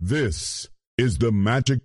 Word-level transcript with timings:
This 0.00 0.68
is 0.96 1.18
the 1.18 1.32
Magic 1.32 1.80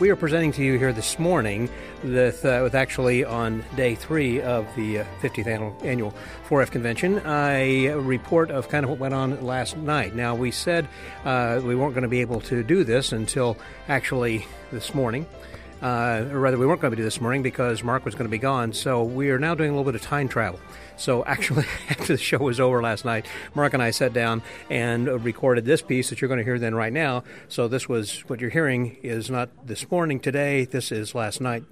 We 0.00 0.08
are 0.08 0.16
presenting 0.16 0.50
to 0.52 0.64
you 0.64 0.78
here 0.78 0.94
this 0.94 1.18
morning 1.18 1.68
with, 2.02 2.42
uh, 2.46 2.60
with 2.62 2.74
actually 2.74 3.22
on 3.22 3.62
day 3.76 3.94
three 3.94 4.40
of 4.40 4.66
the 4.74 5.00
uh, 5.00 5.04
50th 5.20 5.46
annual, 5.46 5.76
annual 5.82 6.14
4F 6.48 6.70
convention, 6.70 7.20
a 7.26 7.90
report 7.90 8.50
of 8.50 8.70
kind 8.70 8.84
of 8.84 8.88
what 8.88 8.98
went 8.98 9.12
on 9.12 9.44
last 9.44 9.76
night. 9.76 10.14
Now, 10.14 10.34
we 10.34 10.52
said 10.52 10.88
uh, 11.26 11.60
we 11.62 11.76
weren't 11.76 11.92
going 11.92 12.04
to 12.04 12.08
be 12.08 12.22
able 12.22 12.40
to 12.40 12.62
do 12.62 12.82
this 12.82 13.12
until 13.12 13.58
actually 13.88 14.46
this 14.72 14.94
morning. 14.94 15.26
Uh, 15.82 16.26
or 16.30 16.40
rather, 16.40 16.58
we 16.58 16.66
weren't 16.66 16.80
going 16.80 16.90
to 16.90 16.96
do 16.96 17.02
this 17.02 17.20
morning 17.20 17.42
because 17.42 17.82
Mark 17.82 18.04
was 18.04 18.14
going 18.14 18.26
to 18.26 18.30
be 18.30 18.38
gone. 18.38 18.72
So 18.72 19.02
we 19.02 19.30
are 19.30 19.38
now 19.38 19.54
doing 19.54 19.70
a 19.70 19.72
little 19.72 19.90
bit 19.90 19.94
of 19.94 20.02
time 20.02 20.28
travel. 20.28 20.60
So 20.96 21.24
actually, 21.26 21.64
after 21.88 22.14
the 22.14 22.18
show 22.18 22.38
was 22.38 22.60
over 22.60 22.82
last 22.82 23.04
night, 23.04 23.26
Mark 23.54 23.72
and 23.72 23.82
I 23.82 23.90
sat 23.90 24.12
down 24.12 24.42
and 24.68 25.08
recorded 25.24 25.64
this 25.64 25.80
piece 25.80 26.10
that 26.10 26.20
you're 26.20 26.28
going 26.28 26.38
to 26.38 26.44
hear 26.44 26.58
then 26.58 26.74
right 26.74 26.92
now. 26.92 27.24
So 27.48 27.66
this 27.66 27.88
was 27.88 28.20
what 28.28 28.40
you're 28.40 28.50
hearing 28.50 28.98
is 29.02 29.30
not 29.30 29.48
this 29.66 29.90
morning 29.90 30.20
today. 30.20 30.66
This 30.66 30.92
is 30.92 31.14
last 31.14 31.40
night, 31.40 31.64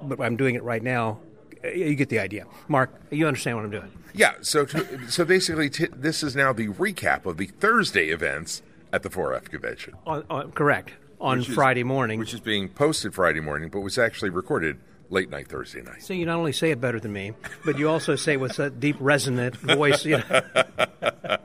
but 0.00 0.20
I'm 0.20 0.36
doing 0.36 0.54
it 0.54 0.62
right 0.62 0.82
now. 0.82 1.18
You 1.64 1.94
get 1.94 2.08
the 2.08 2.20
idea, 2.20 2.46
Mark. 2.68 2.90
You 3.10 3.26
understand 3.26 3.56
what 3.56 3.64
I'm 3.64 3.70
doing? 3.70 3.90
Yeah. 4.14 4.34
So 4.40 4.64
to, 4.64 5.10
so 5.10 5.24
basically, 5.24 5.68
t- 5.68 5.88
this 5.94 6.22
is 6.22 6.34
now 6.34 6.52
the 6.52 6.68
recap 6.68 7.26
of 7.26 7.36
the 7.36 7.46
Thursday 7.46 8.08
events 8.08 8.62
at 8.92 9.02
the 9.02 9.10
4F 9.10 9.50
convention. 9.50 9.94
Uh, 10.06 10.22
uh, 10.30 10.46
correct 10.48 10.92
on 11.20 11.38
which 11.38 11.48
is- 11.48 11.54
Friday 11.54 11.82
morning. 11.82 12.18
which 12.18 12.34
is 12.34 12.40
being 12.40 12.68
posted 12.68 13.14
Friday 13.14 13.40
morning, 13.40 13.68
but 13.68 13.80
was 13.80 13.98
actually 13.98 14.30
recorded 14.30 14.76
late 15.10 15.28
night 15.30 15.48
Thursday 15.48 15.82
night. 15.82 16.02
So 16.02 16.14
you 16.14 16.24
not 16.24 16.38
only 16.38 16.52
say 16.52 16.70
it 16.70 16.80
better 16.80 16.98
than 17.00 17.12
me, 17.12 17.32
but 17.64 17.78
you 17.78 17.88
also 17.88 18.16
say 18.16 18.34
it 18.34 18.40
with 18.40 18.58
a 18.58 18.70
deep, 18.70 18.96
resonant 19.00 19.56
voice, 19.56 20.04
you 20.04 20.18
know, 20.18 20.40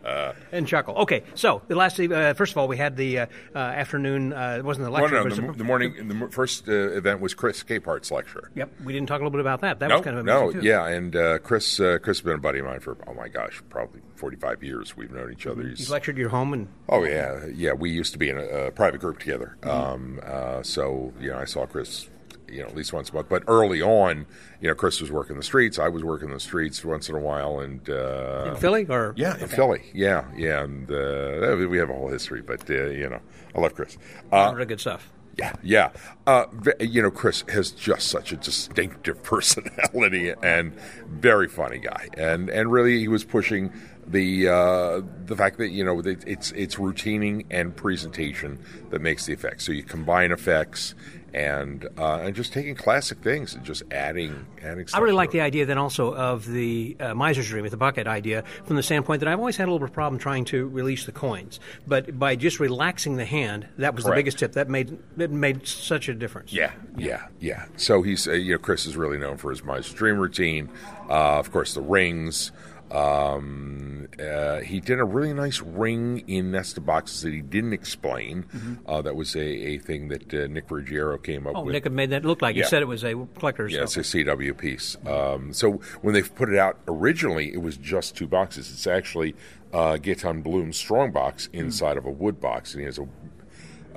and 0.51 0.67
chuckle. 0.67 0.95
Okay, 0.97 1.23
so 1.33 1.61
the 1.67 1.75
last, 1.75 1.99
uh, 1.99 2.33
first 2.35 2.51
of 2.53 2.57
all, 2.57 2.67
we 2.67 2.77
had 2.77 2.95
the 2.95 3.19
uh, 3.19 3.25
uh, 3.55 3.57
afternoon. 3.57 4.33
Uh, 4.33 4.55
it 4.59 4.63
wasn't 4.65 4.85
the 4.85 4.91
lecture. 4.91 5.15
no, 5.15 5.21
it 5.21 5.25
was 5.25 5.35
the, 5.37 5.51
the 5.53 5.63
morning, 5.63 6.07
the 6.07 6.27
first 6.29 6.67
uh, 6.69 6.73
event 6.91 7.19
was 7.21 7.33
Chris 7.33 7.63
Capehart's 7.63 8.11
lecture. 8.11 8.51
Yep, 8.55 8.71
we 8.83 8.93
didn't 8.93 9.07
talk 9.07 9.15
a 9.19 9.23
little 9.23 9.31
bit 9.31 9.41
about 9.41 9.61
that. 9.61 9.79
That 9.79 9.89
No, 9.89 9.95
was 9.97 10.05
kind 10.05 10.17
of 10.17 10.25
no, 10.25 10.51
too. 10.51 10.59
yeah, 10.61 10.85
and 10.87 11.15
uh, 11.15 11.39
Chris, 11.39 11.79
uh, 11.79 11.97
Chris 12.01 12.17
has 12.19 12.21
been 12.23 12.35
a 12.35 12.37
buddy 12.37 12.59
of 12.59 12.65
mine 12.65 12.79
for 12.79 12.97
oh 13.07 13.13
my 13.13 13.27
gosh, 13.27 13.61
probably 13.69 14.01
forty-five 14.15 14.63
years. 14.63 14.95
We've 14.95 15.11
known 15.11 15.31
each 15.31 15.47
other. 15.47 15.63
You 15.63 15.69
He's, 15.69 15.89
lectured 15.89 16.17
your 16.17 16.29
home, 16.29 16.53
and 16.53 16.67
oh 16.89 17.03
yeah, 17.03 17.45
yeah. 17.53 17.73
We 17.73 17.89
used 17.89 18.13
to 18.13 18.19
be 18.19 18.29
in 18.29 18.37
a, 18.37 18.43
a 18.67 18.71
private 18.71 19.01
group 19.01 19.19
together. 19.19 19.57
Mm-hmm. 19.61 19.69
Um, 19.69 20.19
uh, 20.23 20.63
so 20.63 21.13
you 21.19 21.31
know, 21.31 21.37
I 21.39 21.45
saw 21.45 21.65
Chris, 21.65 22.07
you 22.49 22.61
know, 22.61 22.67
at 22.67 22.75
least 22.75 22.93
once 22.93 23.09
a 23.09 23.13
month. 23.13 23.29
But 23.29 23.43
early 23.47 23.81
on, 23.81 24.25
you 24.61 24.67
know, 24.67 24.75
Chris 24.75 25.01
was 25.01 25.11
working 25.11 25.37
the 25.37 25.43
streets. 25.43 25.79
I 25.79 25.89
was 25.89 26.03
working 26.03 26.29
the 26.29 26.39
streets 26.39 26.83
once 26.83 27.09
in 27.09 27.15
a 27.15 27.19
while, 27.19 27.59
and 27.59 27.87
uh, 27.89 28.51
in 28.51 28.55
Philly, 28.55 28.85
or 28.89 29.13
Yeah, 29.15 29.37
in 29.37 29.47
Philly. 29.47 29.83
Yeah, 29.93 30.25
yeah, 30.35 30.63
and 30.63 30.89
uh, 30.89 31.67
we 31.69 31.77
have 31.77 31.89
a 31.89 31.93
whole 31.93 32.09
history. 32.09 32.41
But 32.41 32.69
uh, 32.69 32.85
you 32.85 33.09
know, 33.09 33.19
I 33.55 33.59
love 33.59 33.75
Chris. 33.75 33.97
Uh, 34.31 34.51
really 34.53 34.65
good 34.65 34.79
stuff. 34.79 35.11
yeah, 35.37 35.53
yeah. 35.61 35.91
Uh, 36.25 36.45
you 36.79 37.01
know, 37.01 37.11
Chris 37.11 37.43
has 37.49 37.71
just 37.71 38.07
such 38.07 38.31
a 38.31 38.37
distinctive 38.37 39.21
personality 39.23 40.33
and 40.41 40.73
very 41.07 41.47
funny 41.47 41.79
guy, 41.79 42.09
and 42.17 42.49
and 42.49 42.71
really 42.71 42.99
he 42.99 43.07
was 43.07 43.23
pushing 43.23 43.71
the 44.07 44.47
uh, 44.47 45.01
the 45.25 45.35
fact 45.35 45.57
that 45.57 45.69
you 45.69 45.83
know 45.83 45.99
it's 46.05 46.51
it's 46.51 46.77
routining 46.77 47.45
and 47.49 47.75
presentation 47.75 48.59
that 48.91 49.01
makes 49.01 49.25
the 49.25 49.33
effects. 49.33 49.65
So 49.65 49.71
you 49.71 49.83
combine 49.83 50.31
effects 50.31 50.95
and 51.35 51.85
uh, 51.97 52.19
and 52.23 52.33
just 52.33 52.53
taking 52.53 52.75
classic 52.75 53.17
things 53.17 53.55
and 53.55 53.65
just 53.65 53.83
adding 53.91 54.45
adding. 54.63 54.87
I 54.93 54.99
really 54.99 55.13
like 55.13 55.31
the 55.31 55.41
idea 55.41 55.65
then 55.65 55.77
also 55.77 56.15
of 56.15 56.45
the 56.45 56.95
uh, 56.97 57.13
miser's 57.13 57.49
dream 57.49 57.63
with 57.63 57.71
the 57.71 57.77
bucket 57.77 58.07
idea 58.07 58.45
from 58.63 58.77
the 58.77 58.83
standpoint 58.83 59.19
that 59.19 59.27
I've 59.27 59.39
always 59.39 59.57
had 59.57 59.65
a 59.65 59.71
little 59.71 59.79
bit 59.79 59.89
of 59.89 59.93
problem 59.93 60.17
trying 60.17 60.45
to 60.45 60.67
release 60.69 61.05
the 61.05 61.11
coins, 61.11 61.59
but 61.85 62.17
by 62.17 62.37
just 62.37 62.61
relaxing 62.61 63.17
the 63.17 63.25
hand, 63.25 63.67
that 63.77 63.95
was 63.95 64.05
the 64.05 64.13
biggest 64.13 64.39
tip. 64.39 64.53
That 64.53 64.69
made 64.69 64.97
it 65.17 65.29
made 65.29 65.67
such 65.67 66.07
a 66.07 66.13
difference. 66.13 66.53
Yeah, 66.53 66.71
yeah, 66.95 67.27
yeah. 67.41 67.65
So 67.75 68.01
he's 68.01 68.29
uh, 68.29 68.31
you 68.31 68.53
know 68.53 68.57
Chris 68.57 68.85
is 68.85 68.95
really 68.95 69.17
known 69.17 69.35
for 69.35 69.49
his 69.49 69.61
Mice 69.61 69.91
Dream 69.91 70.17
routine. 70.17 70.69
Uh, 71.09 71.37
of 71.37 71.51
course, 71.51 71.73
the 71.73 71.81
rings. 71.81 72.53
Um, 72.91 74.07
uh, 74.19 74.59
he 74.59 74.79
did 74.79 74.99
a 74.99 75.03
really 75.03 75.33
nice 75.33 75.59
ring 75.61 76.23
in 76.27 76.51
Nesta 76.51 76.79
boxes 76.81 77.21
that 77.23 77.33
he 77.33 77.41
didn't 77.41 77.73
explain. 77.73 78.45
Uh, 78.85 79.01
that 79.01 79.15
was 79.15 79.35
a, 79.35 79.39
a 79.43 79.77
thing 79.79 80.07
that 80.09 80.33
uh, 80.33 80.47
Nick 80.47 80.69
Ruggiero 80.69 81.17
came 81.17 81.47
up 81.47 81.53
Oh, 81.55 81.63
with. 81.63 81.73
Nick 81.73 81.91
made 81.91 82.11
that 82.11 82.23
look 82.25 82.41
like 82.41 82.55
you 82.55 82.61
Yeah. 82.61 82.67
said 82.67 82.81
it 82.81 82.87
was 82.87 83.03
a 83.03 83.13
collector's. 83.37 83.73
Yeah, 83.73 83.83
it's 83.83 83.97
a 83.97 84.01
CW 84.01 84.57
piece. 84.57 84.97
Um, 85.05 85.51
so 85.53 85.81
when 86.01 86.13
they 86.13 86.21
put 86.21 86.49
it 86.49 86.57
out 86.57 86.77
originally, 86.87 87.51
it 87.53 87.61
was 87.61 87.77
just 87.77 88.15
two 88.15 88.27
boxes. 88.27 88.71
It's 88.71 88.87
actually 88.87 89.35
uh, 89.73 89.93
Gaetan 90.01 90.43
Bloom's 90.43 90.77
strong 90.77 91.11
box 91.11 91.49
inside 91.51 91.97
of 91.97 92.05
a 92.05 92.11
wood 92.11 92.39
box, 92.39 92.73
and 92.73 92.81
he 92.81 92.85
has 92.85 92.97
a 92.99 93.07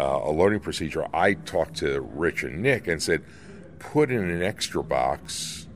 uh, 0.00 0.20
a 0.24 0.30
loading 0.30 0.60
procedure. 0.60 1.06
I 1.12 1.34
talked 1.34 1.74
to 1.78 2.00
Rich 2.00 2.44
and 2.44 2.62
Nick 2.62 2.86
and 2.86 3.02
said, 3.02 3.22
put 3.80 4.12
in 4.12 4.30
an 4.30 4.42
extra 4.44 4.82
box 4.84 5.66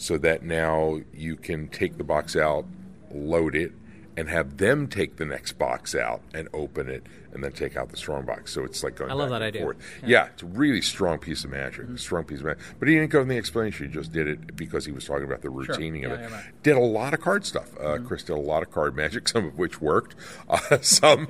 so 0.00 0.16
that 0.16 0.42
now 0.42 1.00
you 1.12 1.36
can 1.36 1.68
take 1.68 1.98
the 1.98 2.04
box 2.04 2.34
out, 2.34 2.64
load 3.12 3.54
it, 3.54 3.72
and 4.16 4.28
have 4.30 4.56
them 4.56 4.88
take 4.88 5.16
the 5.16 5.24
next 5.26 5.52
box 5.52 5.94
out 5.94 6.22
and 6.34 6.48
open 6.54 6.88
it, 6.88 7.04
and 7.32 7.44
then 7.44 7.52
take 7.52 7.76
out 7.76 7.90
the 7.90 7.96
strong 7.96 8.24
box. 8.24 8.52
So 8.52 8.64
it's 8.64 8.82
like 8.82 8.96
going. 8.96 9.10
I 9.10 9.14
love 9.14 9.28
that 9.30 9.42
idea. 9.42 9.62
forth. 9.62 9.76
Yeah. 10.04 10.26
it's 10.32 10.42
a 10.42 10.46
really 10.46 10.80
strong 10.80 11.18
piece 11.18 11.44
of 11.44 11.50
magic. 11.50 11.86
Strong 11.96 12.24
piece 12.24 12.38
of 12.40 12.46
magic. 12.46 12.62
But 12.78 12.88
he 12.88 12.94
didn't 12.94 13.10
go 13.10 13.20
in 13.20 13.28
the 13.28 13.36
explanation. 13.36 13.86
He 13.88 13.92
just 13.92 14.10
did 14.12 14.26
it 14.26 14.56
because 14.56 14.84
he 14.86 14.92
was 14.92 15.04
talking 15.04 15.24
about 15.24 15.42
the 15.42 15.50
routining 15.50 16.04
of 16.06 16.12
Yeah, 16.12 16.16
it. 16.16 16.30
yeah, 16.30 16.34
right. 16.36 16.62
Did 16.62 16.76
a 16.76 16.80
lot 16.80 17.14
of 17.14 17.20
card 17.20 17.44
stuff. 17.46 17.68
Uh, 17.78 17.98
Chris 17.98 18.22
did 18.24 18.32
a 18.32 18.40
lot 18.40 18.62
of 18.62 18.70
card 18.72 18.96
magic, 18.96 19.28
some 19.28 19.44
of 19.46 19.58
which 19.58 19.80
worked. 19.80 20.16
Uh, 20.48 20.78
some 20.80 21.28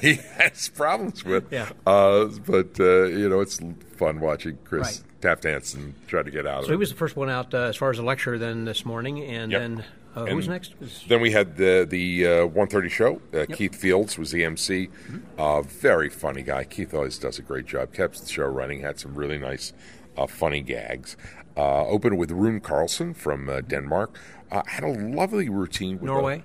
he 0.00 0.14
has 0.38 0.68
problems 0.70 1.24
with. 1.24 1.52
Yeah. 1.52 1.68
Uh, 1.86 2.26
but 2.46 2.78
uh, 2.80 3.04
you 3.04 3.28
know, 3.28 3.40
it's 3.40 3.60
fun 3.96 4.20
watching 4.20 4.58
Chris 4.64 4.82
Right. 4.82 5.02
Tap 5.24 5.40
dance 5.40 5.72
and 5.74 5.94
tried 6.06 6.26
to 6.26 6.30
get 6.30 6.46
out 6.46 6.60
of 6.60 6.64
So 6.66 6.72
he 6.72 6.76
was 6.76 6.90
the 6.90 6.96
first 6.96 7.16
one 7.16 7.30
out 7.30 7.54
uh, 7.54 7.58
as 7.58 7.76
far 7.76 7.90
as 7.90 7.96
the 7.96 8.02
lecture 8.02 8.38
then 8.38 8.64
this 8.64 8.84
morning, 8.84 9.22
and 9.22 9.50
Yep. 9.50 9.60
then 9.60 9.84
uh, 10.14 10.26
who 10.26 10.36
was 10.36 10.48
next? 10.48 10.74
Then 11.08 11.20
we 11.20 11.32
had 11.32 11.56
the 11.56 11.86
the 11.88 12.26
uh, 12.26 12.46
130 12.46 12.88
show. 12.88 13.20
Uh, 13.32 13.46
Keith 13.52 13.74
Fields 13.74 14.16
was 14.18 14.30
the 14.30 14.44
MC. 14.44 14.88
Mm-hmm. 14.88 15.18
Uh, 15.40 15.62
very 15.62 16.08
funny 16.10 16.42
guy. 16.42 16.64
Keith 16.64 16.94
always 16.94 17.18
does 17.18 17.38
a 17.38 17.42
great 17.42 17.66
job. 17.66 17.92
Kept 17.92 18.20
the 18.20 18.28
show 18.28 18.46
running. 18.46 18.80
Had 18.80 19.00
some 19.00 19.14
really 19.14 19.38
nice, 19.38 19.72
uh, 20.16 20.26
funny 20.26 20.60
gags. 20.60 21.16
Uh, 21.56 21.86
opened 21.86 22.18
with 22.18 22.30
Rune 22.30 22.60
Carlson 22.60 23.14
from 23.14 23.48
uh, 23.48 23.60
Denmark. 23.62 24.16
Uh, 24.52 24.62
had 24.66 24.84
a 24.84 24.88
lovely 24.88 25.48
routine. 25.48 25.94
With 25.94 26.04
Norway? 26.04 26.44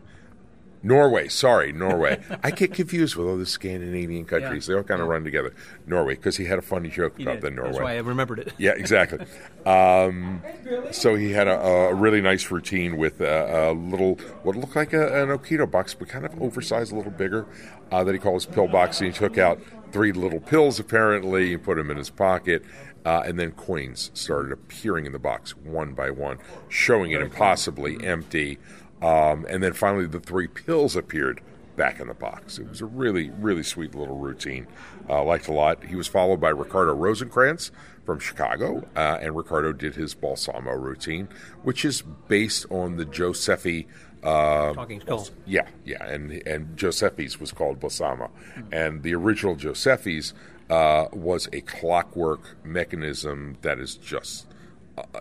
Norway, 0.82 1.28
sorry, 1.28 1.72
Norway. 1.74 2.22
I 2.44 2.52
get 2.52 2.74
confused 2.74 3.16
with 3.16 3.28
all 3.28 3.38
the 3.38 3.46
Scandinavian 3.46 4.26
countries. 4.26 4.66
They 4.68 4.74
all 4.74 4.84
kind 4.84 5.02
of 5.02 5.08
run 5.08 5.24
together. 5.24 5.54
Norway, 5.86 6.16
because 6.16 6.38
he 6.38 6.46
had 6.46 6.58
a 6.60 6.62
funny 6.62 6.90
joke 6.90 7.18
He 7.18 7.24
about 7.24 7.36
did. 7.36 7.42
the 7.44 7.52
Norway. 7.52 7.72
That's 7.72 7.84
why 7.84 7.96
I 7.96 8.00
remembered 8.00 8.40
it. 8.40 8.54
Yeah, 8.58 8.72
exactly. 8.72 9.26
Um, 9.66 10.42
so 10.92 11.16
he 11.16 11.32
had 11.34 11.48
a, 11.48 11.60
a 11.60 11.94
really 11.94 12.22
nice 12.22 12.50
routine 12.50 12.98
with 12.98 13.20
a, 13.22 13.70
a 13.70 13.74
little, 13.74 14.16
what 14.42 14.56
looked 14.56 14.76
like 14.76 14.94
a, 14.94 15.22
an 15.22 15.30
Okito 15.38 15.70
box, 15.70 15.94
but 15.94 16.08
kind 16.08 16.26
of 16.26 16.42
oversized, 16.42 16.92
a 16.94 16.96
little 16.96 17.12
bigger, 17.12 17.46
uh, 17.92 18.04
that 18.04 18.14
he 18.14 18.20
called 18.20 18.36
his 18.42 18.46
pill 18.46 18.68
box. 18.70 19.00
And 19.02 19.12
he 19.12 19.14
took 19.16 19.38
out 19.38 19.62
three 19.92 20.12
little 20.14 20.40
pills, 20.40 20.80
apparently, 20.80 21.54
and 21.54 21.62
put 21.62 21.76
them 21.76 21.92
in 21.92 21.98
his 21.98 22.10
pocket. 22.10 22.64
Uh, 23.06 23.22
and 23.26 23.38
then 23.38 23.52
coins 23.52 24.12
started 24.14 24.52
appearing 24.52 25.06
in 25.06 25.12
the 25.12 25.20
box 25.20 25.56
one 25.58 25.94
by 25.94 26.10
one, 26.10 26.38
showing 26.70 27.12
it 27.12 27.22
impossibly 27.22 28.04
empty. 28.04 28.58
Um, 29.02 29.46
and 29.50 29.64
then 29.64 29.74
finally, 29.74 30.06
the 30.08 30.20
three 30.20 30.48
pills 30.48 30.96
appeared 30.96 31.42
back 31.76 32.00
in 32.02 32.08
the 32.08 32.14
box. 32.14 32.60
It 32.60 32.68
was 32.68 32.82
a 32.82 32.86
really, 32.86 33.30
really 33.30 33.64
sweet 33.64 33.96
little 33.96 34.18
routine. 34.18 34.68
Uh, 35.10 35.24
liked 35.24 35.48
a 35.48 35.54
lot. 35.54 35.84
He 35.86 35.96
was 35.96 36.08
followed 36.08 36.42
by 36.42 36.50
Ricardo 36.50 36.94
Rosenkranz 36.96 37.72
from 38.06 38.20
Chicago, 38.20 38.86
uh, 38.96 39.20
and 39.22 39.36
Ricardo 39.36 39.72
did 39.72 39.96
his 39.96 40.14
Balsamo 40.14 40.74
routine, 40.74 41.30
which 41.64 41.86
is 41.86 42.02
based 42.28 42.66
on 42.70 42.98
the 42.98 43.06
Joseffy. 43.06 43.86
Uh, 44.22 44.74
Talking 44.74 45.00
skull. 45.00 45.30
yeah, 45.46 45.68
yeah, 45.86 46.04
and 46.06 46.32
and 46.46 46.76
Joseffy's 46.78 47.40
was 47.40 47.54
called 47.54 47.80
Balsamo, 47.80 48.30
and 48.74 49.02
the 49.02 49.16
original 49.16 49.56
Joseffy's 49.56 50.34
uh, 50.70 51.08
was 51.14 51.48
a 51.54 51.62
clockwork 51.62 52.58
mechanism 52.66 53.58
that 53.62 53.80
is 53.80 53.96
just 53.96 54.49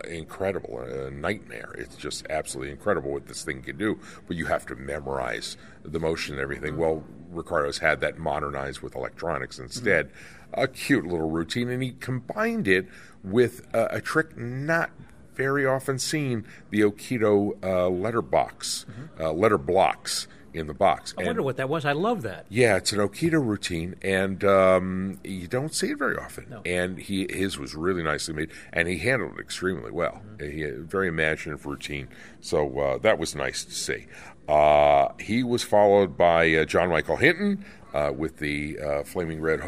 incredible, 0.07 0.79
a 0.79 1.11
nightmare. 1.11 1.73
It's 1.77 1.95
just 1.95 2.25
absolutely 2.29 2.71
incredible 2.71 3.11
what 3.11 3.27
this 3.27 3.43
thing 3.43 3.61
can 3.61 3.77
do. 3.77 3.99
But 4.27 4.37
you 4.37 4.45
have 4.45 4.65
to 4.67 4.75
memorize 4.75 5.57
the 5.83 5.99
motion 5.99 6.35
and 6.35 6.41
everything. 6.41 6.77
Well, 6.77 7.03
Ricardo's 7.31 7.79
had 7.79 8.01
that 8.01 8.17
modernized 8.17 8.81
with 8.81 8.95
electronics 8.95 9.59
instead. 9.59 10.11
A 10.53 10.67
cute 10.67 11.05
little 11.05 11.29
routine, 11.29 11.69
and 11.69 11.83
he 11.83 11.91
combined 11.91 12.67
it 12.67 12.87
with 13.23 13.67
a, 13.73 13.97
a 13.97 14.01
trick 14.01 14.35
not 14.35 14.89
very 15.35 15.65
often 15.65 15.99
seen: 15.99 16.45
the 16.71 16.81
Okito 16.81 17.63
uh, 17.63 17.87
letter 17.89 18.21
box, 18.21 18.85
uh, 19.19 19.31
letter 19.31 19.59
blocks 19.59 20.27
in 20.53 20.67
the 20.67 20.73
box. 20.73 21.13
I 21.17 21.21
And- 21.21 21.27
wonder 21.27 21.43
what 21.43 21.57
that 21.57 21.69
was. 21.69 21.85
I 21.85 21.91
love 21.91 22.21
that. 22.23 22.45
yeah, 22.49 22.75
it's 22.77 22.91
an 22.91 22.99
Okito 22.99 23.43
routine, 23.45 23.95
and 24.01 24.43
um, 24.43 25.19
you 25.23 25.47
don't 25.47 25.73
see 25.73 25.91
it 25.91 25.97
very 25.97 26.17
often. 26.17 26.47
No. 26.49 26.61
And 26.65 26.97
he 26.99 27.27
his 27.29 27.57
was 27.59 27.75
really 27.75 28.03
nicely 28.03 28.33
made, 28.33 28.51
and 28.73 28.87
he 28.87 28.97
handled 28.97 29.33
it 29.37 29.41
extremely 29.41 29.91
well. 29.91 30.21
Mm-hmm. 30.37 30.51
He 30.51 30.61
had 30.61 30.73
a 30.73 30.79
very 30.81 31.07
imaginative 31.07 31.65
routine, 31.65 32.07
so 32.41 32.79
uh, 32.79 32.97
that 32.99 33.17
was 33.19 33.35
nice 33.35 33.63
to 33.65 33.71
see. 33.71 34.07
Uh, 34.47 35.09
he 35.19 35.43
was 35.43 35.61
followed 35.63 36.17
by 36.17 36.51
uh, 36.55 36.65
John 36.65 36.89
Michael 36.89 37.17
Hinton 37.17 37.63
uh, 37.93 38.11
with 38.15 38.37
the 38.37 38.79
uh, 38.79 39.03
flaming 39.03 39.41
red 39.41 39.61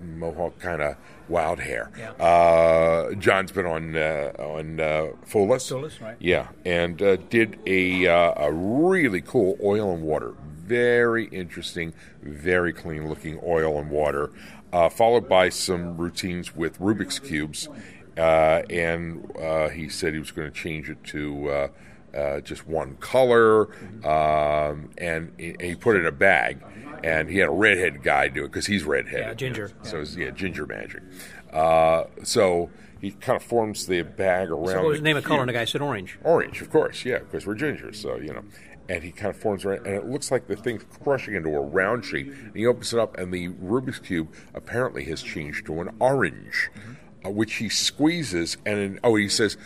mohawk 0.00 0.58
kind 0.58 0.82
of 0.82 0.96
wild 1.28 1.60
hair. 1.60 1.90
Yeah. 1.98 2.10
Uh, 2.12 3.14
John's 3.14 3.52
been 3.52 3.66
on 3.66 3.96
uh, 3.96 4.32
on 4.38 4.80
uh, 4.80 5.08
right. 6.00 6.16
Yeah, 6.20 6.48
and 6.64 7.00
uh, 7.00 7.16
did 7.16 7.58
a 7.66 8.06
uh, 8.06 8.34
a 8.36 8.52
really 8.52 9.20
cool 9.20 9.58
oil 9.62 9.92
and 9.94 10.02
water. 10.02 10.34
Very 10.64 11.26
interesting, 11.26 11.92
very 12.22 12.72
clean 12.72 13.08
looking 13.08 13.40
oil 13.44 13.78
and 13.78 13.90
water, 13.90 14.30
uh, 14.72 14.88
followed 14.88 15.28
by 15.28 15.48
some 15.48 15.96
routines 15.96 16.54
with 16.54 16.78
Rubik's 16.78 17.18
cubes, 17.18 17.68
uh, 18.16 18.62
and 18.70 19.30
uh, 19.38 19.68
he 19.68 19.88
said 19.88 20.12
he 20.12 20.18
was 20.18 20.30
going 20.30 20.50
to 20.50 20.54
change 20.56 20.88
it 20.88 21.02
to. 21.04 21.70
Uh, 22.14 22.40
just 22.40 22.66
one 22.66 22.96
color, 22.96 23.74
um, 24.06 24.90
and 24.98 25.32
he, 25.38 25.56
he 25.60 25.74
put 25.74 25.96
it 25.96 26.00
in 26.00 26.06
a 26.06 26.12
bag. 26.12 26.62
And 27.02 27.28
he 27.28 27.38
had 27.38 27.48
a 27.48 27.52
redhead 27.52 28.02
guy 28.02 28.28
do 28.28 28.44
it 28.44 28.48
because 28.48 28.66
he's 28.66 28.84
redheaded. 28.84 29.26
Yeah, 29.26 29.34
ginger. 29.34 29.72
So 29.82 30.00
it's, 30.00 30.14
yeah, 30.14 30.30
ginger 30.30 30.66
magic. 30.66 31.02
Uh, 31.52 32.04
so 32.22 32.70
he 33.00 33.10
kind 33.10 33.36
of 33.36 33.42
forms 33.42 33.86
the 33.86 34.02
bag 34.02 34.50
around. 34.50 34.68
So 34.68 34.76
what 34.76 34.88
was 34.88 34.98
the 34.98 35.02
the 35.02 35.08
name 35.08 35.16
of 35.16 35.24
color? 35.24 35.40
And 35.40 35.48
the 35.48 35.52
guy 35.54 35.64
said 35.64 35.80
orange. 35.80 36.18
Orange, 36.22 36.60
of 36.60 36.70
course, 36.70 37.04
yeah, 37.04 37.18
because 37.18 37.46
we're 37.46 37.54
ginger, 37.54 37.92
so 37.92 38.18
you 38.18 38.32
know. 38.32 38.44
And 38.88 39.02
he 39.02 39.10
kind 39.10 39.30
of 39.30 39.36
forms 39.36 39.64
around, 39.64 39.86
and 39.86 39.96
it 39.96 40.06
looks 40.06 40.30
like 40.30 40.46
the 40.46 40.56
thing's 40.56 40.84
crushing 41.02 41.34
into 41.34 41.48
a 41.50 41.60
round 41.60 42.04
shape. 42.04 42.26
And 42.28 42.54
he 42.54 42.66
opens 42.66 42.92
it 42.92 43.00
up, 43.00 43.16
and 43.16 43.32
the 43.32 43.48
Rubik's 43.48 43.98
cube 43.98 44.28
apparently 44.54 45.04
has 45.04 45.22
changed 45.22 45.66
to 45.66 45.80
an 45.80 45.96
orange, 45.98 46.70
uh, 47.24 47.30
which 47.30 47.54
he 47.54 47.68
squeezes, 47.68 48.58
and 48.66 48.78
then, 48.78 49.00
oh, 49.02 49.14
he 49.14 49.28
says, 49.28 49.56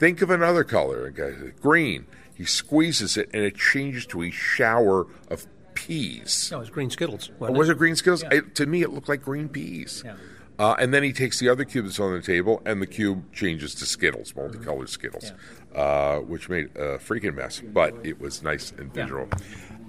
"Think 0.00 0.22
of 0.22 0.30
another 0.30 0.64
color." 0.64 1.06
And 1.06 1.14
the 1.14 1.20
guy 1.20 1.38
says, 1.38 1.52
green. 1.60 2.06
He 2.34 2.46
squeezes 2.46 3.16
it, 3.16 3.28
and 3.32 3.44
it 3.44 3.54
changes 3.54 4.06
to 4.06 4.22
a 4.22 4.30
shower 4.30 5.06
of 5.28 5.46
peas. 5.74 6.48
No, 6.50 6.56
it 6.56 6.60
was 6.60 6.70
green 6.70 6.90
Skittles. 6.90 7.30
Wasn't 7.38 7.56
was 7.58 7.68
it? 7.68 7.72
it 7.72 7.78
green 7.78 7.96
Skittles? 7.96 8.24
It, 8.30 8.54
to 8.54 8.66
me, 8.66 8.82
it 8.82 8.90
looked 8.90 9.08
like 9.08 9.22
green 9.22 9.48
peas. 9.48 10.02
Yeah. 10.04 10.16
Uh, 10.58 10.74
and 10.78 10.92
then 10.92 11.02
he 11.02 11.12
takes 11.12 11.38
the 11.38 11.48
other 11.48 11.64
cube 11.64 11.86
that's 11.86 11.98
on 11.98 12.12
the 12.12 12.20
table, 12.20 12.60
and 12.66 12.82
the 12.82 12.86
cube 12.86 13.32
changes 13.32 13.74
to 13.74 13.86
Skittles, 13.86 14.34
multicolored 14.36 14.90
Skittles, 14.90 15.32
uh, 15.74 16.18
which 16.18 16.50
made 16.50 16.66
a 16.76 16.98
freaking 16.98 17.34
mess. 17.34 17.60
But 17.60 17.94
it 18.04 18.20
was 18.20 18.42
nice 18.42 18.70
and 18.72 18.92
visual. 18.92 19.26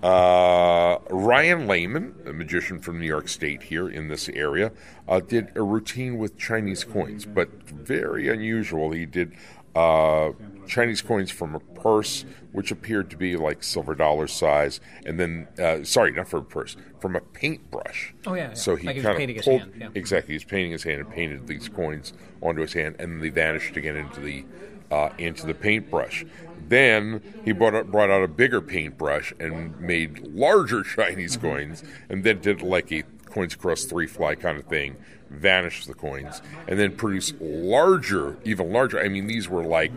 Uh, 0.01 0.97
Ryan 1.09 1.67
Lehman, 1.67 2.15
a 2.25 2.33
magician 2.33 2.79
from 2.79 2.99
New 2.99 3.05
York 3.05 3.27
State 3.27 3.63
here 3.63 3.89
in 3.89 4.07
this 4.07 4.29
area, 4.29 4.71
uh, 5.09 5.19
did 5.19 5.51
a 5.55 5.61
routine 5.61 6.17
with 6.17 6.37
Chinese 6.37 6.85
coins, 6.85 7.25
but 7.25 7.51
very 7.63 8.29
unusual. 8.29 8.91
He 8.91 9.05
did 9.05 9.33
uh, 9.75 10.31
Chinese 10.65 11.01
coins 11.01 11.31
from 11.31 11.55
a 11.55 11.59
purse, 11.59 12.25
which 12.51 12.71
appeared 12.71 13.09
to 13.11 13.17
be 13.17 13.35
like 13.35 13.63
silver 13.63 13.95
dollar 13.95 14.27
size, 14.27 14.79
and 15.05 15.19
then 15.19 15.47
uh, 15.59 15.83
sorry, 15.83 16.11
not 16.11 16.27
from 16.29 16.41
a 16.41 16.45
purse, 16.45 16.75
from 16.99 17.15
a 17.15 17.21
paintbrush. 17.21 18.13
Oh, 18.25 18.33
yeah, 18.35 18.49
yeah. 18.49 18.53
So 18.53 18.75
he 18.75 18.87
Like 18.87 18.97
kind 18.97 19.17
painting 19.17 19.35
of 19.37 19.37
his 19.37 19.45
pulled 19.45 19.61
hand, 19.61 19.73
yeah. 19.79 19.89
exactly. 19.95 20.33
He's 20.35 20.43
painting 20.45 20.71
his 20.71 20.83
hand 20.83 20.99
and 20.99 21.09
painted 21.09 21.47
these 21.47 21.67
coins 21.67 22.13
onto 22.41 22.61
his 22.61 22.73
hand, 22.73 22.95
and 22.99 23.13
then 23.13 23.19
they 23.19 23.29
vanished 23.29 23.75
again 23.77 23.95
into 23.95 24.19
the 24.21 24.45
uh, 24.91 25.09
into 25.17 25.45
the 25.45 25.55
paintbrush. 25.55 26.25
Then 26.55 27.21
he 27.41 27.51
brought 27.53 27.73
out, 27.75 27.89
brought 27.91 28.09
out 28.11 28.23
a 28.23 28.27
bigger 28.27 28.61
paintbrush 28.61 29.33
and 29.39 29.77
made 29.79 30.19
larger 30.19 30.83
Chinese 30.95 31.37
Mm-hmm. 31.37 31.47
coins, 31.47 31.83
and 32.09 32.23
then 32.23 32.39
did 32.41 32.61
like 32.61 32.91
a 32.91 33.03
coins 33.31 33.53
across 33.53 33.85
three 33.85 34.07
fly 34.07 34.35
kind 34.35 34.57
of 34.57 34.65
thing, 34.65 34.97
vanish 35.29 35.85
the 35.85 35.93
coins, 35.93 36.41
and 36.67 36.77
then 36.79 36.95
produce 36.95 37.33
larger, 37.39 38.37
even 38.43 38.71
larger. 38.71 38.99
I 38.99 39.07
mean, 39.07 39.27
these 39.27 39.49
were 39.49 39.63
like. 39.63 39.91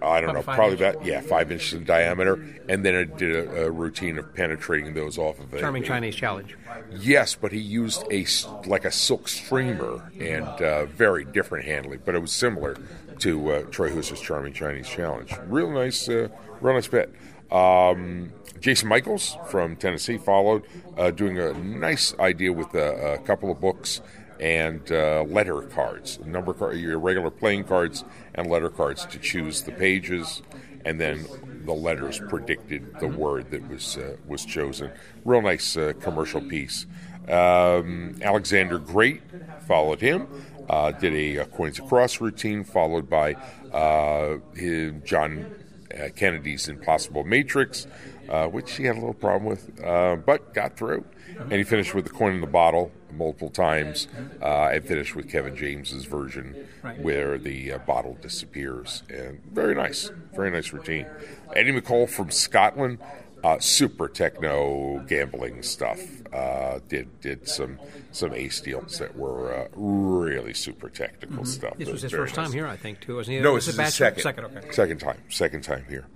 I 0.00 0.20
don't 0.20 0.30
About 0.30 0.46
know, 0.46 0.54
probably 0.54 0.72
inches. 0.74 0.94
about 0.94 1.04
yeah, 1.04 1.20
five 1.22 1.50
inches 1.50 1.72
in 1.72 1.82
diameter, 1.84 2.34
and 2.68 2.84
then 2.84 2.94
it 2.94 3.16
did 3.16 3.34
a, 3.34 3.64
a 3.64 3.70
routine 3.70 4.16
of 4.16 4.32
penetrating 4.32 4.94
those 4.94 5.18
off 5.18 5.40
of 5.40 5.52
it. 5.52 5.58
Charming 5.58 5.82
Chinese 5.82 6.14
challenge. 6.14 6.56
Yes, 6.92 7.34
but 7.34 7.50
he 7.50 7.58
used 7.58 8.04
a 8.12 8.24
like 8.68 8.84
a 8.84 8.92
silk 8.92 9.26
streamer 9.26 10.08
and 10.20 10.44
uh, 10.44 10.84
very 10.86 11.24
different 11.24 11.64
handling, 11.64 12.00
but 12.04 12.14
it 12.14 12.20
was 12.20 12.30
similar 12.30 12.76
to 13.20 13.50
uh, 13.50 13.62
Troy 13.72 13.88
Hooser's 13.88 14.20
Charming 14.20 14.52
Chinese 14.52 14.88
Challenge. 14.88 15.34
Real 15.46 15.70
nice, 15.72 16.08
uh, 16.08 16.28
real 16.60 16.74
nice 16.74 16.86
bit. 16.86 17.12
Um, 17.50 18.30
Jason 18.60 18.88
Michaels 18.88 19.36
from 19.48 19.76
Tennessee 19.76 20.18
followed, 20.18 20.64
uh, 20.96 21.10
doing 21.10 21.38
a 21.38 21.52
nice 21.54 22.14
idea 22.18 22.52
with 22.52 22.74
a, 22.74 23.14
a 23.14 23.18
couple 23.18 23.50
of 23.50 23.60
books 23.60 24.00
and 24.40 24.90
uh, 24.92 25.24
letter 25.24 25.62
cards, 25.62 26.18
number 26.24 26.54
card, 26.54 26.76
your 26.76 26.98
regular 26.98 27.30
playing 27.30 27.64
cards 27.64 28.04
and 28.34 28.48
letter 28.48 28.70
cards 28.70 29.04
to 29.06 29.18
choose 29.18 29.62
the 29.62 29.72
pages, 29.72 30.42
and 30.84 31.00
then 31.00 31.26
the 31.64 31.72
letters 31.72 32.20
predicted 32.28 32.98
the 33.00 33.08
word 33.08 33.50
that 33.50 33.68
was 33.68 33.96
uh, 33.96 34.16
was 34.26 34.44
chosen. 34.44 34.90
Real 35.24 35.42
nice 35.42 35.76
uh, 35.76 35.92
commercial 36.00 36.40
piece. 36.40 36.86
Um, 37.28 38.16
Alexander 38.22 38.78
Great 38.78 39.22
followed 39.66 40.00
him. 40.00 40.26
Uh, 40.68 40.92
did 40.92 41.14
a, 41.14 41.38
uh 41.38 41.44
coins 41.46 41.78
across 41.78 42.20
routine, 42.20 42.62
followed 42.62 43.08
by 43.08 43.34
uh, 43.72 44.36
his, 44.54 44.92
John 45.04 45.46
uh, 45.92 46.08
Kennedy's 46.14 46.68
Impossible 46.68 47.24
Matrix, 47.24 47.86
uh, 48.28 48.46
which 48.48 48.76
he 48.76 48.84
had 48.84 48.96
a 48.96 48.98
little 48.98 49.14
problem 49.14 49.44
with, 49.44 49.82
uh, 49.84 50.16
but 50.16 50.54
got 50.54 50.76
through. 50.76 51.04
And 51.38 51.52
he 51.52 51.62
finished 51.62 51.94
with 51.94 52.04
the 52.04 52.10
coin 52.10 52.34
in 52.34 52.40
the 52.40 52.46
bottle 52.46 52.90
multiple 53.12 53.50
times, 53.50 54.08
uh, 54.42 54.70
and 54.72 54.84
finished 54.84 55.14
with 55.14 55.30
Kevin 55.30 55.54
James's 55.56 56.04
version, 56.04 56.66
where 57.00 57.38
the 57.38 57.72
uh, 57.72 57.78
bottle 57.78 58.18
disappears. 58.20 59.02
And 59.08 59.40
very 59.52 59.74
nice, 59.74 60.10
very 60.34 60.50
nice 60.50 60.72
routine. 60.72 61.06
Eddie 61.54 61.72
McColl 61.72 62.08
from 62.08 62.30
Scotland, 62.30 62.98
uh, 63.44 63.58
super 63.60 64.08
techno 64.08 65.04
gambling 65.06 65.62
stuff. 65.62 66.00
Uh, 66.32 66.80
did 66.88 67.20
did 67.20 67.48
some 67.48 67.78
some 68.10 68.34
ace 68.34 68.60
deals 68.60 68.98
that 68.98 69.16
were 69.16 69.54
uh, 69.54 69.68
really 69.74 70.54
super 70.54 70.88
technical 70.90 71.44
stuff. 71.44 71.72
Mm-hmm. 71.72 71.84
This 71.84 71.92
was 71.92 72.02
his 72.02 72.12
first 72.12 72.34
time 72.34 72.52
here, 72.52 72.66
I 72.66 72.76
think, 72.76 73.00
too, 73.00 73.16
wasn't 73.16 73.36
he? 73.36 73.42
No, 73.42 73.52
was 73.52 73.66
this 73.66 73.74
is 73.74 73.78
it 73.78 73.84
his 73.84 73.94
second. 73.94 74.22
Second, 74.22 74.44
okay. 74.46 74.70
Second 74.72 74.98
time. 74.98 75.22
Second 75.28 75.62
time 75.62 75.84
here. 75.88 76.06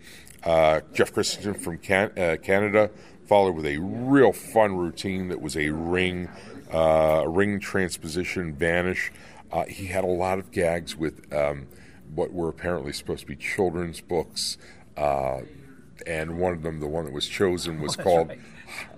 Uh, 0.45 0.81
Jeff 0.93 1.13
Christensen 1.13 1.55
from 1.55 1.79
Can- 1.79 2.19
uh, 2.19 2.37
Canada 2.43 2.91
followed 3.27 3.55
with 3.55 3.67
a 3.67 3.79
real 3.79 4.33
fun 4.33 4.77
routine 4.77 5.29
that 5.29 5.41
was 5.41 5.57
a 5.57 5.71
ring, 5.71 6.29
uh, 6.73 7.25
ring 7.27 7.61
transposition 7.61 8.55
vanish. 8.55 9.13
Uh, 9.51 9.65
he 9.65 9.87
had 9.87 10.05
a 10.05 10.09
lot 10.09 10.39
of 10.39 10.51
gags 10.51 10.97
with 10.97 11.33
um, 11.33 11.67
what 12.15 12.33
were 12.33 12.49
apparently 12.49 12.93
supposed 12.93 13.21
to 13.21 13.27
be 13.27 13.37
children's 13.37 14.01
books. 14.01 14.59
Uh, 14.97 15.43
and 16.07 16.39
one 16.39 16.53
of 16.53 16.63
them, 16.63 16.81
the 16.81 16.87
one 16.89 17.05
that 17.05 17.13
was 17.15 17.29
chosen, 17.29 17.81
was 17.81 17.97
called 18.07 18.29
right. 18.29 18.41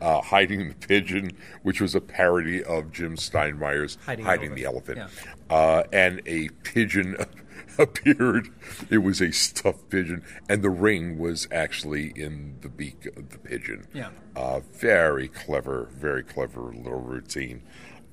uh, 0.01 0.21
Hiding 0.23 0.69
the 0.69 0.75
Pigeon, 0.75 1.33
which 1.63 1.81
was 1.81 1.95
a 1.95 2.01
parody 2.01 2.65
of 2.65 2.93
Jim 2.93 3.17
Steinmeyer's 3.17 3.99
Hiding 4.07 4.25
Hiding, 4.25 4.51
the 4.51 4.63
the 4.63 4.65
Elephant. 4.65 4.99
Elephant. 4.99 5.37
Uh, 5.51 5.83
and 5.93 6.23
a 6.27 6.49
pigeon 6.63 7.17
appeared. 7.79 8.49
It 8.91 8.99
was 8.99 9.21
a 9.21 9.33
stuffed 9.33 9.89
pigeon, 9.91 10.23
and 10.49 10.63
the 10.63 10.71
ring 10.71 11.19
was 11.19 11.49
actually 11.51 12.13
in 12.17 12.59
the 12.61 12.69
beak 12.69 13.07
of 13.17 13.31
the 13.31 13.39
pigeon. 13.39 13.87
Yeah. 13.93 14.11
Uh, 14.37 14.61
very 14.61 15.29
clever, 15.29 15.89
very 15.93 16.23
clever 16.23 16.63
little 16.63 17.01
routine. 17.01 17.63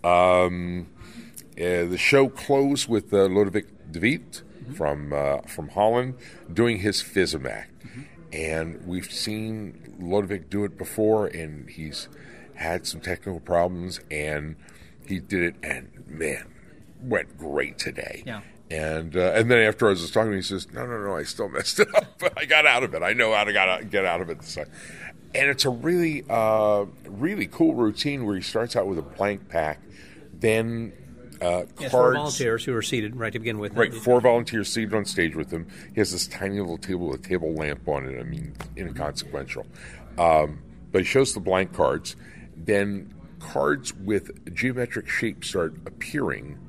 Um, 0.04 0.88
uh, 1.58 1.86
the 1.86 1.98
show 1.98 2.30
closed 2.30 2.88
with 2.88 3.14
uh, 3.14 3.26
Ludovic 3.26 3.92
de 3.92 4.00
Wiet 4.00 4.44
from 4.76 5.14
uh, 5.14 5.42
from 5.42 5.70
Holland 5.70 6.16
doing 6.52 6.80
his 6.80 7.04
Fizzimac, 7.04 7.66
and 8.32 8.86
we've 8.86 9.12
seen 9.12 9.96
Ludovic 10.00 10.50
do 10.50 10.64
it 10.64 10.78
before, 10.78 11.28
and 11.28 11.70
he's 11.70 12.08
had 12.56 12.88
some 12.88 13.02
technical 13.02 13.40
problems, 13.40 14.00
and 14.10 14.56
he 15.06 15.20
did 15.20 15.44
it, 15.44 15.56
and 15.64 16.04
man, 16.08 16.48
went 17.02 17.38
great 17.38 17.78
today. 17.78 18.24
Yeah. 18.26 18.42
And 18.72 19.18
uh, 19.18 19.34
and 19.36 19.52
then 19.52 19.60
after 19.60 19.88
I 19.88 19.90
was 19.90 20.10
talking 20.12 20.32
to 20.32 20.36
him, 20.36 20.38
he 20.38 20.42
says, 20.42 20.72
"No, 20.72 20.86
no, 20.86 21.04
no, 21.04 21.18
I 21.18 21.24
still 21.24 21.50
messed 21.50 21.80
it 21.80 21.94
up, 21.94 22.18
but 22.20 22.34
I 22.38 22.46
got 22.46 22.66
out 22.66 22.84
of 22.84 22.94
it. 22.94 23.04
I 23.04 23.14
know 23.14 23.34
how 23.34 23.44
to 23.44 23.58
out, 23.58 23.90
get 23.90 24.06
out 24.06 24.22
of 24.22 24.30
it." 24.30 24.40
this 24.40 24.56
time." 24.56 24.70
And 25.34 25.50
it's 25.50 25.66
a 25.66 25.70
really, 25.70 26.26
uh, 26.30 26.86
really 27.06 27.48
cool 27.48 27.74
routine 27.74 28.26
where 28.26 28.36
he 28.36 28.42
starts 28.42 28.76
out 28.76 28.88
with 28.88 28.98
a 28.98 29.02
blank 29.02 29.48
pack, 29.48 29.80
then 30.34 30.94
uh, 31.42 31.64
Yes, 31.80 31.92
four 31.92 32.14
volunteers 32.14 32.66
who 32.66 32.76
are 32.76 32.82
seated 32.82 33.16
right 33.16 33.34
to 33.34 33.40
begin 33.40 33.58
with. 33.58 33.76
Right, 33.76 33.94
four 33.94 34.22
volunteers 34.22 34.72
seated 34.72 34.94
on 34.94 35.06
stage 35.06 35.36
with 35.36 35.52
him. 35.52 35.68
He 35.94 36.00
has 36.00 36.12
this 36.12 36.28
tiny 36.28 36.60
little 36.60 36.78
table 36.78 37.08
with 37.08 37.26
a 37.26 37.28
table 37.28 37.54
lamp 37.54 37.88
on 37.88 38.06
it. 38.08 38.20
I 38.20 38.24
mean, 38.24 38.54
inconsequential. 38.78 39.66
Um, 40.18 40.62
but 40.92 41.02
he 41.02 41.06
shows 41.06 41.34
the 41.34 41.40
blank 41.40 41.74
cards. 41.74 42.16
Then 42.56 43.14
cards 43.40 43.94
with 43.94 44.54
geometric 44.54 45.10
shapes 45.10 45.50
start 45.50 45.76
appearing, 45.86 46.60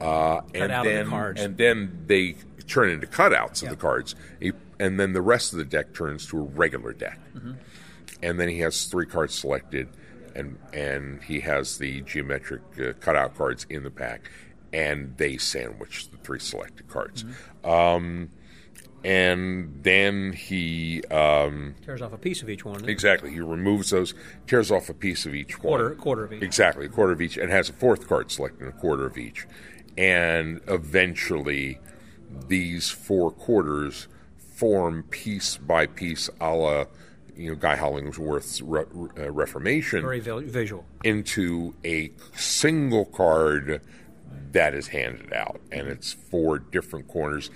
uh, 0.00 0.40
and 0.54 0.70
Mm-hmm. 0.70 0.82
the 0.84 0.90
then 0.90 1.08
cards. 1.08 1.40
and 1.40 1.56
then 1.56 2.04
they 2.06 2.36
turn 2.66 2.90
into 2.90 3.06
cutouts 3.06 3.62
of 3.62 3.68
the 3.70 3.76
cards. 3.76 4.14
And 4.80 4.98
then 4.98 5.12
the 5.12 5.22
rest 5.22 5.52
of 5.52 5.58
the 5.58 5.64
deck 5.64 5.94
turns 5.94 6.26
to 6.28 6.38
a 6.38 6.42
regular 6.42 6.92
deck. 6.92 7.18
Mm-hmm. 7.36 7.52
and 8.22 8.40
then 8.40 8.48
he 8.48 8.58
has 8.60 8.84
three 8.86 9.06
cards 9.06 9.34
selected, 9.34 9.88
and 10.34 10.58
and 10.72 11.22
he 11.22 11.40
has 11.40 11.78
the 11.78 12.00
geometric 12.02 12.62
uh, 12.80 12.92
cutout 13.00 13.36
cards 13.36 13.66
in 13.70 13.82
the 13.84 13.90
pack, 13.90 14.30
and 14.72 15.16
they 15.16 15.36
sandwich 15.36 16.10
the 16.10 16.16
three 16.18 16.40
selected 16.40 16.88
cards. 16.88 17.24
Um, 17.62 18.30
and 19.04 19.80
then 19.82 20.32
he 20.32 21.02
um, 21.10 21.74
Tears 21.84 22.00
off 22.00 22.12
a 22.14 22.18
piece 22.18 22.42
of 22.42 22.48
each 22.48 22.64
one. 22.64 22.88
exactly 22.88 23.30
he 23.30 23.40
removes 23.40 23.90
those, 23.90 24.14
tears 24.46 24.70
off 24.70 24.88
a 24.88 24.94
piece 24.94 25.26
of 25.26 25.34
each 25.34 25.58
Quarter- 25.58 25.90
one, 25.90 25.98
quarter 25.98 26.24
of 26.24 26.32
each. 26.32 26.42
exactly 26.42 26.86
a 26.86 26.88
quarter 26.88 27.12
of 27.12 27.20
each, 27.20 27.36
and 27.36 27.50
has 27.50 27.68
a 27.68 27.72
fourth 27.74 28.08
card 28.08 28.30
selected, 28.30 28.66
a 28.66 28.72
quarter 28.72 29.04
of 29.04 29.18
each, 29.18 29.46
and 29.96 30.60
eventually 30.66 31.78
these 32.48 32.90
four 32.90 33.30
quarters 33.30 34.08
form 34.54 35.02
piece 35.10 35.56
by 35.56 35.86
piece, 35.86 36.28
a 36.40 36.54
la 36.54 36.84
you 37.36 37.50
know 37.50 37.56
Guy 37.56 37.76
Hollingworth's 37.76 38.62
Re- 38.62 38.84
uh, 39.18 39.30
Reformation 39.30 40.02
Very 40.02 40.20
vi- 40.20 40.42
visual. 40.44 40.84
into 41.02 41.74
a 41.84 42.12
single 42.36 43.04
card 43.04 43.80
that 44.52 44.74
is 44.74 44.88
handed 44.88 45.32
out, 45.32 45.60
and 45.72 45.88
it's 45.88 46.12
four 46.12 46.58
different 46.58 47.08
corners. 47.08 47.50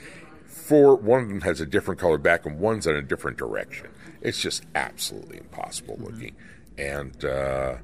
Four, 0.46 0.96
one 0.96 1.22
of 1.22 1.28
them 1.28 1.40
has 1.42 1.60
a 1.60 1.66
different 1.66 2.00
color 2.00 2.18
back, 2.18 2.44
and 2.44 2.58
one's 2.58 2.86
in 2.86 2.96
a 2.96 3.02
different 3.02 3.36
direction. 3.38 3.86
It's 4.20 4.40
just 4.40 4.64
absolutely 4.74 5.38
impossible 5.38 5.96
looking, 6.00 6.34
and 6.76 7.24
uh, 7.24 7.76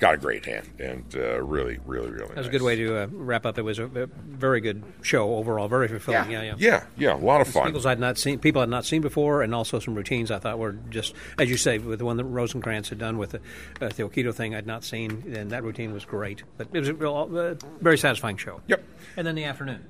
got 0.00 0.14
a 0.14 0.16
great 0.16 0.44
hand, 0.46 0.68
and 0.78 1.04
uh, 1.14 1.40
really, 1.42 1.78
really, 1.84 2.10
really. 2.10 2.28
That 2.28 2.38
was 2.38 2.46
a 2.46 2.50
good 2.50 2.62
way 2.62 2.74
to 2.74 3.02
uh, 3.02 3.06
wrap 3.12 3.46
up. 3.46 3.58
It 3.58 3.62
was 3.62 3.78
a, 3.78 3.84
a 3.84 4.06
very 4.06 4.60
good 4.60 4.82
show 5.02 5.36
overall. 5.36 5.68
Very 5.68 5.86
fulfilling. 5.88 6.30
Yeah, 6.30 6.42
yeah. 6.42 6.54
yeah, 6.58 6.84
yeah, 6.96 7.14
a 7.14 7.16
lot 7.16 7.40
of 7.40 7.48
fun. 7.48 7.66
People 7.66 7.86
I'd 7.86 8.00
not 8.00 8.18
seen, 8.18 8.38
people 8.38 8.62
I'd 8.62 8.68
not 8.68 8.84
seen 8.84 9.02
before, 9.02 9.42
and 9.42 9.54
also 9.54 9.78
some 9.78 9.94
routines 9.94 10.30
I 10.30 10.38
thought 10.38 10.58
were 10.58 10.72
just, 10.72 11.14
as 11.38 11.50
you 11.50 11.56
say, 11.56 11.78
with 11.78 11.98
the 11.98 12.04
one 12.04 12.16
that 12.16 12.26
Rosenkranz 12.26 12.88
had 12.88 12.98
done 12.98 13.18
with 13.18 13.30
the, 13.30 13.38
uh, 13.80 13.88
the 13.90 14.02
Okito 14.02 14.34
thing, 14.34 14.54
I'd 14.54 14.66
not 14.66 14.82
seen, 14.82 15.32
and 15.36 15.50
that 15.50 15.62
routine 15.62 15.92
was 15.92 16.04
great. 16.04 16.42
But 16.56 16.68
it 16.72 16.80
was 16.80 16.88
a 16.88 16.94
real, 16.94 17.28
uh, 17.36 17.54
very 17.80 17.98
satisfying 17.98 18.38
show. 18.38 18.62
Yep. 18.66 18.82
And 19.16 19.26
then 19.26 19.34
the 19.34 19.44
afternoon. 19.44 19.84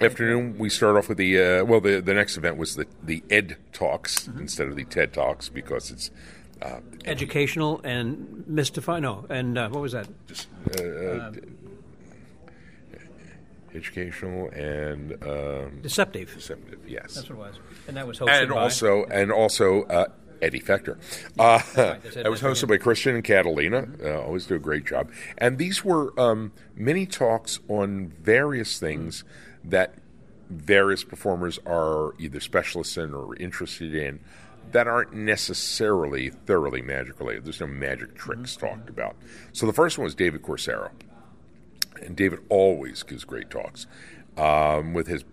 Afternoon, 0.00 0.58
we 0.58 0.68
start 0.68 0.96
off 0.96 1.08
with 1.08 1.18
the 1.18 1.40
uh, 1.40 1.64
well. 1.64 1.80
The, 1.80 2.00
the 2.00 2.14
next 2.14 2.36
event 2.36 2.56
was 2.56 2.74
the 2.74 2.86
the 3.00 3.22
Ed 3.30 3.56
Talks 3.72 4.26
instead 4.26 4.66
of 4.66 4.74
the 4.74 4.84
TED 4.84 5.12
Talks 5.12 5.48
because 5.48 5.92
it's 5.92 6.10
uh, 6.64 6.80
Educational 7.04 7.80
and 7.84 8.44
mystify. 8.46 8.98
No, 9.00 9.26
and 9.28 9.58
uh, 9.58 9.68
what 9.68 9.82
was 9.82 9.92
that? 9.92 10.08
just 10.26 10.48
uh, 10.80 10.82
uh, 10.84 11.32
educational 13.74 14.48
and 14.50 15.12
um, 15.24 15.80
Deceptive. 15.82 16.32
deceptive. 16.34 16.78
Yes, 16.88 17.14
That's 17.14 17.28
what 17.28 17.36
it 17.36 17.38
was. 17.38 17.54
And 17.88 17.96
that 17.96 18.06
was 18.06 18.18
hosted 18.18 18.42
and 18.42 18.50
by. 18.50 18.56
also 18.62 19.04
and 19.06 19.32
also 19.32 19.82
uh, 19.84 20.06
Eddie 20.40 20.60
Fechter. 20.60 20.96
Uh, 21.38 21.60
there's 21.96 22.16
Ed 22.16 22.24
that 22.24 22.30
was 22.30 22.40
hosted 22.40 22.68
by 22.68 22.76
Christian 22.76 23.14
and 23.16 23.24
Catalina. 23.24 23.88
Uh, 24.02 24.22
always 24.22 24.46
do 24.46 24.54
a 24.54 24.58
great 24.60 24.86
job. 24.86 25.10
And 25.38 25.58
these 25.58 25.84
were 25.84 26.18
um, 26.18 26.52
mini 26.76 27.04
talks 27.06 27.58
on 27.68 28.08
various 28.20 28.78
things 28.78 29.24
that 29.64 29.94
various 30.50 31.02
performers 31.02 31.58
are 31.66 32.14
either 32.18 32.38
specialists 32.38 32.96
in 32.96 33.12
or 33.14 33.34
interested 33.36 33.94
in. 33.94 34.20
That 34.74 34.88
aren't 34.88 35.12
necessarily 35.12 36.30
thoroughly 36.30 36.82
magic 36.82 37.20
related. 37.20 37.44
There's 37.44 37.60
no 37.60 37.66
magic 37.68 38.14
tricks 38.14 38.56
Mm-hmm. 38.56 38.66
talked 38.66 38.88
about. 38.90 39.16
So 39.52 39.66
the 39.66 39.72
first 39.72 39.96
one 39.98 40.04
was 40.04 40.14
David 40.14 40.42
Corsaro 40.42 40.90
and 42.02 42.16
David 42.16 42.40
always 42.48 43.02
gives 43.02 43.24
great 43.24 43.50
talks 43.50 43.86
um, 44.36 44.92
with 44.94 45.06
his 45.06 45.24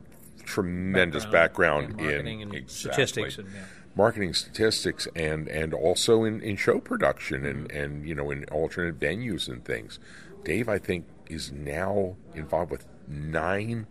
tremendous 0.43 1.25
background, 1.25 1.98
Background, 1.98 2.27
in 2.27 2.41
and 2.41 2.53
exactly, 2.53 2.67
statistics 2.67 3.38
and, 3.38 3.48
yeah. 3.53 3.63
marketing 3.95 4.33
statistics, 4.33 5.07
and 5.15 5.48
and 5.48 5.74
also 5.74 6.24
in, 6.24 6.41
in 6.41 6.55
show 6.55 6.79
production 6.79 7.45
and 7.45 7.71
and 7.71 8.07
you 8.07 8.15
know 8.15 8.29
in 8.31 8.45
alternate 8.45 9.00
venues 9.00 9.48
and 9.48 9.65
things. 9.65 10.00
Dave, 10.43 10.67
I 10.69 10.77
think, 10.79 11.05
is 11.27 11.51
now 11.51 12.15
involved 12.33 12.71
with 12.71 12.86
nine 13.07 13.88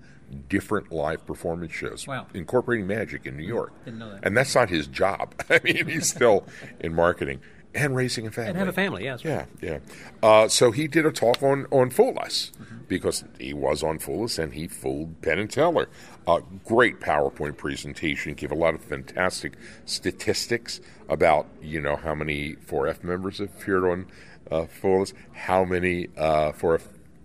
different 0.48 0.92
live 0.92 1.26
performance 1.26 1.72
shows, 1.72 2.06
Wow. 2.06 2.26
incorporating 2.34 2.86
magic 2.86 3.26
in 3.26 3.36
New 3.36 3.46
York. 3.46 3.72
Didn't 3.84 3.98
know 4.00 4.10
that. 4.10 4.20
And 4.24 4.36
that's 4.36 4.54
not 4.54 4.68
his 4.70 4.86
job. 4.86 5.34
I 5.50 5.60
mean, 5.64 5.88
he's 5.88 6.08
still 6.08 6.44
in 6.80 6.94
marketing 6.94 7.40
and 7.74 7.94
raising 7.94 8.26
a 8.26 8.30
family 8.32 8.50
and 8.50 8.58
have 8.58 8.68
a 8.68 8.72
family, 8.72 9.04
yes. 9.04 9.24
yeah, 9.24 9.44
yeah. 9.62 9.78
Uh, 10.22 10.48
so 10.48 10.72
he 10.72 10.88
did 10.88 11.06
a 11.06 11.12
talk 11.12 11.40
on 11.42 11.66
on 11.70 11.90
Fool 11.90 12.18
Us 12.20 12.50
Mm-hmm. 12.60 12.78
because 12.88 13.22
he 13.38 13.54
was 13.54 13.82
on 13.84 13.98
Fool 14.00 14.24
Us 14.24 14.38
and 14.38 14.54
he 14.54 14.66
fooled 14.66 15.20
Penn 15.22 15.38
and 15.38 15.48
Teller. 15.50 15.88
Uh, 16.26 16.40
great 16.64 16.98
PowerPoint 17.00 17.56
presentation. 17.56 18.34
Gave 18.34 18.50
a 18.50 18.56
lot 18.56 18.74
of 18.74 18.82
fantastic 18.82 19.52
statistics 19.84 20.80
about 21.08 21.46
you 21.62 21.80
know 21.80 21.96
how 21.96 22.14
many 22.14 22.54
4F 22.54 23.04
members 23.04 23.38
have 23.38 23.50
appeared 23.50 23.84
on 23.84 24.06
uh, 24.50 24.66
Fool 24.66 25.02
Us, 25.02 25.12
how 25.32 25.64
many 25.64 26.08
uh, 26.16 26.50
4F 26.52 26.82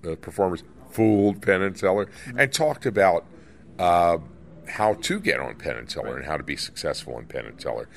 uh, 0.07 0.15
performers 0.17 0.63
fooled 0.95 1.41
Penn 1.41 1.61
and 1.61 1.75
Teller, 1.75 2.05
Mm-hmm. 2.05 2.39
and 2.39 2.53
talked 2.53 2.85
about. 2.85 3.25
Uh, 3.77 4.17
how 4.67 4.95
to 4.95 5.19
get 5.19 5.39
on 5.39 5.53
Penn 5.53 5.77
and 5.77 5.87
Teller 5.87 6.17
and 6.17 6.25
how 6.25 6.37
to 6.37 6.43
be 6.43 6.55
successful 6.55 7.19
in 7.19 7.27
Penn 7.27 7.45
and 7.45 7.59
Teller, 7.59 7.87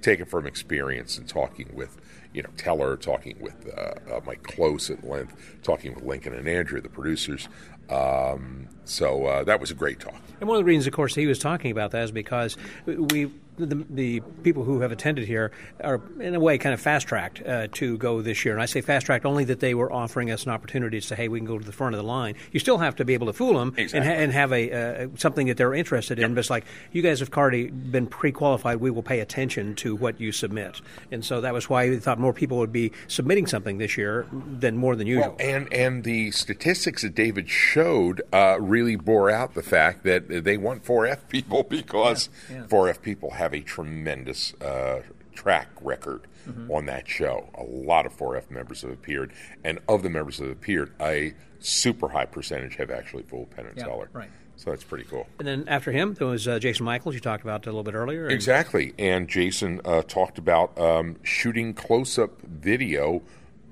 taken 0.00 0.24
from 0.24 0.46
experience 0.46 1.18
and 1.18 1.28
talking 1.28 1.68
with 1.74 1.98
you 2.32 2.40
know 2.42 2.48
Teller, 2.56 2.96
talking 2.96 3.36
with 3.38 3.68
uh, 3.76 4.14
uh, 4.14 4.20
Mike 4.24 4.42
Close 4.42 4.88
at 4.88 5.06
length, 5.06 5.34
talking 5.62 5.94
with 5.94 6.04
Lincoln 6.04 6.32
and 6.32 6.48
Andrew, 6.48 6.80
the 6.80 6.88
producers. 6.88 7.50
Um, 7.90 8.68
so 8.86 9.26
uh, 9.26 9.44
that 9.44 9.60
was 9.60 9.70
a 9.70 9.74
great 9.74 10.00
talk. 10.00 10.18
And 10.40 10.48
one 10.48 10.56
of 10.56 10.60
the 10.64 10.64
reasons, 10.64 10.86
of 10.86 10.94
course, 10.94 11.14
he 11.14 11.26
was 11.26 11.38
talking 11.38 11.70
about 11.70 11.90
that 11.90 12.04
is 12.04 12.12
because 12.12 12.56
we, 12.86 13.30
the, 13.56 13.84
the 13.88 14.20
people 14.42 14.64
who 14.64 14.80
have 14.80 14.92
attended 14.92 15.26
here 15.26 15.50
are, 15.82 16.00
in 16.20 16.34
a 16.34 16.40
way, 16.40 16.58
kind 16.58 16.74
of 16.74 16.80
fast 16.80 17.06
tracked 17.08 17.44
uh, 17.46 17.68
to 17.72 17.96
go 17.98 18.22
this 18.22 18.44
year. 18.44 18.54
And 18.54 18.62
I 18.62 18.66
say 18.66 18.80
fast 18.80 19.06
tracked 19.06 19.24
only 19.24 19.44
that 19.44 19.60
they 19.60 19.74
were 19.74 19.92
offering 19.92 20.30
us 20.30 20.44
an 20.44 20.50
opportunity 20.50 21.00
to 21.00 21.06
say, 21.06 21.16
hey, 21.16 21.28
we 21.28 21.38
can 21.38 21.46
go 21.46 21.58
to 21.58 21.64
the 21.64 21.72
front 21.72 21.94
of 21.94 21.98
the 21.98 22.06
line. 22.06 22.34
You 22.52 22.60
still 22.60 22.78
have 22.78 22.96
to 22.96 23.04
be 23.04 23.14
able 23.14 23.26
to 23.26 23.32
fool 23.32 23.58
them 23.58 23.74
and, 23.76 24.04
ha- 24.04 24.10
and 24.10 24.32
have 24.32 24.52
a 24.52 25.04
uh, 25.04 25.08
something 25.16 25.46
that 25.46 25.56
they're 25.56 25.74
interested 25.74 26.18
in. 26.18 26.34
But 26.34 26.40
it's 26.40 26.50
like, 26.50 26.64
you 26.92 27.02
guys 27.02 27.20
have 27.20 27.32
already 27.32 27.68
been 27.68 28.06
pre 28.06 28.32
qualified. 28.32 28.78
We 28.80 28.90
will 28.90 29.02
pay 29.02 29.20
attention 29.20 29.74
to 29.76 29.96
what 29.96 30.20
you 30.20 30.32
submit. 30.32 30.80
And 31.10 31.24
so 31.24 31.40
that 31.40 31.52
was 31.52 31.68
why 31.68 31.88
we 31.88 31.96
thought 31.98 32.18
more 32.18 32.32
people 32.32 32.58
would 32.58 32.72
be 32.72 32.92
submitting 33.08 33.46
something 33.46 33.78
this 33.78 33.96
year 33.96 34.26
than 34.32 34.76
more 34.76 34.96
than 34.96 35.06
usual. 35.06 35.36
And 35.40 35.72
and 35.72 36.04
the 36.04 36.30
statistics 36.30 37.02
that 37.02 37.14
David 37.14 37.48
showed 37.48 38.22
uh, 38.32 38.58
really 38.60 38.96
bore 38.96 39.30
out 39.30 39.54
the 39.54 39.62
fact 39.62 40.04
that 40.04 40.44
they 40.44 40.56
want 40.56 40.84
4F 40.84 41.28
people 41.28 41.62
because 41.68 42.28
Yeah, 42.50 42.56
yeah. 42.56 42.62
4F 42.64 43.02
people 43.02 43.30
have 43.46 43.54
a 43.54 43.60
tremendous 43.64 44.52
uh, 44.60 45.02
track 45.34 45.68
record 45.80 46.22
Mm-hmm. 46.48 46.70
on 46.70 46.86
that 46.86 47.08
show. 47.08 47.48
A 47.56 47.64
lot 47.64 48.06
of 48.06 48.16
4F 48.16 48.52
members 48.52 48.82
have 48.82 48.92
appeared, 48.92 49.32
and 49.64 49.80
of 49.88 50.04
the 50.04 50.08
members 50.08 50.36
that 50.38 50.44
have 50.44 50.52
appeared, 50.52 50.92
a 51.00 51.34
super 51.58 52.06
high 52.08 52.24
percentage 52.26 52.76
have 52.76 52.88
actually 52.88 53.24
fooled 53.24 53.50
Penn 53.50 53.66
and 53.66 53.76
Yeah, 53.76 53.82
Teller. 53.86 54.08
right. 54.12 54.30
So 54.54 54.70
that's 54.70 54.84
pretty 54.84 55.02
cool. 55.10 55.26
and 55.40 55.48
then 55.48 55.64
after 55.66 55.90
him, 55.90 56.14
there 56.14 56.28
was 56.28 56.46
uh, 56.46 56.60
Jason 56.60 56.86
Michaels, 56.86 57.16
you 57.16 57.20
talked 57.20 57.42
about 57.42 57.66
a 57.66 57.70
little 57.70 57.82
bit 57.82 57.94
earlier. 57.96 58.26
and- 58.26 58.32
Exactly. 58.32 58.94
And 58.96 59.26
Jason 59.26 59.80
uh, 59.84 60.02
talked 60.02 60.38
about 60.38 60.78
um, 60.78 61.16
shooting 61.24 61.74
close 61.74 62.16
up 62.16 62.40
video 62.42 63.22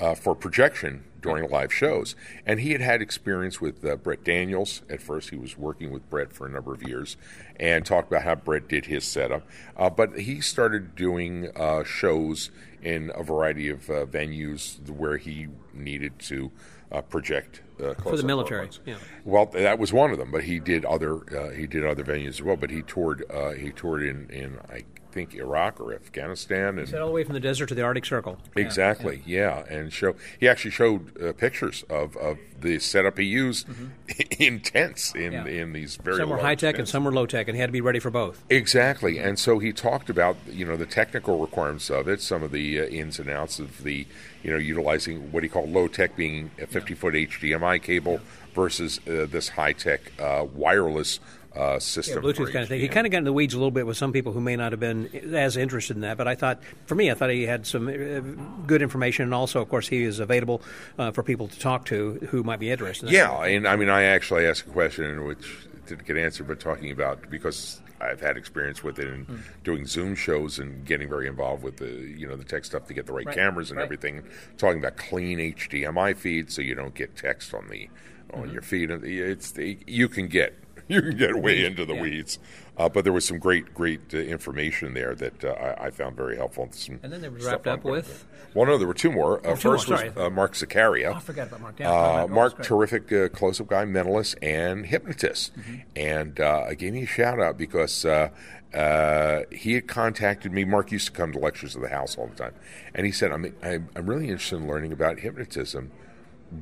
uh, 0.01 0.17
for 0.17 0.35
projection 0.35 1.05
during 1.25 1.51
live 1.51 1.73
shows. 1.73 2.15
And 2.45 2.61
he 2.61 2.73
had 2.73 2.83
had 2.83 3.01
experience 3.01 3.61
with 3.61 3.85
uh, 3.85 3.97
Brett 3.97 4.23
Daniels. 4.25 4.83
At 4.91 5.01
first, 5.01 5.31
he 5.31 5.37
was 5.37 5.57
working 5.57 5.91
with 5.91 6.09
Brett 6.11 6.33
for 6.33 6.47
a 6.47 6.51
number 6.51 6.75
of 6.75 6.83
years 6.83 7.17
and 7.59 7.85
talked 7.85 8.09
about 8.09 8.25
how 8.25 8.35
Brett 8.35 8.69
did 8.69 8.87
his 8.87 9.05
setup. 9.05 9.43
Uh, 9.77 9.89
but 9.89 10.19
he 10.19 10.43
started 10.43 10.95
doing 10.95 11.51
uh, 11.57 11.83
shows 11.83 12.51
in 12.83 13.11
a 13.15 13.23
variety 13.23 13.71
of 13.71 13.89
uh, 13.89 14.05
venues 14.05 14.87
where 14.91 15.17
he 15.17 15.49
needed 15.73 16.19
to 16.19 16.53
uh, 16.93 17.01
project 17.01 17.63
uh, 17.83 17.95
close-up 17.95 18.27
military, 18.27 18.69
yeah. 18.85 18.97
Well, 19.25 19.47
that 19.47 19.81
was 19.81 19.93
one 19.93 20.13
of 20.13 20.19
them, 20.19 20.31
but 20.31 20.45
he 20.45 20.61
did 20.61 20.85
other 20.85 21.17
uh, 21.37 21.51
he 21.51 21.67
did 21.67 21.85
other 21.85 22.05
venues 22.05 22.29
as 22.29 22.43
well. 22.43 22.57
But 22.57 22.71
he 22.71 22.83
toured 22.83 23.25
uh, 23.29 23.53
he 23.53 23.71
toured 23.71 24.05
in, 24.05 24.31
in 24.31 24.59
I 24.71 24.85
think 25.15 25.35
Iraq 25.35 25.81
or 25.81 25.95
Afghanistan 25.95 26.79
and 26.79 26.93
all 26.95 27.07
the 27.07 27.13
way 27.13 27.23
from 27.23 27.35
the 27.35 27.41
desert 27.41 27.69
to 27.69 27.75
the 27.75 27.83
Arctic 27.83 28.05
Circle. 28.05 28.37
Yeah, 28.57 28.63
exactly 28.63 29.23
yeah. 29.25 29.65
and 29.71 29.93
show 29.93 30.17
he 30.41 30.49
actually 30.49 30.73
showed 30.73 31.23
uh, 31.23 31.33
pictures 31.33 31.85
of, 31.89 32.17
of 32.17 32.39
the 32.61 32.81
setup 32.81 33.19
he 33.19 33.25
used 33.25 33.67
in 34.39 34.61
tents 34.61 35.15
in 35.15 35.35
Mm-hmm. 35.35 35.47
Yeah. 35.47 35.63
in 35.63 35.73
these 35.73 35.97
very 35.97 36.19
Some 36.19 36.29
were 36.29 36.39
high 36.39 36.55
tech 36.55 36.79
and 36.79 36.89
some 36.89 37.05
were 37.05 37.13
low 37.13 37.27
tech, 37.27 37.49
and 37.49 37.57
he 37.57 37.61
had 37.61 37.69
to 37.69 37.73
be 37.73 37.81
ready 37.81 37.99
for 37.99 38.11
both. 38.11 38.45
Exactly, 38.51 39.19
and 39.19 39.39
so 39.39 39.59
he 39.59 39.73
talked 39.73 40.11
about 40.11 40.37
you 40.49 40.65
know 40.65 40.77
the 40.77 40.87
technical 40.87 41.39
requirements 41.39 41.91
of 41.91 42.09
it, 42.09 42.21
some 42.21 42.43
of 42.43 42.53
the 42.53 42.81
uh, 42.81 42.85
ins 42.85 43.19
and 43.19 43.31
outs 43.31 43.59
of 43.59 43.83
the 43.85 44.07
you 44.43 44.51
know 44.51 44.59
utilizing 44.59 45.33
what 45.33 45.43
he 45.43 45.49
called 45.49 45.71
low 45.71 45.89
tech, 45.89 46.17
being 46.17 46.51
a 46.61 46.67
50 46.67 46.95
foot 46.95 47.15
HDMI 47.15 47.83
cable 47.83 48.21
versus 48.55 49.01
uh, 49.09 49.27
this 49.29 49.51
high 49.51 49.73
tech 49.73 50.13
uh, 50.21 50.45
wireless 50.53 51.21
uh, 51.57 51.61
Yeah, 51.75 51.79
system. 51.79 52.23
Bluetooth 52.23 52.37
for 52.37 52.47
kind 52.51 52.63
of 52.63 52.69
thing. 52.69 52.81
He 52.81 52.89
kind 52.89 53.07
of 53.07 53.11
got 53.13 53.19
in 53.19 53.25
the 53.25 53.33
weeds 53.33 53.55
a 53.55 53.59
little 53.59 53.71
bit 53.71 53.87
with 53.87 53.97
some 53.97 54.13
people 54.13 54.33
who 54.33 54.41
may 54.41 54.57
not 54.57 54.73
have 54.73 54.81
been 54.81 55.09
as 55.35 55.57
interested 55.57 55.97
in 55.97 56.01
that. 56.03 56.17
But 56.17 56.27
I 56.29 56.35
thought, 56.35 56.61
for 56.87 56.95
me, 56.95 57.11
I 57.11 57.15
thought 57.15 57.31
he 57.31 57.45
had 57.45 57.67
some 57.67 57.89
uh, 57.89 58.63
good 58.67 58.83
information, 58.83 59.25
and 59.25 59.35
also, 59.35 59.61
of 59.63 59.69
course, 59.69 59.87
he 59.89 60.03
is 60.03 60.19
available 60.21 60.63
uh, 60.99 61.11
for 61.13 61.23
people 61.23 61.49
to 61.49 61.59
talk 61.59 61.85
to 61.87 62.15
who 62.31 62.43
might 62.43 62.61
be 62.61 62.71
interested. 62.71 63.07
in 63.09 63.13
that. 63.13 63.19
Yeah, 63.19 63.45
and 63.45 63.67
I 63.69 63.77
mean, 63.77 63.89
I 63.89 64.03
actually 64.05 64.47
asked 64.47 64.67
a 64.67 64.71
question 64.71 65.25
which 65.25 65.47
didn't 65.87 66.07
get 66.07 66.17
answered, 66.17 66.49
but 66.49 66.61
talking 66.61 66.91
about 66.91 67.29
because 67.31 67.81
I've 68.01 68.21
had 68.21 68.37
experience 68.37 68.83
with 68.83 68.99
it 68.99 69.07
in 69.07 69.25
Hmm. 69.25 69.37
doing 69.63 69.87
Zoom 69.87 70.15
shows 70.15 70.59
and 70.59 70.85
getting 70.85 71.09
very 71.09 71.27
involved 71.29 71.63
with 71.63 71.77
the 71.77 71.91
you 71.91 72.27
know 72.27 72.37
the 72.37 72.45
tech 72.45 72.65
stuff 72.65 72.87
to 72.89 72.95
get 72.95 73.07
the 73.07 73.13
right, 73.13 73.25
Right, 73.27 73.35
cameras 73.37 73.71
and 73.71 73.77
right. 73.79 73.85
everything. 73.85 74.23
Talking 74.59 74.79
about 74.79 74.97
clean 74.97 75.39
HDMI 75.39 76.17
feeds 76.17 76.55
so 76.55 76.63
you 76.63 76.75
don't 76.75 76.95
get 76.95 77.17
text 77.17 77.53
on 77.55 77.69
the 77.69 77.89
Mm-hmm. 78.33 78.41
on 78.41 78.51
your 78.53 78.63
feed. 78.63 78.91
It's 78.91 79.53
the, 79.53 79.79
you 79.87 80.09
can 80.09 80.27
get 80.29 80.55
you 80.89 81.03
can 81.03 81.17
get 81.17 81.37
way 81.37 81.65
into 81.65 81.85
the 81.85 81.95
yeah. 81.95 82.03
weeds. 82.03 82.39
Uh, 82.77 82.89
but 82.89 83.05
there 83.05 83.13
was 83.13 83.25
some 83.25 83.39
great, 83.39 83.73
great 83.73 84.01
uh, 84.13 84.19
information 84.19 84.95
there 84.95 85.15
that 85.15 85.45
uh, 85.45 85.51
I, 85.51 85.87
I 85.87 85.91
found 85.91 86.17
very 86.17 86.37
helpful. 86.37 86.69
Some 86.73 86.99
And 87.05 87.13
then 87.13 87.23
they 87.23 87.29
were 87.29 87.39
wrapped 87.39 87.69
up 87.69 87.85
with-. 87.85 88.27
Well, 88.53 88.67
no, 88.67 88.79
there 88.79 88.89
were 88.89 88.95
two 88.95 89.13
more. 89.13 89.39
Uh, 89.39 89.53
Oh, 89.53 89.57
two 89.57 89.69
more, 89.69 89.79
first 89.79 89.89
was 89.89 90.03
uh, 90.17 90.31
Mark 90.31 90.55
Zakaria. 90.55 91.13
Oh, 91.13 91.15
I 91.15 91.21
forgot 91.21 91.49
about 91.49 91.61
Mark. 91.61 91.79
Yeah, 91.79 91.91
Uh, 91.91 92.27
Mark, 92.29 92.63
terrific 92.63 93.13
uh, 93.13 93.29
close-up 93.29 93.69
guy, 93.69 93.85
mentalist, 93.85 94.35
and 94.43 94.87
hypnotist, 94.87 95.53
and 95.95 96.41
uh, 96.41 96.65
I 96.69 96.75
gave 96.75 96.93
me 96.95 97.03
a 97.05 97.07
shout 97.07 97.41
out 97.41 97.57
because 97.57 98.05
uh, 98.05 98.31
uh, 98.73 99.43
he 99.53 99.75
had 99.75 99.87
contacted 99.87 100.53
me. 100.53 100.65
Mark 100.65 100.91
used 100.91 101.07
to 101.07 101.13
come 101.13 101.33
to 101.33 101.39
lectures 101.39 101.77
at 101.77 101.83
the 101.83 101.89
house 101.89 102.19
all 102.19 102.27
the 102.27 102.35
time, 102.35 102.55
and 102.95 103.07
he 103.07 103.13
said, 103.13 103.31
"I'm 103.31 103.55
I'm, 103.63 103.89
I'm 103.95 104.07
really 104.09 104.29
interested 104.29 104.57
in 104.57 104.67
learning 104.67 104.93
about 104.93 105.21
hypnotism. 105.21 105.93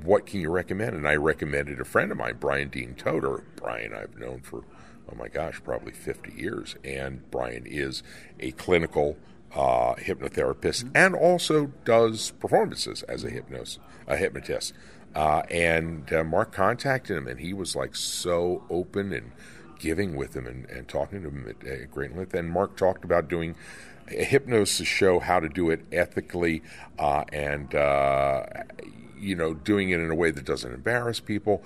What 0.03 0.27
can 0.27 0.41
you 0.41 0.51
recommend?" 0.51 0.97
And 0.97 1.07
I 1.07 1.17
recommended 1.17 1.81
a 1.81 1.85
friend 1.85 2.11
of 2.11 2.19
mine, 2.19 2.37
Brian 2.41 2.69
Dean 2.69 2.95
Toder. 2.95 3.45
Brian, 3.57 3.93
I've 3.95 4.19
known 4.19 4.41
for 4.41 4.65
oh 5.11 5.17
my 5.17 5.29
gosh, 5.29 5.61
probably 5.63 5.93
50 5.93 6.33
years, 6.33 6.77
and 6.85 7.29
Brian 7.31 7.67
is 7.67 8.03
a 8.41 8.53
clinical 8.53 9.17
uh, 9.55 9.95
hypnotherapist 9.97 10.91
and 10.95 11.15
also 11.15 11.67
does 11.85 12.31
performances 12.33 13.03
as 13.05 13.25
a 13.25 13.31
hypnos 13.31 13.79
a 14.07 14.17
hypnotist. 14.17 14.73
Uh, 15.15 15.43
and 15.51 16.11
uh, 16.13 16.25
Mark 16.25 16.53
contacted 16.53 17.17
him, 17.17 17.29
and 17.29 17.41
he 17.41 17.53
was 17.53 17.77
like 17.77 17.95
so 17.95 18.65
open 18.71 19.13
and 19.13 19.33
giving 19.79 20.17
with 20.17 20.35
him 20.35 20.47
and, 20.47 20.65
and 20.71 20.89
talking 20.89 21.23
to 21.23 21.29
him 21.29 21.47
at, 21.49 21.67
at 21.67 21.91
great 21.91 22.17
length. 22.17 22.33
And 22.33 22.49
Mark 22.49 22.77
talked 22.77 23.05
about 23.05 23.29
doing 23.29 23.55
a 24.09 24.25
hypnosis 24.25 24.87
show, 24.87 25.21
how 25.21 25.39
to 25.39 25.49
do 25.49 25.71
it 25.71 25.85
ethically, 25.93 26.63
uh, 26.99 27.25
and 27.33 27.75
uh, 27.75 28.47
you 29.23 29.35
know, 29.35 29.55
doing 29.55 29.91
it 29.91 30.01
in 30.01 30.11
a 30.11 30.15
way 30.15 30.31
that 30.31 30.45
doesn't 30.45 30.73
embarrass 30.73 31.21
people. 31.21 31.63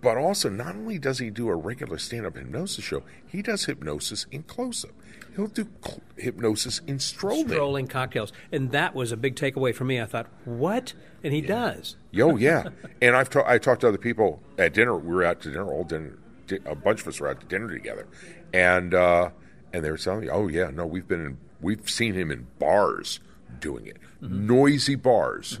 But 0.00 0.18
also, 0.18 0.50
not 0.50 0.74
only 0.76 0.98
does 0.98 1.18
he 1.18 1.30
do 1.30 1.48
a 1.48 1.54
regular 1.54 1.96
stand-up 1.96 2.36
hypnosis 2.36 2.84
show, 2.84 3.02
he 3.26 3.40
does 3.40 3.64
hypnosis 3.64 4.26
in 4.30 4.42
close-up. 4.42 4.90
He'll 5.34 5.46
do 5.46 5.66
cl- 5.82 6.00
hypnosis 6.16 6.82
in 6.86 6.98
strolling. 6.98 7.48
Strolling 7.48 7.86
cocktails, 7.88 8.30
and 8.52 8.70
that 8.72 8.94
was 8.94 9.12
a 9.12 9.16
big 9.16 9.34
takeaway 9.34 9.74
for 9.74 9.84
me. 9.84 10.00
I 10.00 10.04
thought, 10.04 10.26
what? 10.44 10.92
And 11.24 11.32
he 11.32 11.40
does. 11.40 11.96
Yo, 12.10 12.36
yeah. 12.48 12.68
and 13.00 13.16
I've 13.16 13.30
ta- 13.30 13.44
I 13.46 13.56
talked 13.58 13.80
to 13.80 13.88
other 13.88 13.98
people 13.98 14.42
at 14.58 14.74
dinner. 14.74 14.94
We 14.96 15.14
were 15.14 15.24
out 15.24 15.40
to 15.40 15.48
dinner, 15.48 15.72
all 15.72 15.84
dinner. 15.84 16.18
di- 16.46 16.58
A 16.66 16.74
bunch 16.74 17.00
of 17.00 17.08
us 17.08 17.18
were 17.18 17.28
out 17.28 17.40
to 17.40 17.46
dinner 17.46 17.72
together, 17.72 18.06
and 18.52 18.92
uh, 18.94 19.30
and 19.72 19.82
they 19.84 19.90
were 19.90 19.96
telling 19.96 20.20
me, 20.20 20.28
"Oh 20.28 20.46
yeah, 20.48 20.70
no, 20.70 20.84
we've 20.86 21.08
been 21.08 21.24
in, 21.24 21.38
we've 21.62 21.88
seen 21.90 22.12
him 22.14 22.30
in 22.30 22.46
bars 22.58 23.20
doing 23.58 23.86
it, 23.86 23.96
Mm-hmm. 24.22 24.46
noisy 24.46 24.94
bars. 24.94 25.58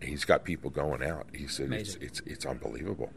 He's 0.00 0.24
got 0.24 0.44
people 0.44 0.70
going 0.70 1.02
out. 1.02 1.26
He 1.34 1.46
said 1.46 1.72
it's, 1.72 1.94
Amazing. 1.94 2.02
it's 2.02 2.20
it's 2.26 2.46
unbelievable." 2.46 3.10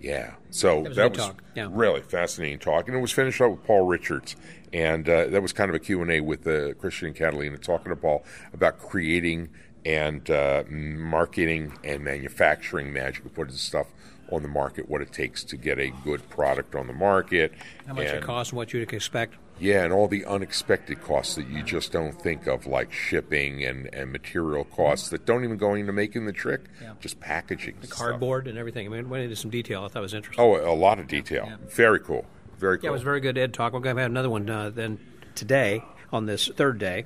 Yeah, 0.00 0.34
so 0.50 0.80
was 0.80 0.96
that 0.96 1.16
was 1.16 1.32
yeah. 1.56 1.68
really 1.70 2.02
fascinating 2.02 2.58
talk, 2.60 2.86
and 2.86 2.96
it 2.96 3.00
was 3.00 3.10
finished 3.10 3.40
up 3.40 3.50
with 3.50 3.64
Paul 3.64 3.86
Richards, 3.86 4.36
and 4.72 5.08
uh, 5.08 5.26
that 5.26 5.42
was 5.42 5.52
kind 5.52 5.68
of 5.68 5.74
a 5.74 5.80
Q 5.80 6.02
and 6.02 6.10
A 6.10 6.20
with 6.20 6.46
uh, 6.46 6.74
Christian 6.74 7.08
and 7.08 7.16
Catalina 7.16 7.58
talking 7.58 7.90
to 7.90 7.96
Paul 7.96 8.24
about 8.52 8.78
creating 8.78 9.48
and 9.84 10.28
uh, 10.30 10.64
marketing 10.68 11.72
and 11.82 12.04
manufacturing 12.04 12.92
magic, 12.92 13.32
putting 13.34 13.54
stuff 13.56 13.88
on 14.30 14.42
the 14.42 14.48
market, 14.48 14.88
what 14.88 15.00
it 15.00 15.12
takes 15.12 15.42
to 15.44 15.56
get 15.56 15.78
a 15.78 15.90
good 16.04 16.28
product 16.28 16.74
on 16.74 16.86
the 16.86 16.92
market, 16.92 17.52
How 17.86 17.94
much 17.94 18.06
it 18.06 18.22
costs 18.22 18.52
and 18.52 18.58
what 18.58 18.72
you'd 18.72 18.92
expect. 18.92 19.34
Yeah, 19.60 19.84
and 19.84 19.92
all 19.92 20.08
the 20.08 20.24
unexpected 20.24 21.02
costs 21.02 21.34
that 21.34 21.48
you 21.48 21.62
just 21.62 21.92
don't 21.92 22.12
think 22.20 22.46
of, 22.46 22.66
like 22.66 22.92
shipping 22.92 23.64
and, 23.64 23.92
and 23.94 24.12
material 24.12 24.64
costs 24.64 25.08
that 25.10 25.26
don't 25.26 25.44
even 25.44 25.56
go 25.56 25.74
into 25.74 25.92
making 25.92 26.26
the 26.26 26.32
trick, 26.32 26.62
Yeah. 26.82 26.92
just 27.00 27.18
packaging. 27.20 27.76
The 27.80 27.86
Cardboard 27.88 28.46
and 28.46 28.56
everything. 28.58 28.86
I 28.86 28.90
mean, 28.90 29.08
went 29.08 29.24
into 29.24 29.36
some 29.36 29.50
detail. 29.50 29.84
I 29.84 29.88
thought 29.88 30.00
it 30.00 30.02
was 30.02 30.14
interesting. 30.14 30.44
Oh, 30.44 30.56
a 30.56 30.74
lot 30.74 30.98
of 30.98 31.08
detail. 31.08 31.50
Very 31.68 32.00
cool. 32.00 32.24
Very 32.58 32.78
cool. 32.78 32.84
Yeah, 32.84 32.90
it 32.90 32.92
was 32.92 33.02
very 33.02 33.20
good 33.20 33.36
Ed 33.38 33.52
talk. 33.54 33.72
We're 33.72 33.80
going 33.80 33.96
to 33.96 34.02
have 34.02 34.10
another 34.10 34.30
one 34.30 34.48
uh, 34.48 34.70
then 34.70 34.98
today 35.34 35.84
on 36.12 36.26
this 36.26 36.48
third 36.48 36.78
day 36.78 37.04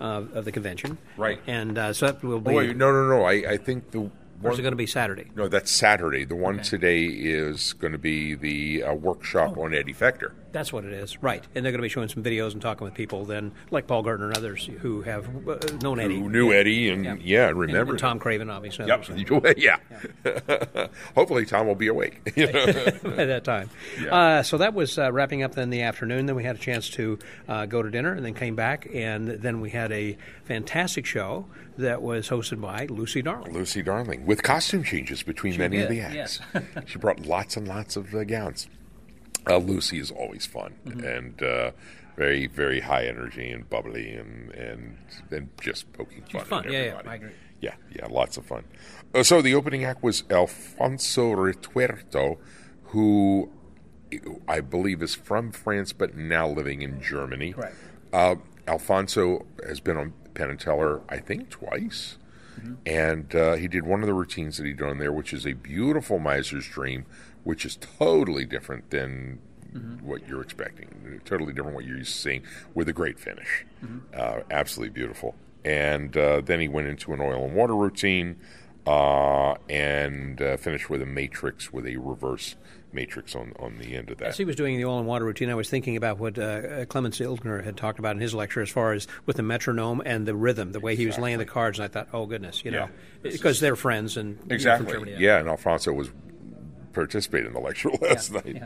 uh, 0.00 0.22
of 0.34 0.44
the 0.44 0.52
convention. 0.52 0.98
Right. 1.16 1.40
And 1.46 1.76
uh, 1.78 1.92
so 1.92 2.06
that 2.06 2.22
will 2.22 2.40
be. 2.40 2.50
Oh, 2.50 2.54
wait, 2.54 2.76
no, 2.76 2.92
no, 2.92 3.08
no. 3.08 3.24
I, 3.24 3.32
I 3.52 3.56
think 3.56 3.90
the 3.90 4.10
Or 4.42 4.52
is 4.52 4.58
it 4.58 4.62
going 4.62 4.72
to 4.72 4.76
be 4.76 4.86
Saturday? 4.86 5.30
no, 5.34 5.48
that's 5.48 5.70
Saturday. 5.70 6.24
The 6.24 6.36
one 6.36 6.60
today 6.62 7.04
is 7.04 7.72
going 7.74 7.92
to 7.92 7.98
be 7.98 8.34
the 8.34 8.82
uh, 8.84 8.94
workshop 8.94 9.54
Oh. 9.56 9.62
on 9.64 9.74
Eddie 9.74 9.94
Fechter. 9.94 10.32
That's 10.52 10.72
what 10.72 10.84
it 10.84 10.92
is, 10.92 11.22
right? 11.22 11.44
And 11.54 11.64
they're 11.64 11.72
going 11.72 11.80
to 11.80 11.82
be 11.82 11.88
showing 11.90 12.08
some 12.08 12.22
videos 12.22 12.52
and 12.52 12.62
talking 12.62 12.84
with 12.84 12.94
people 12.94 13.24
then, 13.26 13.52
like 13.70 13.86
Paul 13.86 14.02
Gertner 14.02 14.26
and 14.28 14.36
others 14.36 14.64
who 14.80 15.02
have 15.02 15.28
uh, 15.46 15.58
known 15.82 16.00
Eddie. 16.00 16.18
Who 16.18 16.30
knew 16.30 16.52
Eddie 16.52 16.88
and 16.88 17.04
Yeah. 17.04 17.16
yeah, 17.20 17.50
remember 17.54 17.92
and 17.92 17.98
Tom 18.00 18.18
Craven, 18.18 18.48
obviously. 18.48 18.86
Yep. 18.86 19.04
others. 19.10 19.54
yeah. 19.58 19.76
Hopefully, 21.14 21.44
Tom 21.46 21.66
will 21.66 21.74
be 21.74 21.88
awake. 21.88 22.32
You 22.36 22.46
know? 22.52 22.60
at 22.64 23.02
that 23.26 23.44
time. 23.44 23.70
Uh, 24.10 24.42
so 24.42 24.58
that 24.58 24.72
was 24.74 24.98
uh, 24.98 25.12
wrapping 25.12 25.42
up 25.42 25.54
then 25.54 25.70
the 25.70 25.82
afternoon. 25.82 26.26
Then 26.26 26.36
we 26.36 26.44
had 26.44 26.56
a 26.56 26.60
chance 26.60 26.88
to 26.90 27.18
uh, 27.48 27.66
go 27.66 27.82
to 27.82 27.90
dinner 27.90 28.12
and 28.12 28.24
then 28.24 28.34
came 28.34 28.54
back. 28.56 28.88
And 28.94 29.28
then 29.28 29.60
we 29.60 29.70
had 29.70 29.92
a 29.92 30.16
fantastic 30.44 31.04
show 31.06 31.46
that 31.78 32.00
was 32.00 32.28
hosted 32.30 32.60
by 32.60 32.86
Lucy 32.86 33.20
Darling. 33.20 33.52
Lucy 33.52 33.82
Darling 33.82 34.24
with 34.24 34.42
costume 34.42 34.82
changes 34.82 35.22
between 35.22 35.58
many 35.58 35.80
of 35.82 35.90
the 35.90 36.00
acts. 36.00 36.40
yes. 36.54 36.64
she 36.86 36.98
brought 36.98 37.20
lots 37.26 37.56
and 37.56 37.68
lots 37.68 37.96
of 37.96 38.14
uh, 38.14 38.24
gowns. 38.24 38.68
Uh, 39.48 39.58
Lucy 39.58 39.98
is 39.98 40.10
always 40.10 40.46
fun 40.46 40.74
Mm-hmm. 40.86 41.04
and 41.04 41.42
uh, 41.42 41.70
very, 42.16 42.46
very 42.46 42.80
high 42.80 43.06
energy 43.06 43.50
and 43.50 43.68
bubbly 43.68 44.12
and 44.14 44.50
and, 44.52 44.96
and 45.30 45.48
just 45.60 45.92
poking 45.92 46.22
fun. 46.24 46.40
at 46.40 46.46
fun. 46.46 46.64
Yeah, 46.72 46.84
yeah. 46.84 47.02
I 47.06 47.14
agree. 47.16 47.30
Yeah, 47.60 47.74
yeah, 47.94 48.06
lots 48.06 48.36
of 48.36 48.44
fun. 48.46 48.64
Uh, 49.14 49.22
so 49.22 49.40
the 49.42 49.54
opening 49.54 49.84
act 49.84 50.02
was 50.02 50.24
Alfonso 50.30 51.32
Rituerto, 51.34 52.38
who 52.84 53.50
I 54.48 54.60
believe 54.60 55.02
is 55.02 55.14
from 55.14 55.52
France 55.52 55.92
but 55.92 56.16
now 56.16 56.48
living 56.48 56.82
in 56.82 57.00
Germany. 57.00 57.54
Uh, 58.12 58.36
Alfonso 58.68 59.46
has 59.66 59.80
been 59.80 59.96
on 59.96 60.12
Penn 60.34 60.50
and 60.50 60.60
Teller, 60.60 61.00
I 61.08 61.18
think, 61.18 61.48
twice. 61.50 62.18
And 62.86 63.34
uh, 63.34 63.54
he 63.54 63.68
did 63.68 63.84
one 63.86 64.00
of 64.00 64.06
the 64.06 64.14
routines 64.14 64.56
that 64.56 64.66
he 64.66 64.72
done 64.72 64.98
there, 64.98 65.12
which 65.12 65.32
is 65.34 65.46
a 65.46 65.52
beautiful 65.52 66.18
miser's 66.18 66.66
dream, 66.66 67.04
which 67.46 67.64
is 67.64 67.76
totally 67.76 68.44
different 68.44 68.90
than 68.90 69.38
what 70.02 70.26
you're 70.26 70.42
expecting. 70.42 71.20
Totally 71.24 71.52
different 71.52 71.76
what 71.76 71.84
you're 71.84 71.98
used 71.98 72.12
to 72.14 72.20
seeing, 72.20 72.42
with 72.74 72.88
a 72.88 72.92
great 72.92 73.20
finish. 73.20 73.64
Uh, 74.12 74.40
absolutely 74.50 74.92
beautiful. 74.92 75.36
And 75.64 76.16
uh, 76.16 76.40
then 76.40 76.60
he 76.60 76.66
went 76.68 76.88
into 76.88 77.12
an 77.12 77.20
oil 77.20 77.44
and 77.44 77.54
water 77.54 77.76
routine 77.76 78.36
uh, 78.86 79.54
and 79.68 80.42
uh, 80.42 80.56
finished 80.56 80.90
with 80.90 81.02
a 81.02 81.06
matrix 81.06 81.72
with 81.72 81.86
a 81.86 81.96
reverse 81.98 82.56
matrix 82.92 83.36
on, 83.36 83.52
on 83.58 83.78
the 83.78 83.94
end 83.94 84.10
of 84.10 84.18
that. 84.18 84.28
As 84.28 84.38
he 84.38 84.44
was 84.44 84.56
doing 84.56 84.76
the 84.78 84.84
oil 84.84 84.98
and 84.98 85.06
water 85.06 85.24
routine, 85.24 85.50
I 85.50 85.54
was 85.54 85.68
thinking 85.68 85.96
about 85.96 86.18
what 86.18 86.38
uh, 86.38 86.86
Clemens 86.86 87.18
Ilgner 87.18 87.62
had 87.62 87.76
talked 87.76 87.98
about 87.98 88.16
in 88.16 88.22
his 88.22 88.34
lecture 88.34 88.62
as 88.62 88.70
far 88.70 88.92
as 88.92 89.06
with 89.26 89.36
the 89.36 89.42
metronome 89.42 90.02
and 90.04 90.26
the 90.26 90.34
rhythm, 90.34 90.72
the 90.72 90.80
way 90.80 90.96
he 90.96 91.06
was 91.06 91.18
laying 91.18 91.38
the 91.38 91.44
cards. 91.44 91.78
And 91.78 91.84
I 91.84 91.88
thought, 91.88 92.08
oh, 92.12 92.26
goodness, 92.26 92.64
you 92.64 92.70
know, 92.72 92.84
Yeah. 92.84 92.88
This 93.22 93.36
because 93.36 93.60
they're 93.60 93.76
friends 93.76 94.16
and 94.16 94.30
you 94.30 94.34
know, 94.34 94.40
from 94.46 94.52
Exactly. 94.52 94.92
Germany, 94.92 95.16
yeah. 95.18 95.38
and 95.38 95.48
Alfonso 95.48 95.92
was 95.92 96.10
participating 96.96 97.46
in 97.48 97.52
the 97.52 97.60
lecture 97.60 97.90
last 98.00 98.32
night. 98.32 98.62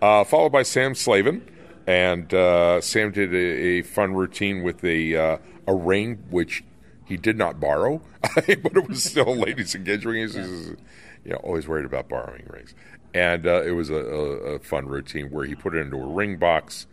Uh, 0.00 0.24
followed 0.24 0.52
by 0.52 0.62
Sam 0.62 0.94
Slavin, 0.94 1.42
and 1.86 2.32
uh, 2.32 2.80
Sam 2.80 3.10
did 3.10 3.34
a, 3.34 3.36
a 3.38 3.82
fun 3.82 4.14
routine 4.14 4.62
with 4.62 4.82
a 4.84 5.14
uh, 5.16 5.38
a 5.66 5.74
ring 5.74 6.22
which 6.30 6.64
he 7.04 7.16
did 7.18 7.36
not 7.36 7.60
borrow, 7.60 8.00
but 8.34 8.48
it 8.48 8.88
was 8.88 9.02
still 9.04 9.36
ladies' 9.36 9.74
engagement 9.80 10.14
rings. 10.16 10.34
He's, 10.34 10.76
You 11.24 11.32
know, 11.32 11.36
always 11.42 11.68
worried 11.68 11.84
about 11.84 12.08
borrowing 12.08 12.46
rings, 12.48 12.74
and 13.14 13.46
uh, 13.46 13.62
it 13.64 13.72
was 13.72 13.90
a, 13.90 13.94
a, 13.96 14.24
a 14.54 14.58
fun 14.60 14.86
routine 14.86 15.30
where 15.30 15.44
he 15.44 15.54
put 15.54 15.74
it 15.74 15.78
into 15.80 15.96
a 15.98 16.06
ring 16.06 16.36
box. 16.38 16.86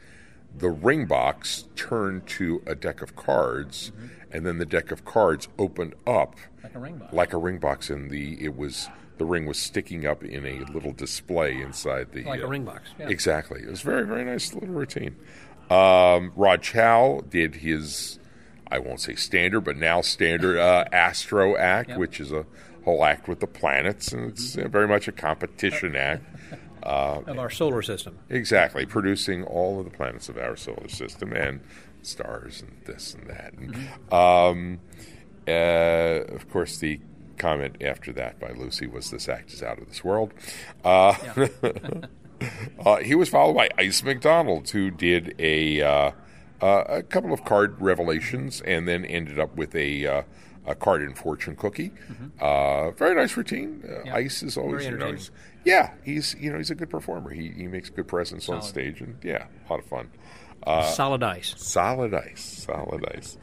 The 0.57 0.69
ring 0.69 1.05
box 1.05 1.65
turned 1.75 2.25
to 2.37 2.61
a 2.65 2.73
deck 2.75 3.01
of 3.03 3.15
cards, 3.15 3.91
and 4.31 4.45
then 4.45 4.57
the 4.57 4.65
deck 4.65 4.91
of 4.91 5.05
cards 5.05 5.47
opened 5.59 5.93
up 6.07 6.35
Like 6.63 6.73
a 6.75 6.79
ring 6.79 6.97
box. 6.97 7.13
like 7.13 7.33
a 7.33 7.37
ring 7.37 7.57
box, 7.59 7.89
and 7.91 8.09
the 8.11 8.43
it 8.43 8.55
was 8.57 8.89
the 9.19 9.25
ring 9.25 9.45
was 9.45 9.59
sticking 9.59 10.07
up 10.07 10.23
in 10.23 10.45
a 10.45 10.59
little 10.73 10.93
display 10.93 11.61
inside 11.61 12.11
the 12.11 12.23
Like 12.23 12.39
a 12.41 12.45
uh, 12.45 12.49
ring 12.49 12.65
box, 12.65 12.89
yeah. 12.97 13.09
Exactly, 13.09 13.61
it 13.61 13.69
was 13.69 13.81
very 13.81 14.05
very 14.07 14.25
nice 14.25 14.53
little 14.53 14.69
routine. 14.69 15.15
Um, 15.69 16.31
Rod 16.35 16.63
Chow 16.63 17.21
did 17.29 17.55
his, 17.55 18.17
I 18.71 18.79
won't 18.79 19.01
say 19.01 19.13
standard, 19.13 19.61
but 19.61 19.77
now 19.77 20.01
standard 20.01 20.57
uh, 20.57 20.85
Astro 20.91 21.55
act, 21.57 21.89
Yep. 21.89 21.97
which 21.99 22.19
is 22.19 22.31
a 22.31 22.47
whole 22.85 23.05
act 23.05 23.27
with 23.27 23.39
the 23.39 23.45
planets, 23.47 24.11
and 24.11 24.31
it's 24.31 24.57
uh, 24.57 24.67
very 24.67 24.87
much 24.87 25.07
a 25.07 25.11
competition 25.11 25.95
act. 25.95 26.23
of 26.81 27.37
our 27.37 27.49
solar 27.51 27.81
system. 27.83 28.17
Exactly, 28.29 28.85
producing 28.85 29.43
all 29.43 29.77
of 29.79 29.85
the 29.85 29.91
planets 29.91 30.27
of 30.29 30.37
our 30.37 30.55
solar 30.55 30.87
system 30.87 31.33
and 31.33 31.59
stars 32.01 32.63
and 32.63 32.71
this 32.85 33.13
and 33.13 33.27
that. 33.27 33.53
And, 33.53 33.75
um, 34.11 34.79
uh, 35.47 36.33
of 36.33 36.49
course, 36.49 36.77
the 36.77 36.99
comment 37.39 37.81
after 37.81 38.11
that 38.13 38.39
by 38.39 38.51
Lucy 38.51 38.85
was, 38.85 39.09
"This 39.09 39.27
act 39.27 39.51
is 39.51 39.63
out 39.63 39.79
of 39.79 39.87
this 39.87 40.03
world." 40.03 40.33
Uh, 40.83 41.15
Uh, 42.85 42.97
he 42.97 43.15
was 43.15 43.27
followed 43.27 43.53
by 43.53 43.67
Ice 43.77 44.01
McDonald, 44.01 44.69
who 44.69 44.89
did 44.89 45.35
a 45.39 45.81
uh, 45.81 46.11
uh, 46.61 46.83
a 46.87 47.03
couple 47.03 47.33
of 47.33 47.43
card 47.43 47.75
revelations, 47.81 48.61
and 48.61 48.87
then 48.87 49.03
ended 49.05 49.39
up 49.39 49.55
with 49.55 49.75
a. 49.75 50.05
Uh, 50.05 50.21
a 50.65 50.75
card 50.75 51.01
and 51.01 51.17
fortune 51.17 51.55
cookie, 51.55 51.91
uh, 52.39 52.91
very 52.91 53.15
nice 53.15 53.35
routine. 53.35 53.81
Uh, 53.89 54.03
Yeah. 54.03 54.15
Ice 54.17 54.43
is 54.43 54.55
always, 54.55 54.83
Very 54.83 54.97
you 54.97 54.99
know, 54.99 55.11
he's- 55.13 55.31
yeah, 55.65 55.91
he's 56.03 56.35
you 56.39 56.51
know 56.51 56.57
he's 56.57 56.69
a 56.69 56.75
good 56.75 56.91
performer. 56.91 57.31
He 57.31 57.49
he 57.49 57.65
makes 57.67 57.89
good 57.89 58.07
presence 58.07 58.47
on 58.49 58.61
stage, 58.61 59.01
and 59.01 59.15
yeah, 59.23 59.45
a 59.67 59.71
lot 59.71 59.79
of 59.79 59.85
fun. 59.87 60.09
Solid 60.93 61.23
ice. 61.23 61.55
Solid 61.57 62.13
ice, 62.13 62.41
solid 62.67 63.03
ice. 63.15 63.37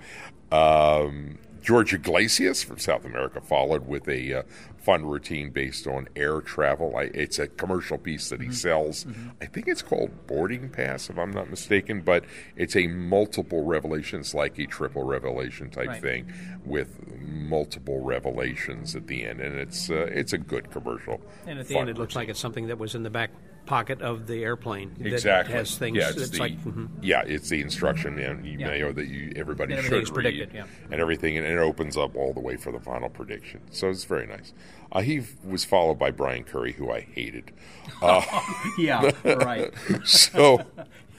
Um, 0.53 1.39
George 1.66 1.92
Iglesias 1.92 2.62
from 2.62 2.79
South 2.79 3.05
America 3.05 3.40
followed 3.40 3.88
with 3.88 4.09
a 4.09 4.33
uh, 4.33 4.42
fun 4.87 5.05
routine 5.05 5.51
based 5.51 5.88
on 5.88 6.07
air 6.14 6.40
travel. 6.40 6.96
I, 6.96 7.11
it's 7.12 7.40
a 7.40 7.49
commercial 7.49 7.99
piece 7.99 8.29
that 8.29 8.40
he 8.40 8.53
sells. 8.53 9.05
I 9.42 9.46
think 9.46 9.66
it's 9.66 9.83
called 9.83 10.29
Boarding 10.29 10.68
Pass, 10.68 11.11
if 11.11 11.18
I'm 11.18 11.33
not 11.33 11.51
mistaken, 11.51 12.03
but 12.03 12.25
it's 12.55 12.77
a 12.77 12.87
multiple 12.87 13.64
revelations, 13.64 14.33
like 14.33 14.57
a 14.61 14.66
triple 14.66 15.03
revelation 15.03 15.70
type 15.70 15.88
Right. 15.88 16.01
thing, 16.01 16.33
with 16.64 17.01
multiple 17.20 18.01
revelations 18.01 18.94
at 18.94 19.09
the 19.09 19.25
end, 19.25 19.40
and 19.40 19.57
it's 19.59 19.90
uh, 19.90 20.07
it's 20.12 20.33
a 20.33 20.38
good 20.38 20.70
commercial. 20.70 21.20
And 21.49 21.59
at 21.59 21.66
the 21.66 21.77
end, 21.79 21.90
it 21.90 21.99
looks 21.99 22.14
like 22.14 22.29
it's 22.29 22.38
something 22.40 22.68
that 22.68 22.79
was 22.79 22.94
in 22.94 23.03
the 23.03 23.11
back 23.11 23.31
pocket 23.66 24.01
of 24.01 24.29
the 24.29 24.44
airplane. 24.44 24.94
That 24.99 25.12
exactly 25.12 25.55
has 25.55 25.77
things. 25.77 25.96
Yeah, 25.96 26.09
it's 26.11 26.16
that's 26.18 26.31
the, 26.31 26.38
like, 26.38 26.64
mhm. 26.64 26.88
yeah, 27.03 27.22
it's 27.27 27.49
the 27.49 27.61
instruction, 27.61 28.18
and 28.20 28.46
you 28.46 28.59
Yeah. 28.59 28.79
know 28.79 28.92
that 28.92 29.09
you 29.09 29.33
everybody 29.35 29.75
should 29.83 29.92
read 29.92 30.07
predicted, 30.14 30.51
yeah. 30.55 30.66
and 30.90 31.01
everything, 31.01 31.37
and 31.37 31.44
it 31.44 31.59
opens 31.59 31.96
up 31.96 32.14
all 32.14 32.33
the 32.33 32.40
way 32.40 32.57
for 32.57 32.70
the 32.70 32.79
final 32.79 33.09
prediction. 33.09 33.61
So 33.70 33.88
it's 33.90 34.05
very 34.05 34.27
nice. 34.27 34.55
Uh, 34.93 35.01
he 35.01 35.23
was 35.45 35.65
followed 35.65 35.99
by 35.99 36.11
Brian 36.11 36.45
Curry, 36.45 36.73
who 36.73 36.91
I 36.91 37.01
hated. 37.01 37.51
yeah, 38.79 39.11
right. 39.25 39.73
So 40.05 40.65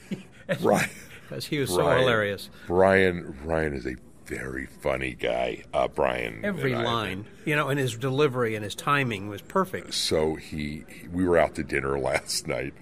right. 0.60 0.88
Because 1.28 1.46
he 1.46 1.58
was 1.58 1.70
so 1.70 1.88
hilarious. 1.90 2.48
Brian, 2.66 3.36
Brian 3.44 3.74
is 3.74 3.86
a 3.86 3.96
very 4.26 4.66
funny 4.66 5.14
guy. 5.14 5.64
Uh, 5.74 5.88
Brian, 5.88 6.40
Every 6.44 6.72
and 6.72 6.82
I- 6.82 6.84
line, 6.84 7.26
you 7.44 7.54
know, 7.56 7.68
and 7.68 7.78
his 7.78 7.96
delivery 7.96 8.54
and 8.54 8.64
his 8.64 8.74
timing 8.74 9.28
was 9.28 9.42
perfect. 9.42 9.94
so 9.94 10.34
he, 10.36 10.84
he- 10.88 11.08
we 11.08 11.24
were 11.24 11.36
out 11.38 11.54
to 11.56 11.62
dinner 11.64 11.98
last 11.98 12.46
night, 12.46 12.72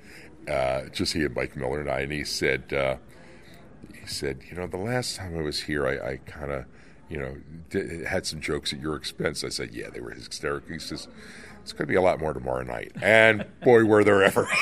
uh, 0.49 0.83
just 0.93 1.13
he 1.15 1.25
and 1.25 1.35
Mike 1.35 1.57
Miller 1.57 1.81
and 1.81 1.91
I, 1.91 2.01
and 2.01 2.13
he 2.13 2.25
said, 2.25 2.73
uh, 2.73 2.97
he 4.01 4.07
said, 4.07 4.41
you 4.49 4.57
know, 4.57 4.67
the 4.69 4.77
last 4.77 5.17
time 5.17 5.37
I 5.37 5.43
was 5.43 5.63
here, 5.63 5.87
I, 5.87 6.11
I 6.13 6.17
kind 6.19 6.53
of, 6.53 6.65
you 7.09 7.19
know, 7.19 7.37
had 8.07 8.27
some 8.27 8.41
jokes 8.41 8.73
at 8.73 8.81
your 8.81 8.97
expense. 8.97 9.45
I 9.45 9.49
said, 9.49 9.73
yeah, 9.75 9.91
they 9.91 10.01
were 10.01 10.11
hysterical. 10.11 10.73
He 10.73 10.79
says, 10.79 11.09
it's 11.63 11.73
going 11.73 11.87
to 11.87 11.87
be 11.87 11.95
a 11.97 12.03
lot 12.03 12.21
more 12.21 12.33
tomorrow 12.33 12.63
night, 12.63 12.93
and 13.03 13.45
boy, 13.63 13.85
were 13.85 14.05
there 14.05 14.23
ever. 14.23 14.47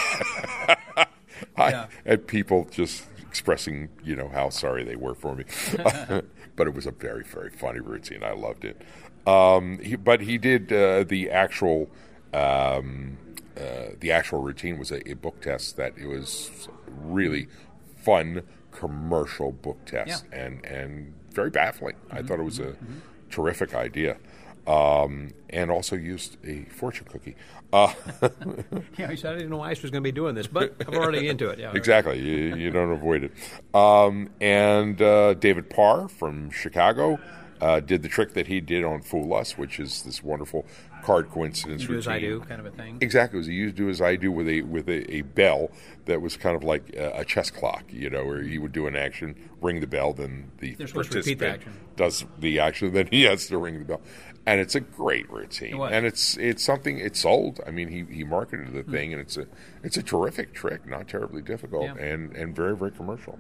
I, 1.57 1.71
Yeah. 1.71 1.87
and 2.05 2.27
people 2.27 2.67
just 2.71 3.07
expressing, 3.21 3.89
you 4.03 4.17
know, 4.17 4.29
how 4.29 4.49
sorry 4.51 4.85
they 4.85 4.97
were 4.97 5.15
for 5.15 5.35
me. 5.35 5.45
but 6.57 6.67
it 6.67 6.75
was 6.75 6.87
a 6.87 6.91
very, 6.93 7.25
very 7.25 7.51
funny 7.51 7.81
routine. 7.81 8.23
I 8.23 8.33
loved 8.33 8.65
it. 8.65 8.81
Um, 9.27 9.79
he, 9.79 9.97
but 9.97 10.21
he 10.21 10.39
did 10.39 10.73
uh, 10.73 11.05
the 11.05 11.31
actual, 11.31 11.91
um, 12.33 13.17
uh, 13.57 13.91
the 14.01 14.13
actual 14.13 14.41
routine 14.43 14.79
was 14.79 14.91
a, 14.91 15.09
a 15.11 15.15
book 15.15 15.41
test 15.41 15.77
that 15.77 15.97
it 15.99 16.07
was 16.07 16.69
really 16.89 17.49
fun 17.97 18.43
commercial 18.71 19.53
book 19.53 19.85
test 19.87 20.25
Yeah. 20.33 20.39
and 20.45 20.65
and 20.65 21.15
very 21.35 21.51
baffling. 21.51 21.97
I 22.11 22.23
thought 22.23 22.39
it 22.39 22.45
was 22.45 22.59
a 22.61 22.77
terrific 23.31 23.75
idea. 23.75 24.17
Um, 24.67 25.33
and 25.51 25.71
also 25.71 25.95
used 25.95 26.39
a 26.47 26.65
fortune 26.65 27.07
cookie. 27.11 27.37
Uh, 27.71 27.93
Yeah, 28.97 29.11
I 29.11 29.15
didn't 29.15 29.51
know 29.51 29.61
Ice 29.61 29.83
was 29.83 29.91
going 29.91 30.03
to 30.03 30.09
be 30.09 30.13
doing 30.13 30.35
this, 30.35 30.47
but 30.47 30.75
I'm 30.87 30.95
already 30.95 31.29
into 31.29 31.51
it. 31.51 31.59
Yeah, 31.59 31.73
Exactly. 31.75 32.19
You, 32.19 32.57
you 32.57 32.71
don't 32.71 32.93
avoid 32.93 33.25
it. 33.25 33.33
Um, 33.75 34.31
and 34.41 35.01
uh, 35.03 35.35
David 35.35 35.69
Parr 35.69 36.09
from 36.09 36.51
Chicago 36.51 37.19
uh, 37.61 37.81
did 37.81 38.03
the 38.03 38.09
trick 38.09 38.33
that 38.35 38.47
he 38.47 38.61
did 38.61 38.85
on 38.85 39.03
Fool 39.03 39.35
Us, 39.35 39.59
which 39.59 39.79
is 39.79 40.03
this 40.03 40.23
wonderful 40.23 40.65
card 41.05 41.31
coincidence 41.31 41.83
You 41.83 41.89
do 41.89 41.99
as 41.99 42.09
I 42.09 42.15
routine. 42.15 42.31
do, 42.31 42.41
kind 42.41 42.61
of 42.61 42.67
a 42.67 42.71
thing. 42.71 42.99
Exactly. 43.01 43.37
It 43.37 43.41
was 43.41 43.47
he 43.47 43.53
used 43.55 43.77
to 43.77 43.83
do 43.85 43.89
as 43.91 44.01
I 44.01 44.17
do 44.17 44.33
with 44.33 44.49
a 44.49 44.63
with 44.63 44.89
a, 44.89 45.15
a 45.17 45.21
bell 45.23 45.71
that 46.07 46.21
was 46.23 46.37
kind 46.37 46.57
of 46.57 46.65
like 46.65 46.95
a, 46.97 47.21
a 47.21 47.25
chess 47.25 47.51
clock, 47.51 47.85
you 47.91 48.09
know, 48.11 48.25
where 48.25 48.43
he 48.43 48.59
would 48.59 48.73
do 48.73 48.87
an 48.87 48.97
action, 48.97 49.35
ring 49.61 49.81
the 49.81 49.87
bell, 49.87 50.13
then 50.13 50.51
the 50.59 50.75
They're 50.75 50.87
repeat 50.87 50.95
the 50.95 50.95
participant 51.11 51.53
action. 51.55 51.73
does 51.97 52.25
the 52.39 52.59
action, 52.59 52.93
then 52.99 53.09
he 53.11 53.23
has 53.25 53.47
to 53.49 53.59
ring 53.59 53.79
the 53.81 53.85
bell, 53.85 54.01
and 54.47 54.61
it's 54.61 54.75
a 54.75 54.81
great 54.81 55.31
routine, 55.31 55.81
It 55.81 55.93
and 55.93 56.07
it's 56.07 56.37
it's 56.39 56.63
something 56.65 56.99
it's 56.99 57.21
sold. 57.21 57.61
I 57.67 57.71
mean, 57.71 57.89
he, 57.89 58.05
he 58.15 58.25
marketed 58.25 58.69
Hmm. 58.69 58.77
the 58.77 58.83
thing, 58.83 59.13
and 59.13 59.21
it's 59.21 59.37
a 59.37 59.47
it's 59.83 59.97
a 59.97 60.03
terrific 60.03 60.55
trick, 60.55 60.87
not 60.87 61.07
terribly 61.09 61.43
difficult, 61.43 61.85
Yeah. 61.85 62.03
and 62.03 62.35
and 62.35 62.57
very 62.57 62.77
very 62.77 62.91
commercial. 62.93 63.39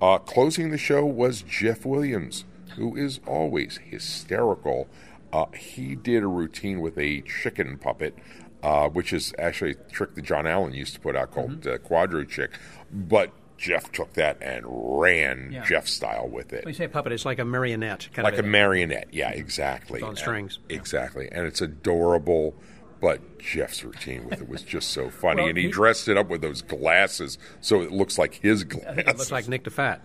Uh, 0.00 0.18
closing 0.18 0.70
the 0.70 0.78
show 0.78 1.04
was 1.04 1.42
Jeff 1.42 1.84
Williams, 1.84 2.44
who 2.76 2.96
is 2.96 3.20
always 3.26 3.78
hysterical. 3.84 4.88
Uh, 5.32 5.46
he 5.56 5.94
did 5.94 6.22
a 6.22 6.26
routine 6.26 6.80
with 6.80 6.96
a 6.98 7.20
chicken 7.22 7.78
puppet, 7.78 8.14
uh, 8.62 8.88
which 8.88 9.12
is 9.12 9.34
actually 9.38 9.72
a 9.72 9.74
trick 9.92 10.14
that 10.14 10.22
John 10.22 10.46
Allen 10.46 10.72
used 10.74 10.94
to 10.94 11.00
put 11.00 11.14
out 11.16 11.30
called 11.32 11.60
Mm-hmm. 11.62 11.68
uh, 11.68 11.88
Quadro 11.88 12.26
Chick. 12.28 12.50
But 12.90 13.30
Jeff 13.58 13.90
took 13.92 14.12
that 14.14 14.38
and 14.40 14.64
ran 14.66 15.50
Yeah. 15.52 15.64
Jeff 15.64 15.86
style 15.88 16.28
with 16.28 16.52
it. 16.52 16.64
When 16.64 16.72
you 16.72 16.78
say 16.78 16.88
puppet, 16.88 17.12
it's 17.12 17.24
like 17.24 17.38
a 17.38 17.44
marionette, 17.44 18.08
kind 18.14 18.24
Like 18.24 18.34
of 18.38 18.44
a 18.44 18.48
marionette, 18.48 19.08
yeah, 19.12 19.30
exactly. 19.30 20.00
on 20.00 20.10
And- 20.10 20.18
strings. 20.18 20.58
exactly, 20.68 21.28
and 21.30 21.46
it's 21.46 21.60
adorable. 21.60 22.54
But 23.00 23.38
Jeff's 23.38 23.84
routine 23.84 24.28
with 24.28 24.40
it 24.40 24.48
was 24.48 24.62
just 24.62 24.90
so 24.90 25.08
funny, 25.08 25.42
Well, 25.42 25.48
and 25.50 25.58
he, 25.58 25.64
he- 25.64 25.70
dressed 25.70 26.08
it 26.08 26.16
up 26.16 26.28
with 26.28 26.40
those 26.40 26.62
glasses 26.62 27.38
so 27.60 27.80
it 27.82 27.92
looks 27.92 28.18
like 28.18 28.34
his 28.42 28.64
glasses. 28.64 28.98
It 28.98 29.06
looks 29.06 29.30
like 29.30 29.46
Nick 29.46 29.62
Diffatte. 29.64 30.00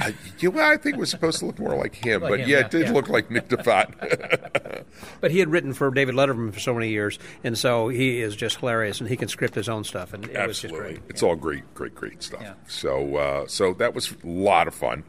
I, 0.00 0.14
yeah, 0.38 0.48
well, 0.48 0.70
I 0.70 0.76
think 0.76 0.96
it 0.96 0.98
was 1.00 1.10
supposed 1.10 1.38
to 1.40 1.46
look 1.46 1.58
more 1.58 1.76
like 1.76 1.94
him, 1.94 2.22
Like 2.22 2.30
but 2.30 2.40
him, 2.40 2.48
yeah, 2.48 2.58
yeah, 2.60 2.64
it 2.64 2.70
did 2.70 2.86
yeah. 2.86 2.92
look 2.92 3.08
like 3.08 3.30
Nick 3.30 3.48
Diffatte. 3.48 4.84
But 5.20 5.30
he 5.30 5.38
had 5.38 5.50
written 5.50 5.72
for 5.74 5.90
David 5.90 6.14
Letterman 6.14 6.52
for 6.52 6.60
so 6.60 6.72
many 6.74 6.88
years, 6.88 7.18
and 7.44 7.56
so 7.56 7.88
he 7.88 8.20
is 8.20 8.34
just 8.36 8.56
hilarious, 8.58 9.00
and 9.00 9.08
he 9.08 9.16
can 9.16 9.28
script 9.28 9.54
his 9.54 9.68
own 9.68 9.84
stuff, 9.84 10.12
and 10.14 10.24
it 10.24 10.30
was 10.46 10.60
just 10.60 10.72
Absolutely, 10.72 10.94
great. 10.94 11.10
it's 11.10 11.22
all 11.22 11.36
great, 11.36 11.74
great, 11.74 11.94
great 11.94 12.22
stuff. 12.22 12.40
Yeah. 12.42 12.54
So, 12.66 13.16
uh, 13.16 13.46
so 13.46 13.74
that 13.74 13.94
was 13.94 14.12
a 14.12 14.26
lot 14.26 14.66
of 14.68 14.74
fun. 14.74 15.04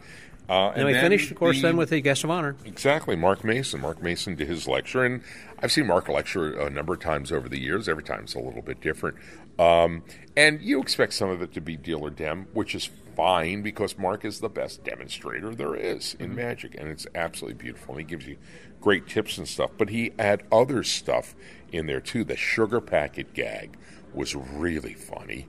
Uh, 0.50 0.72
And 0.76 0.86
we 0.86 0.94
then 0.94 1.04
finished, 1.04 1.32
of 1.32 1.38
course, 1.38 1.58
the- 1.58 1.62
then 1.64 1.78
with 1.78 1.90
the 1.92 2.02
guest 2.02 2.24
of 2.26 2.30
honor. 2.30 2.56
Exactly, 2.66 3.16
Mark 3.16 3.44
Mason. 3.44 3.80
Mark 3.82 4.02
Mason 4.02 4.36
did 4.36 4.48
his 4.50 4.68
lecture, 4.68 5.04
and 5.06 5.22
I've 5.64 5.72
seen 5.72 5.88
Mark 5.88 6.10
lecture 6.10 6.60
a 6.60 6.70
number 6.70 6.94
of 6.94 7.00
times 7.00 7.32
over 7.32 7.48
the 7.48 7.60
years. 7.60 7.88
Every 7.88 8.04
time 8.04 8.22
it's 8.24 8.36
a 8.36 8.40
little 8.40 8.62
bit 8.62 8.82
different, 8.82 9.16
um, 9.60 10.04
and 10.36 10.62
you 10.62 10.82
expect 10.82 11.14
some 11.14 11.30
of 11.30 11.42
it 11.42 11.54
to 11.54 11.62
be 11.62 11.78
deal 11.78 12.02
or 12.02 12.10
dem, 12.10 12.48
which 12.54 12.76
is 12.76 12.90
fine 13.22 13.62
because 13.62 14.00
Mark 14.00 14.26
is 14.26 14.40
the 14.40 14.50
best 14.50 14.84
demonstrator 14.84 15.54
there 15.54 15.76
is 15.76 16.16
in 16.20 16.34
magic, 16.34 16.74
and 16.76 16.90
it's 16.90 17.06
absolutely 17.14 17.54
beautiful. 17.54 17.94
And 17.94 18.00
he 18.00 18.06
gives 18.08 18.26
you 18.26 18.36
great 18.82 19.08
tips 19.08 19.38
and 19.38 19.48
stuff, 19.48 19.70
but 19.78 19.90
he 19.90 20.12
had 20.18 20.42
other 20.52 20.82
stuff 20.82 21.36
in 21.72 21.86
there 21.86 22.02
too. 22.02 22.24
The 22.24 22.36
sugar 22.36 22.82
packet 22.82 23.36
gag 23.36 23.78
was 24.12 24.34
really 24.36 24.96
funny, 24.96 25.48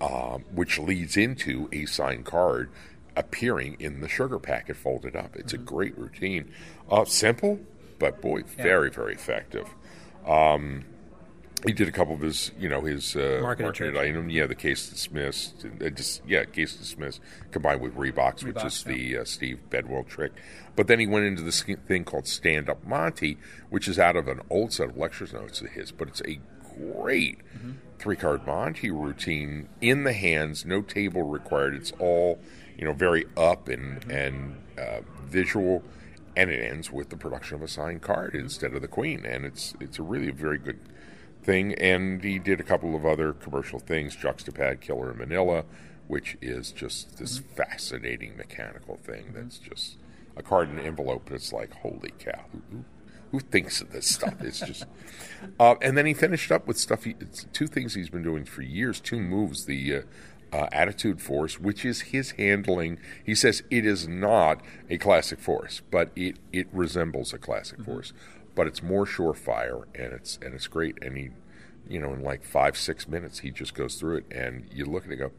um, 0.00 0.44
which 0.54 0.78
leads 0.78 1.16
into 1.16 1.68
a 1.72 1.86
signed 1.86 2.24
card 2.24 2.70
appearing 3.16 3.78
in 3.80 4.00
the 4.00 4.08
sugar 4.08 4.38
packet 4.38 4.76
folded 4.76 5.16
up. 5.16 5.34
It's 5.34 5.52
a 5.52 5.58
great 5.58 5.98
routine. 5.98 6.52
Uh, 6.88 7.04
simple, 7.04 7.58
but 7.98 8.20
boy, 8.20 8.42
very, 8.44 8.90
very 8.90 9.14
effective. 9.14 9.68
Um, 10.24 10.84
he 11.66 11.72
did 11.72 11.88
a 11.88 11.92
couple 11.92 12.14
of 12.14 12.20
his, 12.20 12.50
you 12.58 12.68
know, 12.68 12.80
his 12.80 13.14
uh, 13.14 13.38
Marketing 13.42 13.66
marketed 13.66 13.96
item. 13.96 14.30
Yeah, 14.30 14.46
the 14.46 14.54
case 14.54 14.88
dismissed. 14.88 15.64
Uh, 15.84 15.90
just 15.90 16.22
yeah, 16.26 16.44
case 16.44 16.74
dismissed 16.76 17.20
combined 17.50 17.80
with 17.80 17.94
Reeboks, 17.94 18.42
which 18.44 18.64
is 18.64 18.84
the 18.84 19.18
uh, 19.18 19.24
Steve 19.24 19.58
Bedwell 19.70 20.04
trick. 20.04 20.32
But 20.74 20.86
then 20.86 20.98
he 20.98 21.06
went 21.06 21.26
into 21.26 21.42
this 21.42 21.62
thing 21.62 22.04
called 22.04 22.26
Stand 22.26 22.68
Up 22.68 22.84
Monty, 22.84 23.38
which 23.70 23.86
is 23.88 23.98
out 23.98 24.16
of 24.16 24.26
an 24.28 24.40
old 24.50 24.72
set 24.72 24.88
of 24.88 24.96
lectures 24.96 25.32
notes 25.32 25.60
of 25.60 25.68
his, 25.68 25.92
but 25.92 26.08
it's 26.08 26.22
a 26.26 26.38
great 26.92 27.38
Mm-hmm. 27.56 27.72
three 27.98 28.16
card 28.16 28.46
Monty 28.46 28.90
routine 28.90 29.68
in 29.82 30.04
the 30.04 30.14
hands, 30.14 30.64
no 30.64 30.80
table 30.80 31.22
required. 31.22 31.74
It's 31.74 31.92
all 31.98 32.40
you 32.78 32.84
know, 32.86 32.94
very 32.94 33.26
up 33.36 33.68
and 33.68 34.00
Mm-hmm. 34.00 34.10
and 34.10 34.56
uh, 34.78 35.00
visual, 35.26 35.82
and 36.34 36.50
it 36.50 36.64
ends 36.64 36.90
with 36.90 37.10
the 37.10 37.16
production 37.16 37.56
of 37.56 37.62
a 37.62 37.68
signed 37.68 38.00
card 38.00 38.34
instead 38.34 38.72
of 38.74 38.80
the 38.80 38.88
queen, 38.88 39.24
and 39.26 39.44
it's 39.44 39.74
it's 39.80 39.98
a 39.98 40.02
really 40.02 40.30
very 40.30 40.56
good 40.58 40.80
thing. 41.42 41.74
And 41.74 42.22
he 42.22 42.38
did 42.38 42.60
a 42.60 42.64
couple 42.64 42.94
of 42.94 43.04
other 43.06 43.32
commercial 43.32 43.78
things, 43.78 44.16
Juxtapad 44.16 44.80
Killer 44.80 45.10
in 45.12 45.18
Manila, 45.18 45.64
which 46.08 46.36
is 46.40 46.72
just 46.72 47.18
this 47.18 47.38
Mm-hmm. 47.40 47.54
fascinating 47.54 48.36
mechanical 48.36 48.96
thing 48.96 49.32
that's 49.34 49.58
just 49.58 49.96
a 50.36 50.42
card 50.42 50.70
in 50.70 50.78
an 50.78 50.86
envelope 50.86 51.30
It's 51.30 51.52
like, 51.52 51.72
holy 51.74 52.12
cow, 52.18 52.44
who, 52.52 52.62
who, 52.70 52.84
who 53.32 53.40
thinks 53.40 53.80
of 53.80 53.92
this 53.92 54.06
stuff? 54.06 54.34
It's 54.42 54.60
just. 54.66 54.84
uh, 55.60 55.74
and 55.82 55.96
then 55.96 56.06
he 56.06 56.14
finished 56.14 56.50
up 56.52 56.66
with 56.66 56.78
stuff. 56.78 57.04
He, 57.04 57.14
it's 57.20 57.44
two 57.52 57.66
things 57.66 57.94
he's 57.94 58.10
been 58.10 58.22
doing 58.22 58.44
for 58.44 58.62
years. 58.62 59.00
Two 59.00 59.20
moves. 59.20 59.64
The 59.66 59.96
uh, 59.96 60.00
uh, 60.54 60.68
attitude 60.70 61.22
force, 61.22 61.58
which 61.58 61.82
is 61.82 62.00
his 62.02 62.32
handling. 62.32 62.98
He 63.24 63.34
says 63.34 63.62
it 63.70 63.86
is 63.86 64.06
not 64.06 64.60
a 64.90 64.98
classic 64.98 65.38
force, 65.40 65.80
but 65.90 66.10
it 66.14 66.36
it 66.52 66.66
resembles 66.72 67.32
a 67.32 67.38
classic 67.38 67.82
force, 67.82 68.12
but 68.54 68.66
it's 68.66 68.82
more 68.82 69.04
surefire 69.06 69.84
and 69.94 70.12
it's 70.12 70.38
and 70.42 70.54
it's 70.54 70.66
great. 70.66 70.98
And 71.02 71.16
he 71.16 71.30
you 71.88 71.98
know, 71.98 72.12
in 72.14 72.22
like 72.22 72.44
five, 72.44 72.76
six 72.76 73.08
minutes, 73.08 73.40
he 73.40 73.50
just 73.50 73.74
goes 73.74 73.96
through 73.96 74.18
it, 74.18 74.24
and 74.30 74.66
you 74.72 74.84
look 74.84 75.04
at 75.04 75.10
it 75.10 75.16
go, 75.16 75.32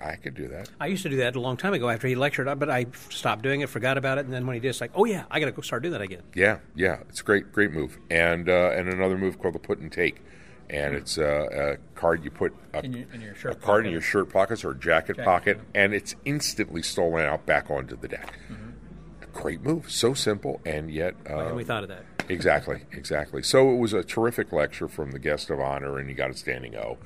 I 0.00 0.16
could 0.16 0.34
do 0.34 0.46
that. 0.48 0.68
I 0.78 0.86
used 0.86 1.02
to 1.04 1.08
do 1.08 1.16
that 1.16 1.34
a 1.34 1.40
long 1.40 1.56
time 1.56 1.72
ago 1.72 1.88
after 1.88 2.06
he 2.06 2.14
lectured, 2.14 2.46
but 2.60 2.68
I 2.70 2.86
stopped 3.08 3.42
doing 3.42 3.62
it, 3.62 3.70
forgot 3.70 3.96
about 3.96 4.18
it, 4.18 4.26
and 4.26 4.32
then 4.32 4.46
when 4.46 4.52
he 4.54 4.60
did, 4.60 4.68
it's 4.68 4.82
like, 4.82 4.92
oh 4.94 5.06
yeah, 5.06 5.24
I 5.30 5.40
got 5.40 5.46
to 5.46 5.52
go 5.52 5.62
start 5.62 5.82
doing 5.82 5.92
that 5.92 6.02
again. 6.02 6.22
Yeah, 6.34 6.58
yeah, 6.76 6.98
it's 7.08 7.20
a 7.20 7.24
great, 7.24 7.52
great 7.52 7.72
move. 7.72 7.98
And 8.10 8.48
uh, 8.50 8.70
and 8.74 8.88
another 8.88 9.16
move 9.16 9.38
called 9.38 9.54
the 9.54 9.58
put 9.60 9.78
and 9.78 9.90
take, 9.90 10.22
and 10.68 10.94
it's 10.94 11.16
uh, 11.16 11.78
a 11.80 11.98
card 11.98 12.22
you 12.22 12.30
put 12.30 12.54
a, 12.74 12.84
In 12.84 12.92
your- 12.92 13.06
in 13.14 13.20
your 13.22 13.34
shirt 13.34 13.52
a 13.52 13.54
card 13.56 13.86
in 13.86 13.92
your 13.92 14.02
shirt 14.02 14.30
pockets 14.30 14.62
or 14.64 14.74
jacket, 14.74 15.16
Jacket, 15.16 15.24
pocket, 15.24 15.56
yeah. 15.74 15.80
and 15.82 15.94
it's 15.94 16.14
instantly 16.26 16.82
stolen 16.82 17.24
out 17.24 17.46
back 17.46 17.70
onto 17.70 17.96
the 17.96 18.08
deck. 18.08 18.34
A 18.50 18.52
great 19.38 19.62
move, 19.62 19.88
so 19.90 20.14
simple, 20.14 20.60
and 20.66 20.90
yet 20.90 21.14
uh, 21.30 21.46
And 21.48 21.56
we 21.56 21.62
thought 21.64 21.84
of 21.84 21.88
that. 21.90 22.04
exactly, 22.28 22.82
exactly. 22.92 23.42
So 23.42 23.70
it 23.72 23.76
was 23.76 23.92
a 23.92 24.02
terrific 24.02 24.52
lecture 24.52 24.88
from 24.88 25.12
the 25.12 25.18
guest 25.20 25.48
of 25.50 25.60
honor, 25.60 25.98
and 25.98 26.08
you 26.08 26.14
got 26.16 26.30
a 26.30 26.34
standing 26.34 26.74
O. 26.76 26.98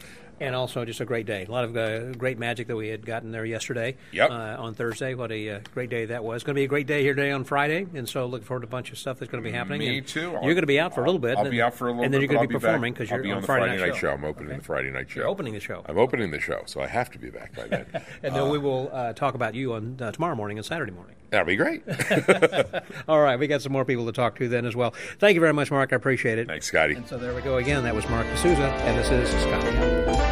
And 0.43 0.55
also 0.57 0.85
just 0.85 1.01
a 1.01 1.05
great 1.05 1.27
day. 1.27 1.47
A 1.49 1.51
lot 1.51 1.65
of 1.65 1.77
uh, 1.77 2.13
great 2.13 2.39
magic 2.39 2.67
that 2.67 2.77
we 2.77 2.89
had 2.89 3.07
gotten 3.07 3.31
there 3.31 3.45
yesterday. 3.45 3.97
Yep. 4.13 4.31
Uh, 4.31 4.35
on 4.59 4.75
Thursday. 4.75 5.15
What 5.15 5.31
a 5.31 5.51
uh, 5.51 5.61
great 5.73 5.89
day 5.89 6.07
that 6.07 6.25
was. 6.25 6.43
Going 6.43 6.55
to 6.55 6.59
be 6.59 6.65
a 6.65 6.69
great 6.69 6.87
day 6.87 7.03
here 7.03 7.15
today 7.15 7.31
on 7.31 7.45
Friday. 7.45 7.87
And 7.95 8.09
so 8.09 8.27
looking 8.27 8.47
forward 8.47 8.63
to 8.63 8.67
a 8.67 8.71
bunch 8.71 8.91
of 8.91 8.99
stuff 8.99 9.19
that's 9.19 9.31
going 9.31 9.43
to 9.43 9.49
be 9.49 9.55
happening. 9.57 9.79
Me 9.81 9.99
And 9.99 10.07
too. 10.07 10.31
You're 10.33 10.41
going 10.41 10.57
to 10.63 10.67
be 10.67 10.81
out 10.81 10.95
for 10.95 11.03
a 11.03 11.07
little 11.07 11.21
bit. 11.21 11.37
I'll 11.37 11.45
and 11.45 11.51
be 11.51 11.59
then- 11.59 11.67
out 11.67 11.75
for 11.75 11.89
a 11.89 11.91
little 11.93 12.05
And 12.05 12.13
then 12.13 12.21
you're 12.21 12.29
going 12.29 12.43
to 12.43 12.49
be 12.49 12.55
I'll 12.55 12.61
performing 12.61 12.93
because 12.93 13.11
I'll 13.11 13.19
you're 13.19 13.23
be 13.25 13.31
on 13.31 13.37
on 13.37 13.43
the 13.43 13.47
Friday, 13.47 13.79
Friday 13.79 13.91
night 13.93 13.99
show. 13.99 14.11
I'm 14.11 14.25
opening 14.25 14.51
Okay. 14.51 14.59
the 14.59 14.65
Friday 14.65 14.91
night 14.91 15.11
show. 15.11 15.21
You're 15.21 15.29
opening 15.29 15.55
the 15.55 15.61
show. 15.61 15.85
I'm 15.87 15.99
opening 15.99 16.31
the 16.31 16.41
show, 16.41 16.63
so 16.67 16.81
I 16.81 16.87
have 16.89 17.11
to 17.13 17.19
be 17.19 17.31
back 17.31 17.55
by 17.55 17.69
then. 17.69 17.87
And 18.23 18.35
then 18.35 18.49
we 18.51 18.59
will 18.59 18.91
uh, 18.93 19.13
talk 19.13 19.35
about 19.35 19.55
you 19.55 19.75
on 19.75 19.97
uh, 20.01 20.13
tomorrow 20.13 20.35
morning 20.35 20.59
and 20.59 20.65
Saturday 20.67 20.93
morning. 20.93 21.17
That'll 21.31 21.47
be 21.47 21.57
great. 21.57 21.83
All 23.09 23.21
right, 23.21 23.39
we 23.39 23.47
got 23.47 23.63
some 23.63 23.73
more 23.73 23.85
people 23.85 24.07
to 24.07 24.13
talk 24.13 24.37
to 24.37 24.49
then 24.49 24.67
as 24.67 24.77
well. 24.77 24.95
Thank 25.19 25.35
you 25.35 25.41
very 25.41 25.53
much, 25.55 25.71
Mark. 25.71 25.93
I 25.93 25.97
appreciate 25.97 26.39
it. 26.39 26.47
Thanks, 26.47 26.67
Scotty. 26.67 26.95
And 26.95 27.07
so 27.07 27.17
there 27.17 27.35
we 27.35 27.41
go 27.43 27.57
again. 27.57 27.83
That 27.85 27.95
was 27.95 28.09
Marc 28.09 28.27
DeSouza, 28.29 28.69
and 28.83 28.99
this 28.99 29.11
is 29.11 29.43
Scott. 29.43 30.32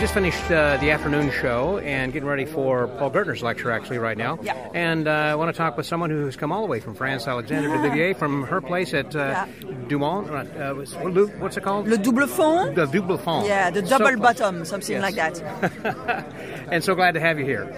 Just 0.00 0.14
finished 0.14 0.42
uh, 0.50 0.78
the 0.78 0.90
afternoon 0.92 1.30
show 1.30 1.76
and 1.78 2.10
getting 2.10 2.26
ready 2.26 2.46
for 2.46 2.88
Paul 2.88 3.10
Gertner's 3.10 3.42
lecture 3.42 3.70
actually 3.70 3.98
right 3.98 4.16
now. 4.16 4.38
Yeah. 4.42 4.54
And 4.72 5.06
uh, 5.06 5.10
I 5.10 5.34
want 5.34 5.54
to 5.54 5.58
talk 5.58 5.76
with 5.76 5.84
someone 5.84 6.08
who's 6.08 6.36
come 6.36 6.52
all 6.52 6.62
the 6.62 6.68
way 6.68 6.80
from 6.80 6.94
France, 6.94 7.28
Alexandra 7.28 7.70
Duvivier, 7.70 8.16
from 8.16 8.44
her 8.44 8.62
place 8.62 8.94
at 8.94 9.14
uh, 9.14 9.44
Dumont. 9.88 10.30
Uh, 10.30 10.72
what's- 10.72 11.56
it 11.58 11.62
called? 11.62 11.86
Le 11.86 11.98
double 11.98 12.26
fond? 12.26 12.76
The 12.76 12.86
Double 12.86 13.18
Fond. 13.18 13.46
Yeah, 13.46 13.68
the 13.68 13.82
double 13.82 14.06
close. 14.06 14.18
bottom, 14.20 14.64
something 14.64 14.96
Yes. 15.00 15.02
like 15.02 15.16
that. 15.16 16.26
And 16.70 16.82
so 16.82 16.94
glad 16.94 17.12
to 17.12 17.20
have 17.20 17.38
you 17.38 17.44
here. 17.44 17.68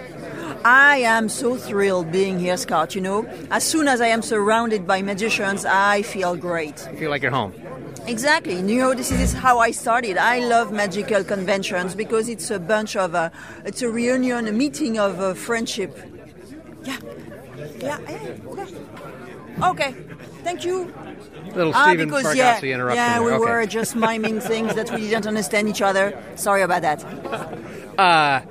I 0.63 0.97
am 0.99 1.27
so 1.27 1.57
thrilled 1.57 2.09
being 2.11 2.39
here, 2.39 2.55
Scott. 2.55 2.95
You 2.95 3.01
know, 3.01 3.25
as 3.51 3.65
soon 3.65 3.87
as 3.89 3.99
I 3.99 4.07
am 4.07 4.21
surrounded 4.21 4.87
by 4.87 5.01
magicians, 5.01 5.65
I 5.65 6.03
feel 6.03 6.37
great. 6.37 6.87
I 6.87 6.95
feel 6.95 7.09
like 7.09 7.21
you're 7.21 7.31
home. 7.31 7.53
Exactly. 8.05 8.55
You 8.55 8.79
know, 8.79 8.93
this 8.93 9.11
is 9.11 9.33
how 9.33 9.59
I 9.59 9.71
started. 9.71 10.17
I 10.17 10.39
love 10.39 10.71
magical 10.71 11.23
conventions 11.23 11.95
because 11.95 12.27
it's 12.27 12.51
a 12.51 12.59
bunch 12.59 12.95
of, 12.95 13.15
uh, 13.15 13.29
it's 13.65 13.81
a 13.81 13.89
reunion, 13.89 14.47
a 14.47 14.51
meeting 14.51 14.99
of 14.99 15.19
uh, 15.19 15.33
friendship. 15.33 15.97
Yeah. 16.83 16.97
Yeah. 17.79 17.99
yeah. 18.09 19.69
Okay. 19.69 19.95
Thank 20.43 20.65
you. 20.65 20.93
Little 21.55 21.71
Ah, 21.75 21.85
Stephen 21.87 22.09
because 22.09 22.25
Fargassi 22.25 22.35
yeah, 22.63 22.73
interrupted 22.75 22.95
yeah, 22.97 23.19
we 23.21 23.31
Okay. 23.31 23.37
were 23.37 23.65
just 23.65 23.95
miming 23.95 24.39
things 24.41 24.73
that 24.75 24.91
we 24.91 25.01
didn't 25.01 25.27
understand 25.27 25.69
each 25.69 25.81
other. 25.81 26.17
Sorry 26.35 26.61
about 26.61 26.81
that. 26.81 27.03
Uh, 27.93 28.41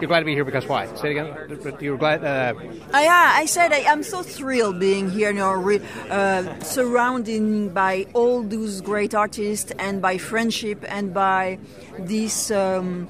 you're 0.00 0.08
glad 0.08 0.20
to 0.20 0.24
be 0.24 0.34
here 0.34 0.44
because 0.44 0.66
why? 0.66 0.86
Say 0.96 1.14
it 1.14 1.18
again. 1.18 1.76
You 1.80 1.92
were 1.92 1.98
glad. 1.98 2.24
Uh, 2.24 2.54
Uh, 2.92 2.98
yeah, 2.98 3.32
I 3.34 3.46
said 3.46 3.72
I, 3.72 3.84
I'm 3.90 4.02
so 4.02 4.22
thrilled 4.22 4.80
being 4.80 5.10
here, 5.10 5.30
you 5.30 5.38
know, 5.38 5.80
uh, 6.10 6.58
surrounded 6.60 7.74
by 7.74 8.06
all 8.14 8.42
those 8.42 8.80
great 8.80 9.14
artists 9.14 9.72
and 9.78 10.00
by 10.02 10.18
friendship 10.18 10.84
and 10.88 11.14
by 11.14 11.58
this, 11.98 12.50
um, 12.50 13.08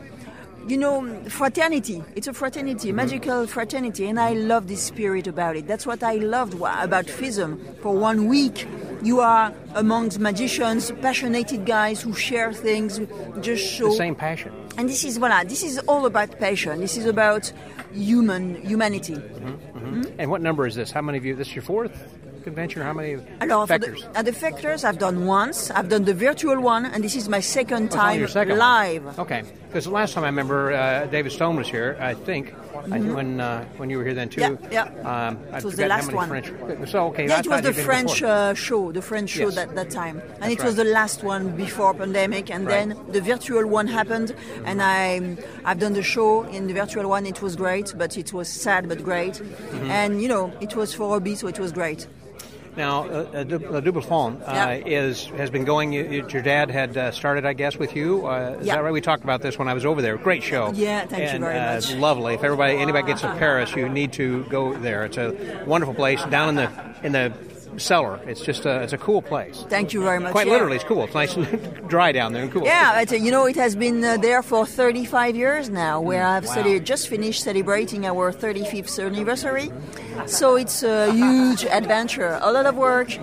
you 0.66 0.76
know, 0.76 1.22
fraternity. 1.28 2.02
It's 2.14 2.26
a 2.26 2.32
fraternity, 2.32 2.92
magical 2.92 3.46
fraternity, 3.46 4.06
and 4.06 4.20
I 4.20 4.34
love 4.34 4.68
this 4.68 4.82
spirit 4.82 5.26
about 5.26 5.56
it. 5.56 5.66
That's 5.66 5.86
what 5.86 6.02
I 6.02 6.16
loved 6.16 6.54
about 6.54 7.06
FISM. 7.06 7.78
For 7.80 7.94
one 7.94 8.28
week, 8.28 8.66
you 9.02 9.20
are 9.20 9.52
amongst 9.74 10.18
magicians, 10.18 10.90
passionate 11.02 11.64
guys 11.64 12.02
who 12.02 12.14
share 12.14 12.52
things, 12.52 13.00
just 13.40 13.64
show 13.64 13.90
the 13.90 13.96
same 13.96 14.14
passion. 14.14 14.52
and 14.76 14.88
this 14.88 15.04
is 15.04 15.18
voilà, 15.18 15.48
this 15.48 15.62
is 15.62 15.78
all 15.80 16.06
about 16.06 16.38
passion. 16.38 16.80
This 16.80 16.96
is 16.96 17.06
about 17.06 17.52
human 17.92 18.54
humanity. 18.66 19.14
Mm-hmm, 19.14 19.78
mm-hmm. 19.78 20.20
And 20.20 20.30
what 20.30 20.42
number 20.42 20.66
is 20.66 20.74
this? 20.74 20.90
How 20.90 21.02
many 21.02 21.18
of 21.18 21.24
you? 21.24 21.34
This 21.34 21.48
is 21.48 21.56
your 21.56 21.62
fourth 21.62 21.96
convention? 22.40 22.82
How 22.82 22.92
many 22.92 23.18
Alors, 23.40 23.66
for 23.66 23.78
vectors? 23.78 24.00
the, 24.12 24.18
at 24.18 24.24
the 24.24 24.32
Factors, 24.32 24.84
I've 24.84 24.98
done 24.98 25.26
once. 25.26 25.70
I've 25.70 25.88
done 25.88 26.04
the 26.04 26.14
virtual 26.14 26.60
one, 26.60 26.86
and 26.86 27.02
this 27.04 27.14
is 27.16 27.28
my 27.28 27.40
second 27.40 27.86
It's 27.86 27.94
time 27.94 28.26
second 28.28 28.50
one. 28.50 28.58
live. 28.58 29.18
Okay, 29.18 29.42
because 29.68 29.84
the 29.84 29.90
last 29.90 30.14
time 30.14 30.24
I 30.24 30.28
remember, 30.28 30.72
uh, 30.72 31.06
David 31.06 31.32
Stone 31.32 31.56
was 31.56 31.68
here. 31.68 31.96
I 32.00 32.14
think 32.14 32.54
I, 32.90 32.98
when 32.98 33.40
uh, 33.40 33.64
when 33.76 33.90
you 33.90 33.98
were 33.98 34.04
here 34.04 34.14
then 34.14 34.28
too. 34.28 34.40
Mm-hmm. 34.40 34.72
Yeah, 34.72 34.90
yeah. 35.02 35.28
Um, 35.28 35.38
It 35.54 35.64
was 35.64 35.76
the 35.76 35.86
last 35.86 36.12
one. 36.12 36.28
French. 36.28 36.48
So 36.90 37.06
okay, 37.08 37.26
Yeah, 37.28 37.40
it 37.40 37.46
was 37.46 37.62
the 37.62 37.72
French 37.74 38.22
uh, 38.22 38.54
show, 38.54 38.90
the 38.92 39.02
French 39.02 39.30
show 39.30 39.46
Yes. 39.50 39.54
that, 39.56 39.74
that 39.74 39.90
time, 39.90 40.16
and 40.40 40.50
That's 40.50 40.54
it 40.54 40.64
was 40.64 40.76
right. 40.76 40.84
the 40.86 40.90
last 40.92 41.22
one 41.22 41.44
before 41.56 41.92
pandemic, 41.94 42.50
and 42.50 42.66
Right. 42.66 42.88
then 42.88 42.96
the 43.16 43.20
virtual 43.20 43.66
one 43.66 43.86
happened, 43.86 44.34
and 44.64 44.80
I 44.82 45.36
I've 45.64 45.78
done 45.78 45.92
the 45.92 46.02
show 46.02 46.44
in 46.44 46.66
the 46.68 46.74
virtual 46.74 47.06
one. 47.08 47.26
It 47.26 47.42
was 47.42 47.54
great, 47.56 47.92
but 47.98 48.16
it 48.16 48.32
was 48.32 48.48
sad 48.48 48.88
but 48.88 49.02
great, 49.04 49.34
Mm-hmm. 49.34 49.90
and 49.90 50.22
you 50.22 50.28
know 50.28 50.44
it 50.60 50.74
was 50.76 50.94
for 50.94 51.16
a 51.16 51.20
bit, 51.20 51.38
so 51.38 51.46
it 51.48 51.58
was 51.58 51.72
great. 51.72 52.06
Now, 52.80 53.04
uh, 53.04 53.26
uh, 53.34 53.74
uh, 53.76 53.80
Double 53.80 54.00
Fond 54.00 54.42
uh, 54.42 54.80
is 54.86 55.26
has 55.36 55.50
been 55.50 55.66
going. 55.66 55.92
You, 55.92 56.04
you- 56.04 56.26
your 56.30 56.40
dad 56.40 56.70
had 56.70 56.96
uh, 56.96 57.10
started, 57.10 57.44
I 57.44 57.52
guess, 57.52 57.76
with 57.76 57.94
you. 57.94 58.26
Uh, 58.26 58.56
is 58.58 58.68
that 58.68 58.82
right? 58.82 58.90
We 58.92 59.02
talked 59.02 59.22
about 59.22 59.42
this 59.42 59.58
when 59.58 59.68
I 59.68 59.74
was 59.74 59.84
over 59.84 60.00
there. 60.00 60.16
Great 60.16 60.42
show. 60.42 60.72
Yeah, 60.72 61.04
thank 61.04 61.30
you 61.30 61.38
very 61.40 61.58
uh, 61.58 61.74
much. 61.74 61.92
Lovely. 61.94 62.34
If 62.34 62.42
everybody, 62.42 62.78
anybody 62.78 63.06
gets 63.06 63.20
to 63.20 63.34
Paris, 63.34 63.74
you 63.76 63.86
need 63.88 64.14
to 64.14 64.44
go 64.44 64.74
there. 64.78 65.04
It's 65.04 65.18
a 65.18 65.64
wonderful 65.66 65.94
place 65.94 66.24
down 66.26 66.48
in 66.50 66.54
the 66.54 66.94
in 67.02 67.12
the 67.12 67.32
cellar. 67.76 68.20
It's 68.26 68.40
just 68.40 68.66
a, 68.66 68.82
it's 68.82 68.92
a 68.92 68.98
cool 68.98 69.22
place. 69.22 69.64
Thank 69.68 69.92
you 69.92 70.02
very 70.02 70.18
much. 70.20 70.32
Quite 70.32 70.46
Yeah. 70.46 70.54
literally, 70.54 70.76
it's 70.76 70.84
cool. 70.84 71.04
It's 71.04 71.14
nice 71.14 71.36
and 71.36 71.46
dry 71.88 72.12
down 72.12 72.32
there 72.32 72.42
and 72.42 72.52
cool. 72.52 72.64
Yeah, 72.64 73.04
uh, 73.10 73.14
you 73.14 73.30
know, 73.30 73.46
it 73.46 73.56
has 73.56 73.76
been 73.76 74.02
uh, 74.04 74.16
there 74.16 74.42
for 74.42 74.66
35 74.66 75.36
years 75.36 75.68
now, 75.70 76.00
where 76.00 76.24
I've 76.24 76.46
wow. 76.46 76.54
cele- 76.54 76.80
just 76.80 77.08
finished 77.08 77.42
celebrating 77.42 78.06
our 78.06 78.32
35th 78.32 79.04
anniversary. 79.04 79.70
So 80.26 80.56
it's 80.56 80.82
a 80.82 81.12
huge 81.12 81.64
adventure, 81.64 82.38
a 82.42 82.52
lot 82.52 82.66
of 82.66 82.76
work, 82.76 83.16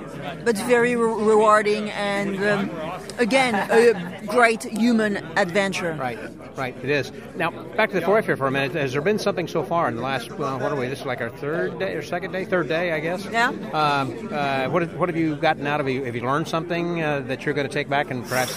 but 0.43 0.57
very 0.57 0.95
re- 0.95 1.23
rewarding, 1.23 1.89
and 1.91 2.37
um, 2.43 2.69
again, 3.17 3.55
a 3.71 4.25
great 4.25 4.63
human 4.63 5.17
adventure. 5.37 5.93
Right, 5.93 6.19
right, 6.55 6.75
it 6.83 6.89
is. 6.89 7.11
Now, 7.35 7.51
back 7.51 7.89
to 7.91 7.99
the 7.99 8.05
4F 8.05 8.25
here 8.25 8.37
for 8.37 8.47
a 8.47 8.51
minute. 8.51 8.73
Has 8.73 8.93
there 8.93 9.01
been 9.01 9.19
something 9.19 9.47
so 9.47 9.63
far 9.63 9.87
in 9.87 9.95
the 9.95 10.01
last, 10.01 10.31
well, 10.33 10.59
what 10.59 10.71
are 10.71 10.75
we, 10.75 10.87
this 10.87 10.99
is 11.01 11.05
like 11.05 11.21
our 11.21 11.29
third 11.29 11.79
day 11.79 11.93
or 11.95 12.01
second 12.01 12.31
day? 12.31 12.45
Third 12.45 12.67
day, 12.67 12.91
I 12.93 12.99
guess? 12.99 13.25
Yeah. 13.25 13.49
Um, 13.49 14.29
uh, 14.31 14.67
what, 14.69 14.81
have, 14.83 14.95
what 14.95 15.09
have 15.09 15.17
you 15.17 15.35
gotten 15.35 15.67
out 15.67 15.79
of 15.79 15.87
it? 15.87 16.05
Have 16.05 16.15
you 16.15 16.21
learned 16.21 16.47
something 16.47 17.01
uh, 17.01 17.21
that 17.21 17.45
you're 17.45 17.53
going 17.55 17.67
to 17.67 17.73
take 17.73 17.89
back 17.89 18.11
and 18.11 18.23
perhaps 18.25 18.55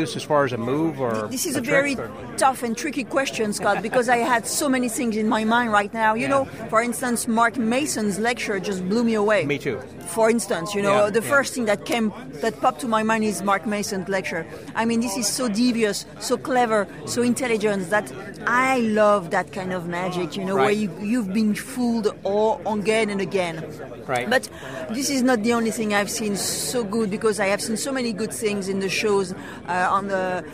use 0.00 0.16
as 0.16 0.22
far 0.22 0.44
as 0.44 0.52
a 0.52 0.58
move 0.58 1.00
or 1.00 1.28
This 1.28 1.46
is 1.46 1.56
a 1.56 1.58
a 1.58 1.62
very 1.62 1.94
or- 1.96 2.10
tough 2.36 2.62
and 2.62 2.76
tricky 2.76 3.04
question, 3.04 3.52
Scott, 3.52 3.82
because 3.82 4.08
I 4.08 4.18
had 4.18 4.46
so 4.46 4.68
many 4.68 4.88
things 4.88 5.16
in 5.16 5.28
my 5.28 5.44
mind 5.44 5.72
right 5.72 5.92
now. 5.94 6.14
You 6.14 6.28
know, 6.28 6.44
for 6.68 6.82
instance, 6.82 7.26
Mark 7.28 7.56
Mason's 7.56 8.18
lecture 8.18 8.58
just 8.60 8.86
blew 8.88 9.02
me 9.04 9.14
away. 9.14 9.44
Me 9.46 9.58
too. 9.58 9.80
For 10.08 10.28
instance, 10.30 10.74
you 10.74 10.82
know, 10.82 11.04
Yeah, 11.04 11.10
the 11.10 11.22
yeah. 11.22 11.28
first 11.30 11.54
thing 11.54 11.64
that 11.66 11.84
came, 11.86 12.12
that 12.42 12.60
popped 12.60 12.80
to 12.82 12.88
my 12.88 13.02
mind 13.02 13.24
is 13.24 13.42
Mark 13.42 13.66
Mason's 13.94 14.08
lecture. 14.08 14.46
I 14.74 14.84
mean, 14.84 15.00
this 15.00 15.16
is 15.16 15.26
so 15.26 15.48
devious, 15.48 16.06
so 16.18 16.36
clever, 16.36 16.86
so 17.06 17.22
intelligent 17.22 17.90
that 17.90 18.12
I 18.46 18.80
love 18.80 19.30
that 19.30 19.52
kind 19.52 19.72
of 19.72 19.86
magic, 19.86 20.36
you 20.36 20.44
know, 20.44 20.56
where 20.56 20.70
you, 20.70 20.90
you've 21.00 21.32
been 21.32 21.54
fooled 21.54 22.08
all 22.24 22.60
again 22.66 23.10
and 23.10 23.20
again. 23.20 23.64
Right. 24.06 24.28
But 24.28 24.48
this 24.90 25.10
is 25.10 25.22
not 25.22 25.42
the 25.42 25.52
only 25.52 25.70
thing 25.70 25.94
I've 25.94 26.10
seen 26.10 26.36
so 26.36 26.84
good 26.84 27.10
because 27.10 27.40
I 27.40 27.46
have 27.46 27.60
seen 27.60 27.76
so 27.76 27.92
many 27.92 28.12
good 28.12 28.32
things 28.32 28.68
in 28.68 28.80
the 28.80 28.88
shows 28.88 29.32
uh, 29.68 29.88
on 29.90 30.08
the 30.08 30.44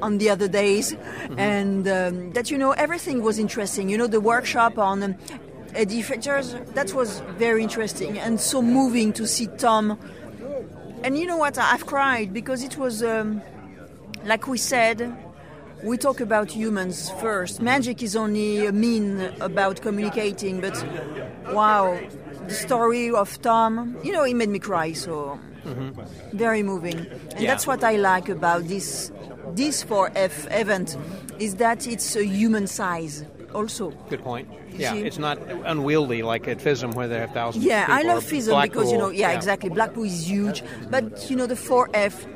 on 0.00 0.18
the 0.18 0.30
other 0.30 0.48
days, 0.48 0.96
and 1.36 1.86
um, 1.86 2.32
that 2.32 2.50
you 2.50 2.58
know 2.58 2.72
everything 2.72 3.22
was 3.22 3.38
interesting. 3.38 3.88
You 3.88 3.98
know 3.98 4.06
the 4.06 4.20
workshop 4.20 4.78
on. 4.78 5.02
Um, 5.02 5.14
Eddie 5.72 6.02
that 6.02 6.92
was 6.92 7.20
very 7.38 7.62
interesting 7.62 8.18
and 8.18 8.40
so 8.40 8.60
moving 8.60 9.12
to 9.12 9.24
see 9.24 9.46
Tom. 9.56 9.96
And 11.02 11.16
you 11.18 11.26
know 11.26 11.36
what? 11.36 11.58
I've 11.58 11.86
cried 11.86 12.32
because 12.32 12.62
it 12.62 12.76
was, 12.76 13.02
um, 13.02 13.40
like 14.24 14.46
we 14.46 14.58
said, 14.58 15.14
we 15.82 15.96
talk 15.96 16.20
about 16.20 16.50
humans 16.50 17.10
first. 17.20 17.62
Magic 17.62 18.02
is 18.02 18.14
only 18.16 18.66
a 18.66 18.72
mean 18.72 19.20
about 19.40 19.80
communicating, 19.80 20.60
but 20.60 20.76
wow, 21.52 21.98
the 22.46 22.52
story 22.54 23.10
of 23.10 23.40
Tom, 23.40 23.96
you 24.02 24.12
know, 24.12 24.24
it 24.24 24.34
made 24.34 24.50
me 24.50 24.58
cry. 24.58 24.92
So 24.92 25.38
very 26.32 26.62
moving, 26.62 26.98
and 26.98 27.40
Yeah. 27.40 27.48
that's 27.48 27.66
what 27.66 27.82
I 27.84 27.96
like 27.96 28.28
about 28.28 28.64
this 28.68 29.10
this 29.54 29.82
4F 29.84 30.46
event 30.50 30.96
is 31.38 31.56
that 31.56 31.86
it's 31.86 32.14
a 32.16 32.24
human 32.24 32.66
size. 32.66 33.24
Also. 33.54 33.90
Good 34.08 34.22
point. 34.22 34.48
Yeah, 34.70 34.92
see? 34.92 35.02
it's 35.02 35.18
not 35.18 35.38
unwieldy 35.64 36.22
like 36.22 36.48
at 36.48 36.58
FISM 36.58 36.94
where 36.94 37.08
they 37.08 37.18
have 37.18 37.32
thousands. 37.32 37.64
Yeah, 37.64 37.86
I 37.88 38.02
love 38.02 38.24
FISM 38.24 38.62
because 38.62 38.90
you 38.90 38.98
know, 38.98 39.06
Blackpool. 39.06 39.12
yeah, 39.12 39.32
exactly. 39.32 39.70
Blackpool 39.70 40.04
is 40.04 40.28
huge, 40.28 40.62
but 40.90 41.30
you 41.30 41.36
know 41.36 41.46
the 41.46 41.54
4F 41.54 42.26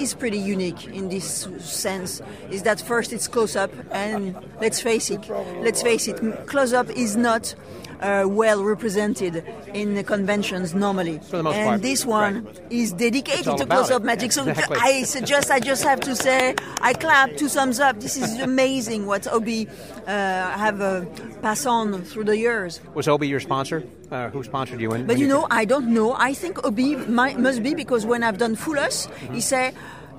is 0.00 0.14
pretty 0.14 0.38
unique 0.38 0.86
in 0.86 1.08
this 1.08 1.48
sense. 1.58 2.22
Is 2.50 2.62
that 2.62 2.80
first 2.80 3.12
it's 3.12 3.28
close 3.28 3.56
up, 3.56 3.70
and 3.90 4.34
let's 4.60 4.80
face 4.80 5.10
it, 5.10 5.28
let's 5.60 5.82
face 5.82 6.08
it, 6.08 6.46
close 6.46 6.72
up 6.72 6.90
is 6.90 7.16
not. 7.16 7.54
Uh, 8.02 8.26
well 8.26 8.64
represented 8.64 9.44
in 9.74 9.94
the 9.94 10.02
conventions 10.02 10.74
normally, 10.74 11.18
For 11.30 11.36
the 11.36 11.42
most 11.44 11.54
and 11.54 11.68
part, 11.68 11.82
this 11.82 12.04
one 12.04 12.48
is 12.68 12.90
dedicated 12.92 13.56
to 13.56 13.64
close-up 13.64 14.02
it. 14.02 14.04
magic. 14.04 14.32
So 14.32 14.42
Exactly. 14.48 14.76
I 14.80 15.04
suggest, 15.04 15.52
I 15.52 15.60
just 15.60 15.84
have 15.84 16.00
to 16.00 16.16
say, 16.16 16.56
I 16.80 16.94
clap 16.94 17.36
two 17.36 17.48
thumbs 17.48 17.78
up. 17.78 18.00
This 18.00 18.16
is 18.16 18.40
amazing 18.40 19.06
what 19.06 19.28
Obie 19.32 19.68
uh, 19.68 20.10
have 20.10 20.80
uh, 20.80 21.04
passed 21.42 21.64
on 21.66 22.02
through 22.02 22.24
the 22.24 22.36
years. 22.36 22.80
Was 22.94 23.06
Obie 23.06 23.28
your 23.28 23.38
sponsor? 23.40 23.84
Uh, 24.10 24.30
who 24.30 24.42
sponsored 24.42 24.80
you? 24.80 24.90
When, 24.90 25.06
But 25.06 25.14
when 25.14 25.20
you 25.20 25.28
know, 25.28 25.46
I 25.50 25.64
don't 25.64 25.88
know. 25.94 26.12
I 26.18 26.34
think 26.34 26.64
Obie 26.64 26.96
might, 26.96 27.38
must 27.38 27.62
be 27.62 27.72
because 27.72 28.04
when 28.04 28.24
I've 28.24 28.38
done 28.38 28.56
Fool 28.56 28.80
Us, 28.80 29.06
he 29.30 29.40
say, 29.40 29.72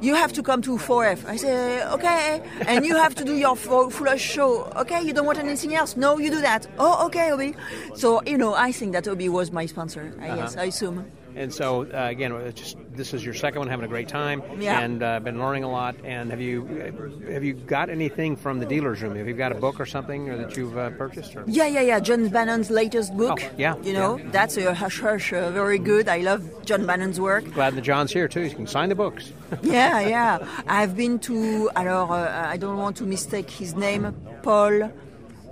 you 0.04 0.16
have 0.16 0.34
to 0.34 0.44
come 0.44 0.62
to 0.64 0.78
4F. 0.78 1.26
I 1.26 1.38
say, 1.38 1.86
okay. 1.88 2.42
And 2.68 2.86
you 2.86 2.96
have 2.96 3.16
to 3.16 3.24
do 3.24 3.36
your 3.36 3.56
Fool 3.56 4.10
Us 4.10 4.20
show. 4.20 4.66
Okay, 4.76 5.02
you 5.02 5.14
don't 5.14 5.26
want 5.26 5.40
anything 5.40 5.74
else? 5.76 5.96
No, 5.96 6.18
you 6.18 6.30
do 6.30 6.42
that. 6.42 6.68
Oh, 6.78 7.06
okay, 7.08 7.32
Obie. 7.32 7.56
So, 7.96 8.22
you 8.24 8.38
know, 8.38 8.54
I 8.54 8.72
think 8.72 8.92
that 8.92 9.08
Obie 9.08 9.30
was 9.30 9.52
my 9.52 9.66
sponsor. 9.66 10.14
I 10.20 10.28
uh-huh. 10.28 10.36
guess, 10.36 10.58
I 10.58 10.66
assume. 10.66 11.10
And 11.36 11.54
so 11.54 11.84
uh, 11.84 12.08
again, 12.10 12.32
it's 12.34 12.60
just 12.60 12.78
this 12.96 13.14
is 13.14 13.24
your 13.26 13.34
second 13.34 13.60
one, 13.60 13.68
having 13.68 13.86
a 13.86 13.88
great 13.88 14.08
time, 14.08 14.42
Yeah. 14.60 14.80
and 14.80 15.02
uh, 15.02 15.20
been 15.20 15.40
learning 15.40 15.64
a 15.64 15.70
lot. 15.72 15.96
And 16.04 16.30
have 16.32 16.40
you 16.42 16.66
have 17.30 17.44
you 17.44 17.54
got 17.54 17.90
anything 17.90 18.36
from 18.36 18.60
the 18.60 18.66
dealers 18.66 19.02
room? 19.02 19.16
Have 19.16 19.28
you 19.28 19.34
got 19.34 19.52
a 19.52 19.56
book 19.56 19.80
or 19.80 19.86
something 19.86 20.30
or 20.30 20.38
that 20.38 20.56
you've 20.58 20.78
uh, 20.78 20.92
purchased? 20.92 21.36
Or? 21.36 21.44
Yeah, 21.48 21.66
yeah, 21.68 21.82
yeah. 21.82 22.00
John 22.00 22.30
Bannon's 22.30 22.70
latest 22.70 23.16
book. 23.18 23.40
Oh, 23.44 23.50
yeah, 23.58 23.76
You 23.82 23.94
know, 23.94 24.18
yeah. 24.18 24.30
that's 24.32 24.58
a 24.58 24.74
hush 24.74 25.00
hush, 25.02 25.34
uh, 25.34 25.50
very 25.52 25.80
good. 25.80 26.08
I 26.08 26.20
love 26.20 26.42
John 26.66 26.86
Bannon's 26.86 27.20
work. 27.20 27.52
Glad 27.54 27.76
that 27.76 27.82
John's 27.82 28.12
here 28.12 28.28
too. 28.28 28.42
You 28.42 28.52
can 28.56 28.68
sign 28.68 28.90
the 28.90 28.96
books. 28.96 29.32
yeah, 29.64 30.00
yeah. 30.02 30.48
I've 30.68 30.96
been 30.96 31.20
to. 31.20 31.70
Alors, 31.76 32.12
uh, 32.12 32.48
I 32.54 32.58
don't 32.58 32.78
want 32.78 32.96
to 32.98 33.04
mistake 33.06 33.50
his 33.50 33.76
name. 33.76 34.14
Paul. 34.44 34.92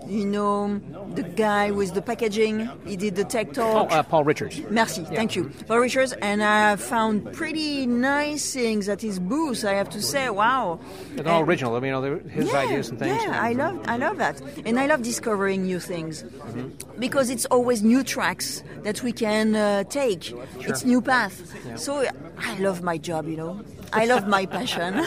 You 0.08 0.26
know 0.26 0.82
the 1.16 1.24
guy 1.24 1.72
with 1.72 1.94
the 1.94 2.02
packaging. 2.02 2.70
He 2.86 2.96
did 2.98 3.16
the 3.16 3.24
tech 3.24 3.50
Oh, 3.52 3.54
talk. 3.54 3.92
uh, 3.92 4.04
Paul 4.04 4.24
Richards. 4.24 4.60
Merci, 4.70 5.04
thank 5.06 5.36
you, 5.36 5.52
Paul 5.68 5.80
Richards. 5.80 6.14
And 6.22 6.44
I 6.44 6.76
found 6.76 7.32
pretty 7.34 7.86
nice 7.86 8.54
things 8.54 8.90
at 8.90 9.02
his 9.02 9.20
booth. 9.20 9.64
I 9.64 9.74
have 9.74 9.90
to 9.92 10.02
say, 10.02 10.30
wow. 10.30 10.80
It's 11.16 11.28
all 11.28 11.42
original. 11.44 11.76
I 11.76 11.80
mean, 11.80 11.94
you 11.94 12.02
know, 12.02 12.20
his 12.30 12.48
yeah, 12.48 12.58
ideas 12.60 12.90
and 12.90 13.00
things. 13.00 13.22
Yeah, 13.24 13.40
I 13.42 13.54
love, 13.54 13.80
I 13.88 13.98
love 13.98 14.18
that, 14.18 14.42
and 14.66 14.80
I 14.80 14.86
love 14.88 15.02
discovering 15.04 15.64
new 15.64 15.80
things 15.80 16.24
Mm-hmm. 16.24 17.00
because 17.00 17.30
it's 17.30 17.46
always 17.46 17.82
new 17.84 18.04
tracks 18.04 18.64
that 18.84 19.04
we 19.04 19.12
can 19.14 19.56
uh, 19.56 19.84
take. 19.86 20.34
It's 20.60 20.84
new 20.84 21.02
path. 21.02 21.54
So 21.80 22.06
I 22.38 22.58
love 22.60 22.82
my 22.82 22.98
job, 22.98 23.28
you 23.28 23.38
know. 23.38 23.62
I 23.94 24.06
love 24.06 24.28
my 24.28 24.46
passion. 24.46 24.94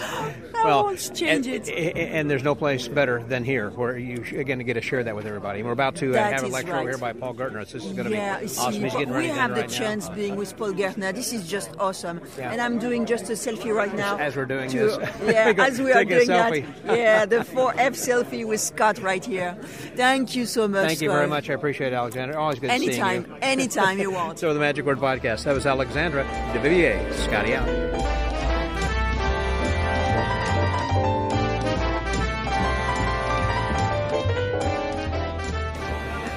I 0.00 0.64
well, 0.64 0.84
won't 0.84 1.14
change 1.14 1.46
and, 1.46 1.68
it. 1.68 1.96
and- 1.96 2.30
there's 2.30 2.42
no 2.42 2.54
place 2.54 2.88
better 2.88 3.22
than 3.22 3.44
here, 3.44 3.70
where 3.70 3.96
you 3.98 4.24
sh- 4.24 4.32
again 4.32 4.58
to 4.58 4.64
get 4.64 4.74
to 4.74 4.80
share 4.80 5.04
that 5.04 5.14
with 5.14 5.26
everybody. 5.26 5.60
And 5.60 5.66
we're 5.66 5.72
about 5.72 5.94
to 5.96 6.10
uh, 6.10 6.14
That 6.14 6.32
have 6.32 6.42
a 6.44 6.48
lecture 6.48 6.72
right. 6.72 6.82
here 6.88 6.98
by 6.98 7.12
Paul 7.12 7.34
Gertner. 7.34 7.60
This 7.70 7.84
is 7.84 7.92
going 7.92 8.08
to 8.08 8.10
yeah, 8.10 8.38
be 8.40 8.46
awesome. 8.46 8.72
He's 8.82 8.92
getting 8.92 9.10
we 9.10 9.14
ready 9.14 9.28
to 9.28 9.34
have 9.34 9.54
the 9.54 9.60
right 9.62 9.70
chance 9.70 10.08
now. 10.08 10.14
being 10.14 10.36
with 10.36 10.56
Paul 10.56 10.72
Gertner. 10.72 11.14
This 11.14 11.32
is 11.32 11.46
just 11.46 11.70
awesome, 11.78 12.20
Yeah. 12.38 12.50
and 12.50 12.60
I'm 12.60 12.78
doing 12.78 13.04
just 13.06 13.28
a 13.30 13.34
selfie 13.34 13.74
right 13.74 13.94
now. 13.94 14.16
As 14.18 14.34
we're 14.36 14.46
doing 14.46 14.70
to- 14.70 14.78
this. 14.78 14.98
yeah, 15.26 15.52
Go- 15.52 15.62
as 15.64 15.80
we 15.80 15.92
are 15.92 16.04
doing 16.04 16.26
that. 16.28 16.54
Yeah, 16.86 17.26
the 17.26 17.36
4F 17.40 17.92
selfie 17.92 18.46
with 18.46 18.60
Scott 18.60 18.98
right 19.00 19.24
here. 19.24 19.54
Thank 19.96 20.34
you 20.34 20.46
so 20.46 20.66
much. 20.66 20.88
Thank 20.88 21.02
you 21.02 21.10
very 21.10 21.26
much. 21.28 21.50
I 21.50 21.52
appreciate 21.54 21.92
it, 21.92 21.96
Alexander. 21.96 22.38
Always 22.38 22.58
good 22.58 22.70
seeing 22.70 22.88
Anytime, 22.88 23.26
you. 23.28 23.36
anytime 23.42 23.98
you 23.98 24.10
want. 24.10 24.38
So 24.38 24.52
the 24.54 24.60
Magic 24.60 24.86
Word 24.86 24.98
Podcast. 24.98 25.44
That 25.44 25.54
was 25.54 25.66
Alexandra 25.66 26.24
Duvivier. 26.52 27.12
Scotty 27.14 27.54
out. 27.54 27.83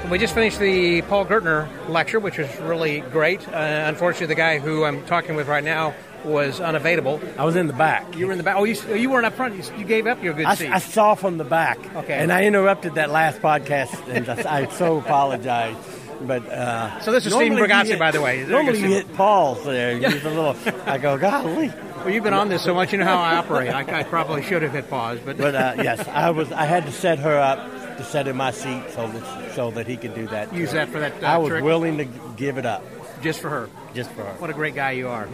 We 0.10 0.18
just 0.18 0.34
finished 0.34 0.60
the 0.60 1.02
Paul 1.04 1.26
Gertner 1.26 1.68
lecture, 1.90 2.20
which 2.20 2.38
was 2.38 2.48
really 2.62 3.02
great. 3.02 3.46
Uh, 3.46 3.84
unfortunately, 3.88 4.28
the 4.28 4.36
guy 4.36 4.58
who 4.58 4.86
I'm 4.86 5.06
talking 5.06 5.36
with 5.36 5.48
right 5.48 5.64
now 5.64 5.94
was 6.24 6.62
unavailable. 6.62 7.20
I 7.38 7.44
was 7.44 7.58
in 7.58 7.68
the 7.68 7.74
back. 7.74 8.16
You 8.16 8.28
were 8.28 8.32
in 8.32 8.38
the 8.38 8.44
back. 8.44 8.56
Oh, 8.56 8.64
you, 8.64 8.76
you 8.96 9.10
weren't 9.10 9.26
up 9.26 9.34
front. 9.34 9.56
You, 9.56 9.78
you 9.78 9.84
gave 9.84 10.08
up 10.08 10.24
your 10.24 10.34
good 10.34 10.46
I, 10.46 10.56
seat. 10.56 10.72
I 10.72 10.80
saw 10.80 11.16
from 11.16 11.38
the 11.38 11.44
back. 11.44 11.78
Okay. 11.98 12.14
And 12.14 12.32
I 12.32 12.46
interrupted 12.46 12.96
that 12.96 13.10
last 13.10 13.42
podcast, 13.42 14.08
and 14.08 14.30
I, 14.30 14.62
I 14.62 14.68
so 14.68 14.98
apologize. 14.98 15.76
But 16.22 16.46
uh, 16.48 17.00
So 17.02 17.12
this 17.12 17.26
is 17.26 17.34
Stephen 17.34 17.58
normally 17.58 17.74
Bargatze, 17.74 17.86
hit- 17.88 18.00
by 18.00 18.12
the 18.12 18.22
way. 18.22 18.46
Normally 18.46 18.80
you 18.80 18.88
hit 18.88 19.14
pause 19.14 19.64
there. 19.64 19.98
He's 19.98 20.24
a 20.26 20.30
little. 20.30 20.56
I 20.86 20.98
go, 20.98 21.18
golly. 21.18 21.70
well, 21.98 22.10
you've 22.10 22.24
been 22.24 22.34
on 22.34 22.50
this 22.50 22.64
so 22.64 22.74
much, 22.74 22.92
you 22.92 22.98
know 22.98 23.06
how 23.06 23.18
I 23.18 23.36
operate. 23.38 23.70
I, 23.70 24.00
I 24.00 24.04
probably 24.04 24.42
should 24.44 24.62
have 24.64 24.72
hit 24.72 24.90
pause, 24.90 25.20
but, 25.24 25.38
But 25.38 25.56
uh, 25.56 25.74
yes, 25.78 26.08
I 26.08 26.32
was. 26.32 26.52
I 26.52 26.66
had 26.66 26.86
to 26.86 26.92
set 26.92 27.20
her 27.20 27.38
up 27.38 27.60
to 27.98 28.04
set 28.04 28.28
in 28.28 28.36
my 28.38 28.52
seat 28.52 28.84
so 28.92 29.08
that 29.08 29.56
so 29.56 29.72
that 29.72 29.88
he 29.88 29.98
could 29.98 30.14
do 30.14 30.28
that. 30.28 30.54
use 30.54 30.72
that 30.72 30.90
for 30.90 31.00
that 31.00 31.24
uh, 31.24 31.28
I 31.28 31.38
was 31.38 31.50
trick 31.50 31.64
willing 31.64 31.98
to 31.98 32.06
give 32.36 32.58
it 32.60 32.66
up 32.66 32.84
just 33.22 33.40
for 33.40 33.50
her. 33.50 33.70
just 33.94 34.10
for 34.12 34.24
her. 34.24 34.34
What 34.40 34.50
a 34.50 34.54
great 34.54 34.76
guy 34.76 34.92
you 34.92 35.08
are. 35.08 35.28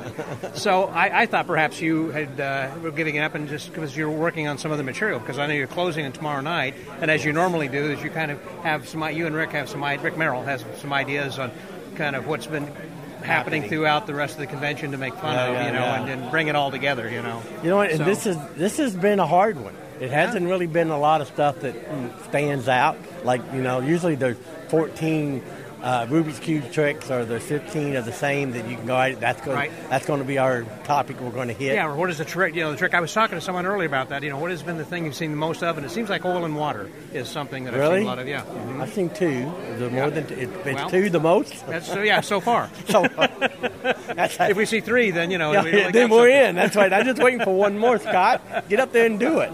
so 0.54 0.84
I, 0.84 1.22
I 1.22 1.26
thought 1.26 1.46
perhaps 1.46 1.80
you 1.80 2.10
had 2.10 2.40
uh, 2.40 2.70
were 2.82 2.90
giving 2.90 3.16
it 3.16 3.20
up 3.20 3.34
and 3.34 3.48
just 3.48 3.68
because 3.72 3.96
you're 3.96 4.10
working 4.10 4.48
on 4.48 4.58
some 4.58 4.70
of 4.70 4.78
the 4.78 4.84
material 4.84 5.18
because 5.18 5.38
I 5.38 5.46
know 5.46 5.54
you're 5.54 5.66
closing 5.66 6.10
tomorrow 6.12 6.40
night, 6.40 6.74
and 7.00 7.10
as 7.10 7.24
you 7.24 7.32
normally 7.32 7.68
do, 7.68 7.90
is 7.92 8.02
you 8.02 8.10
kind 8.10 8.30
of 8.30 8.42
have 8.62 8.88
some. 8.88 9.02
You 9.12 9.26
and 9.26 9.34
Rick 9.34 9.50
have 9.50 9.68
some. 9.68 9.82
Rick 9.84 10.16
Merrill 10.16 10.42
has 10.44 10.64
some 10.78 10.92
ideas 10.92 11.38
on 11.38 11.50
kind 11.96 12.16
of 12.16 12.26
what's 12.26 12.46
been 12.46 12.66
happening, 12.66 13.62
Happening. 13.62 13.68
throughout 13.68 14.06
the 14.06 14.14
rest 14.14 14.34
of 14.34 14.40
the 14.40 14.46
convention 14.46 14.92
to 14.92 14.98
make 14.98 15.14
fun 15.14 15.34
Yeah, 15.34 15.46
of, 15.46 15.52
yeah, 15.54 15.66
you 15.66 15.72
know, 15.72 15.78
yeah. 15.80 16.00
and, 16.02 16.22
and 16.22 16.30
bring 16.30 16.48
it 16.48 16.54
all 16.54 16.70
together, 16.70 17.10
you 17.10 17.22
know. 17.22 17.42
You 17.62 17.70
know 17.70 17.76
what? 17.76 17.88
And 17.90 17.98
So- 17.98 18.04
this 18.04 18.26
is 18.26 18.36
this 18.56 18.76
has 18.76 18.94
been 18.94 19.18
a 19.18 19.26
hard 19.26 19.58
one. 19.58 19.74
It 19.98 20.10
hasn't 20.10 20.46
really 20.46 20.66
been 20.66 20.90
a 20.90 20.98
lot 20.98 21.22
of 21.22 21.28
stuff 21.28 21.60
that 21.60 21.74
stands 22.28 22.68
out. 22.68 22.98
Like 23.24 23.40
you 23.54 23.62
know, 23.62 23.80
usually 23.80 24.14
there's 24.14 24.36
14 24.68 25.42
uh, 25.86 26.04
Rubik's 26.06 26.40
cube 26.40 26.72
tricks, 26.72 27.12
or 27.12 27.24
the 27.24 27.38
15 27.38 27.94
of 27.94 28.04
the 28.04 28.12
same 28.12 28.50
that 28.52 28.66
you 28.68 28.76
can 28.76 28.86
go. 28.86 28.96
out. 28.96 29.20
That's 29.20 29.40
going. 29.42 29.56
Right. 29.56 29.70
That's 29.88 30.04
going 30.04 30.18
to 30.18 30.26
be 30.26 30.36
our 30.36 30.64
topic. 30.82 31.20
We're 31.20 31.30
going 31.30 31.46
to 31.46 31.54
hit. 31.54 31.74
Yeah, 31.74 31.86
or 31.86 31.94
what 31.94 32.10
is 32.10 32.18
the 32.18 32.24
trick? 32.24 32.56
You 32.56 32.62
know, 32.62 32.72
the 32.72 32.76
trick. 32.76 32.92
I 32.92 33.00
was 33.00 33.12
talking 33.12 33.36
to 33.36 33.40
someone 33.40 33.66
earlier 33.66 33.86
about 33.86 34.08
that. 34.08 34.24
You 34.24 34.30
know, 34.30 34.38
what 34.38 34.50
has 34.50 34.64
been 34.64 34.78
the 34.78 34.84
thing 34.84 35.04
you've 35.04 35.14
seen 35.14 35.30
the 35.30 35.36
most 35.36 35.62
of? 35.62 35.76
And 35.76 35.86
it 35.86 35.90
seems 35.90 36.08
like 36.10 36.24
oil 36.24 36.44
and 36.44 36.56
water 36.56 36.90
is 37.12 37.28
something 37.28 37.62
that 37.64 37.74
I've 37.74 37.86
seen 37.98 38.02
a 38.02 38.06
lot 38.06 38.18
of. 38.18 38.26
Yeah, 38.26 38.42
Mhm. 38.42 38.80
I've 38.80 38.92
seen 38.92 39.10
two. 39.10 39.52
The 39.78 39.88
more 39.90 40.10
than 40.10 40.24
it, 40.24 40.32
it's 40.66 40.74
Well- 40.80 40.90
two 40.90 41.08
the 41.08 41.20
most. 41.20 41.64
that's 41.68 41.86
so. 41.86 42.02
Yeah, 42.02 42.20
so 42.20 42.40
far. 42.40 42.68
So 42.88 43.06
that's 44.14 44.36
if 44.40 44.56
we 44.56 44.66
see 44.66 44.80
three, 44.80 45.10
then 45.12 45.30
you 45.30 45.38
know. 45.38 45.52
Yeah, 45.52 45.62
we 45.62 45.70
really 45.70 45.92
then 45.92 46.10
we're 46.10 46.28
something. 46.30 46.48
in. 46.48 46.54
That's 46.56 46.74
right. 46.76 46.92
I'm 46.92 47.04
just 47.04 47.22
waiting 47.22 47.40
for 47.44 47.54
one 47.54 47.78
more, 47.78 47.98
Scott. 47.98 48.42
Get 48.68 48.80
up 48.80 48.90
there 48.92 49.06
and 49.06 49.20
do 49.20 49.38
it. 49.40 49.52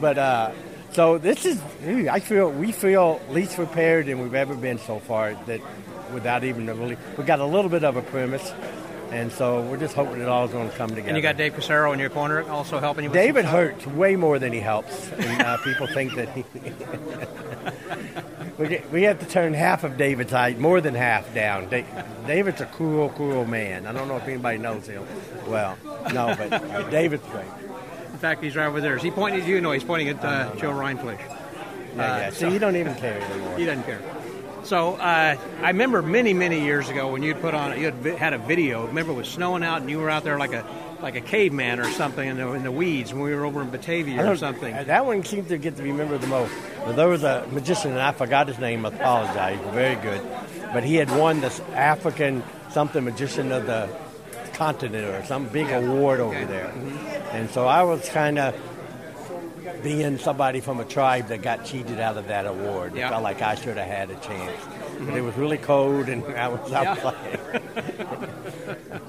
But 0.00 0.18
uh, 0.18 0.50
so 0.92 1.18
this 1.18 1.44
is. 1.44 1.60
I 2.08 2.20
feel 2.20 2.50
we 2.50 2.72
feel 2.72 3.20
least 3.30 3.56
prepared 3.56 4.06
than 4.06 4.20
we've 4.20 4.34
ever 4.34 4.54
been 4.54 4.78
so 4.78 4.98
far. 4.98 5.34
That 5.46 5.60
without 6.12 6.44
even 6.44 6.66
really, 6.66 6.96
we 7.16 7.24
got 7.24 7.40
a 7.40 7.44
little 7.44 7.70
bit 7.70 7.84
of 7.84 7.96
a 7.96 8.02
premise, 8.02 8.52
and 9.10 9.30
so 9.32 9.62
we're 9.62 9.78
just 9.78 9.94
hoping 9.94 10.20
it 10.20 10.28
all 10.28 10.46
is 10.46 10.52
going 10.52 10.70
to 10.70 10.76
come 10.76 10.90
together. 10.90 11.08
And 11.08 11.16
you 11.16 11.22
got 11.22 11.36
Dave 11.36 11.54
Casero 11.54 11.92
in 11.92 11.98
your 11.98 12.10
corner 12.10 12.48
also 12.48 12.78
helping 12.80 13.04
you. 13.04 13.10
with 13.10 13.14
David 13.14 13.44
hurts 13.44 13.86
way 13.86 14.16
more 14.16 14.38
than 14.38 14.52
he 14.52 14.60
helps, 14.60 15.10
and 15.12 15.42
uh, 15.42 15.56
people 15.58 15.86
think 15.86 16.14
that 16.14 16.28
he. 16.30 16.44
we, 18.58 18.68
get, 18.68 18.90
we 18.90 19.02
have 19.04 19.18
to 19.20 19.26
turn 19.26 19.54
half 19.54 19.84
of 19.84 19.96
David's 19.96 20.32
height, 20.32 20.58
more 20.58 20.80
than 20.80 20.94
half 20.94 21.32
down. 21.34 21.68
Da- 21.68 21.84
David's 22.26 22.60
a 22.60 22.66
cool, 22.66 23.10
cool 23.10 23.44
man. 23.46 23.86
I 23.86 23.92
don't 23.92 24.08
know 24.08 24.16
if 24.16 24.26
anybody 24.28 24.58
knows 24.58 24.86
him. 24.86 25.04
Well, 25.46 25.76
no, 26.12 26.34
but 26.36 26.52
uh, 26.52 26.88
David's 26.90 27.26
great. 27.28 27.46
In 28.20 28.22
fact, 28.22 28.42
he's 28.42 28.54
right 28.54 28.66
over 28.66 28.82
there. 28.82 28.96
Is 28.96 29.02
he 29.02 29.10
pointing 29.10 29.40
at 29.40 29.48
you? 29.48 29.62
No, 29.62 29.72
he's 29.72 29.82
pointing 29.82 30.10
at 30.10 30.22
uh, 30.22 30.54
Joe 30.56 30.72
Reinfleisch. 30.72 31.18
Yeah, 31.20 31.96
yeah. 31.96 32.02
Uh, 32.28 32.30
See, 32.32 32.40
so- 32.40 32.48
you 32.50 32.58
don't 32.58 32.76
even 32.76 32.94
care 32.96 33.18
anymore. 33.18 33.56
He 33.56 33.64
doesn't 33.64 33.84
care. 33.84 34.02
So 34.62 34.96
uh, 34.96 35.36
I 35.62 35.68
remember 35.68 36.02
many, 36.02 36.34
many 36.34 36.60
years 36.60 36.90
ago 36.90 37.10
when 37.10 37.22
you'd 37.22 37.40
put 37.40 37.54
on, 37.54 37.80
you 37.80 37.86
had 37.86 38.04
had 38.18 38.32
a 38.34 38.38
video. 38.38 38.86
Remember, 38.88 39.12
it 39.12 39.14
was 39.14 39.26
snowing 39.26 39.62
out, 39.62 39.80
and 39.80 39.88
you 39.88 39.98
were 40.00 40.10
out 40.10 40.22
there 40.22 40.38
like 40.38 40.52
a 40.52 40.66
like 41.00 41.14
a 41.16 41.22
caveman 41.22 41.80
or 41.80 41.90
something 41.92 42.28
in 42.28 42.36
the, 42.36 42.46
in 42.52 42.62
the 42.62 42.70
weeds 42.70 43.10
when 43.14 43.22
we 43.22 43.34
were 43.34 43.46
over 43.46 43.62
in 43.62 43.70
Batavia 43.70 44.30
or 44.30 44.36
something. 44.36 44.74
uh, 44.74 44.84
That 44.84 45.06
one 45.06 45.24
seems 45.24 45.48
to 45.48 45.56
get 45.56 45.78
to 45.78 45.82
be 45.82 45.90
remembered 45.90 46.20
the 46.20 46.26
most. 46.26 46.52
But 46.84 46.96
there 46.96 47.08
was 47.08 47.22
a 47.24 47.48
magician, 47.50 47.92
and 47.92 48.00
I 48.02 48.12
forgot 48.12 48.48
his 48.48 48.58
name. 48.58 48.84
I 48.84 48.90
apologize. 48.90 49.58
Very 49.72 49.96
good, 49.96 50.20
but 50.74 50.84
he 50.84 50.96
had 50.96 51.10
won 51.10 51.40
this 51.40 51.58
African 51.72 52.42
something 52.68 53.02
magician 53.02 53.50
of 53.50 53.64
the 53.64 53.88
continent 54.52 55.06
or 55.06 55.24
some 55.24 55.46
big 55.48 55.70
award 55.70 56.20
over 56.20 56.34
Okay. 56.36 56.44
there. 56.44 56.66
Mm-hmm. 56.66 57.19
And 57.32 57.48
so 57.50 57.66
I 57.66 57.82
was 57.82 58.08
kind 58.08 58.38
of 58.38 58.54
being 59.82 60.18
somebody 60.18 60.60
from 60.60 60.80
a 60.80 60.84
tribe 60.84 61.28
that 61.28 61.42
got 61.42 61.64
cheated 61.64 62.00
out 62.00 62.16
of 62.16 62.26
that 62.28 62.46
award. 62.46 62.94
Yeah. 62.94 63.06
It 63.06 63.10
felt 63.10 63.22
like 63.22 63.40
I 63.40 63.54
should 63.54 63.76
have 63.76 63.86
had 63.86 64.10
a 64.10 64.16
chance. 64.16 64.60
But 65.00 65.14
it 65.16 65.22
was 65.22 65.34
really 65.36 65.58
cold, 65.58 66.08
and 66.08 66.24
I 66.36 66.48
was 66.48 66.72
out 66.72 66.84
Yeah. 66.84 66.94
playing. 66.96 67.62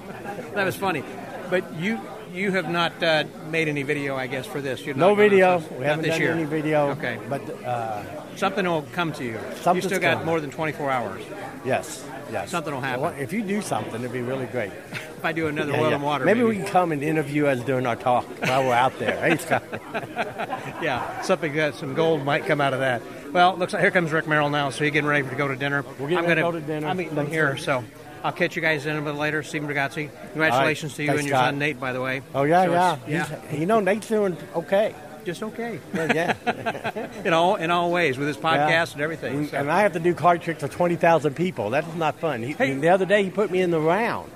That 0.54 0.66
was 0.66 0.76
funny. 0.76 1.02
But 1.50 1.74
you 1.80 2.00
you 2.34 2.52
have 2.52 2.70
not 2.70 3.02
uh, 3.04 3.24
made 3.50 3.68
any 3.70 3.84
video, 3.84 4.16
I 4.18 4.28
guess, 4.28 4.46
for 4.46 4.60
this. 4.62 4.86
You're 4.86 4.96
No 4.96 5.10
not 5.10 5.18
video. 5.18 5.60
not 5.60 5.72
We 5.80 5.86
haven't 5.86 6.04
this 6.04 6.12
done 6.12 6.22
year. 6.22 6.32
any 6.34 6.44
video. 6.46 6.90
Okay, 6.92 7.18
But 7.30 7.42
uh, 7.66 8.04
something 8.38 8.66
will 8.66 8.86
come 8.94 9.12
to 9.14 9.24
you. 9.24 9.40
You 9.74 9.82
still 9.82 10.00
got 10.00 10.14
coming. 10.14 10.26
more 10.26 10.40
than 10.42 10.52
24 10.52 10.92
hours. 10.92 11.22
yes, 11.66 12.06
yes. 12.32 12.50
Something 12.52 12.74
will 12.74 12.82
happen. 12.82 13.02
Well, 13.02 13.14
If 13.18 13.32
you 13.34 13.42
do 13.44 13.62
something, 13.62 13.96
it'd 13.96 14.12
be 14.12 14.22
really 14.22 14.46
great. 14.48 14.72
If 14.92 15.24
I 15.26 15.32
do 15.32 15.48
another 15.48 15.72
Yeah, 15.72 15.80
oil 15.82 15.90
yeah. 15.90 15.96
and 15.96 16.04
water, 16.04 16.26
maybe, 16.26 16.40
maybe, 16.42 16.50
we 16.50 16.64
can 16.64 16.66
come 16.72 16.92
and 16.92 17.04
interview 17.04 17.46
us 17.48 17.60
during 17.62 17.86
our 17.86 17.96
talk 17.96 18.26
while 18.42 18.64
we're 18.64 18.74
out 18.74 18.98
there. 19.00 19.18
Hey, 19.22 19.38
Scott. 19.38 19.64
yeah, 20.82 21.22
something 21.22 21.54
that 21.56 21.76
some 21.76 21.94
gold 21.94 22.24
might 22.26 22.46
come 22.46 22.60
out 22.62 22.74
of 22.74 22.80
that. 22.80 23.02
Well, 23.32 23.56
looks 23.56 23.74
like 23.74 23.82
here 23.82 23.92
comes 23.92 24.12
Rick 24.12 24.28
Merrill 24.28 24.50
now, 24.50 24.70
so 24.72 24.84
he's 24.84 24.92
getting 24.94 25.10
ready 25.10 25.28
to 25.28 25.36
go 25.36 25.48
to 25.48 25.56
dinner. 25.56 25.84
We're 26.00 26.10
getting 26.10 26.18
I'm 26.20 26.24
ready 26.26 26.36
to 26.36 26.42
gonna, 26.42 26.54
go 26.54 26.60
to 26.60 26.66
dinner. 26.66 26.88
I'm 26.88 27.00
eating 27.02 27.26
here, 27.28 27.56
so 27.58 27.84
I'll 28.24 28.32
catch 28.32 28.56
you 28.56 28.62
guys 28.62 28.86
in 28.86 28.98
a 28.98 29.02
bit 29.02 29.16
later. 29.16 29.42
Stephen 29.44 29.70
Bargatze, 29.70 30.10
congratulations 30.32 30.96
to 30.96 31.04
you 31.04 31.08
Thanks, 31.10 31.22
and 31.22 31.30
your 31.30 31.38
Scott. 31.38 31.48
son 31.48 31.60
Nate, 31.60 31.80
by 31.80 31.94
the 31.94 32.02
way. 32.02 32.22
Oh 32.36 32.44
yeah, 32.44 32.66
So 32.66 32.72
yeah. 32.72 32.98
yeah, 33.08 33.26
He's- 33.48 33.60
you 33.60 33.66
know, 33.66 33.80
Nate's 33.80 34.08
doing 34.08 34.36
okay. 34.56 34.94
Just 35.26 35.44
okay. 35.44 35.80
Well, 35.94 36.08
yeah. 36.16 37.08
in 37.26 37.34
all 37.34 37.56
in 37.56 37.72
all 37.72 37.92
ways 37.92 38.18
with 38.18 38.28
his 38.28 38.38
podcast 38.38 38.94
and 38.94 39.02
everything. 39.02 39.38
And, 39.38 39.50
so. 39.50 39.58
and 39.58 39.72
I 39.72 39.82
have 39.82 39.94
to 39.94 40.00
do 40.00 40.14
card 40.14 40.42
tricks 40.42 40.62
for 40.62 40.68
twenty 40.68 40.96
thousand 40.96 41.36
people. 41.36 41.70
That's 41.70 41.94
not 41.96 42.20
fun. 42.20 42.44
He, 42.44 42.54
Hey. 42.54 42.74
The 42.74 42.90
other 42.90 43.06
day, 43.06 43.24
he 43.24 43.30
put 43.30 43.50
me 43.52 43.62
in 43.62 43.72
the 43.72 43.80
round. 43.80 44.32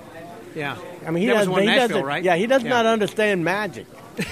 yeah, 0.54 0.76
I 1.06 1.10
mean, 1.10 1.22
he 1.22 1.26
that 1.28 1.44
doesn't. 1.46 1.58
he 1.58 1.66
doesn't. 1.66 2.04
right? 2.04 2.22
Yeah, 2.24 2.36
he 2.36 2.46
does 2.46 2.64
not 2.64 2.86
understand 2.86 3.44
magic 3.44 3.86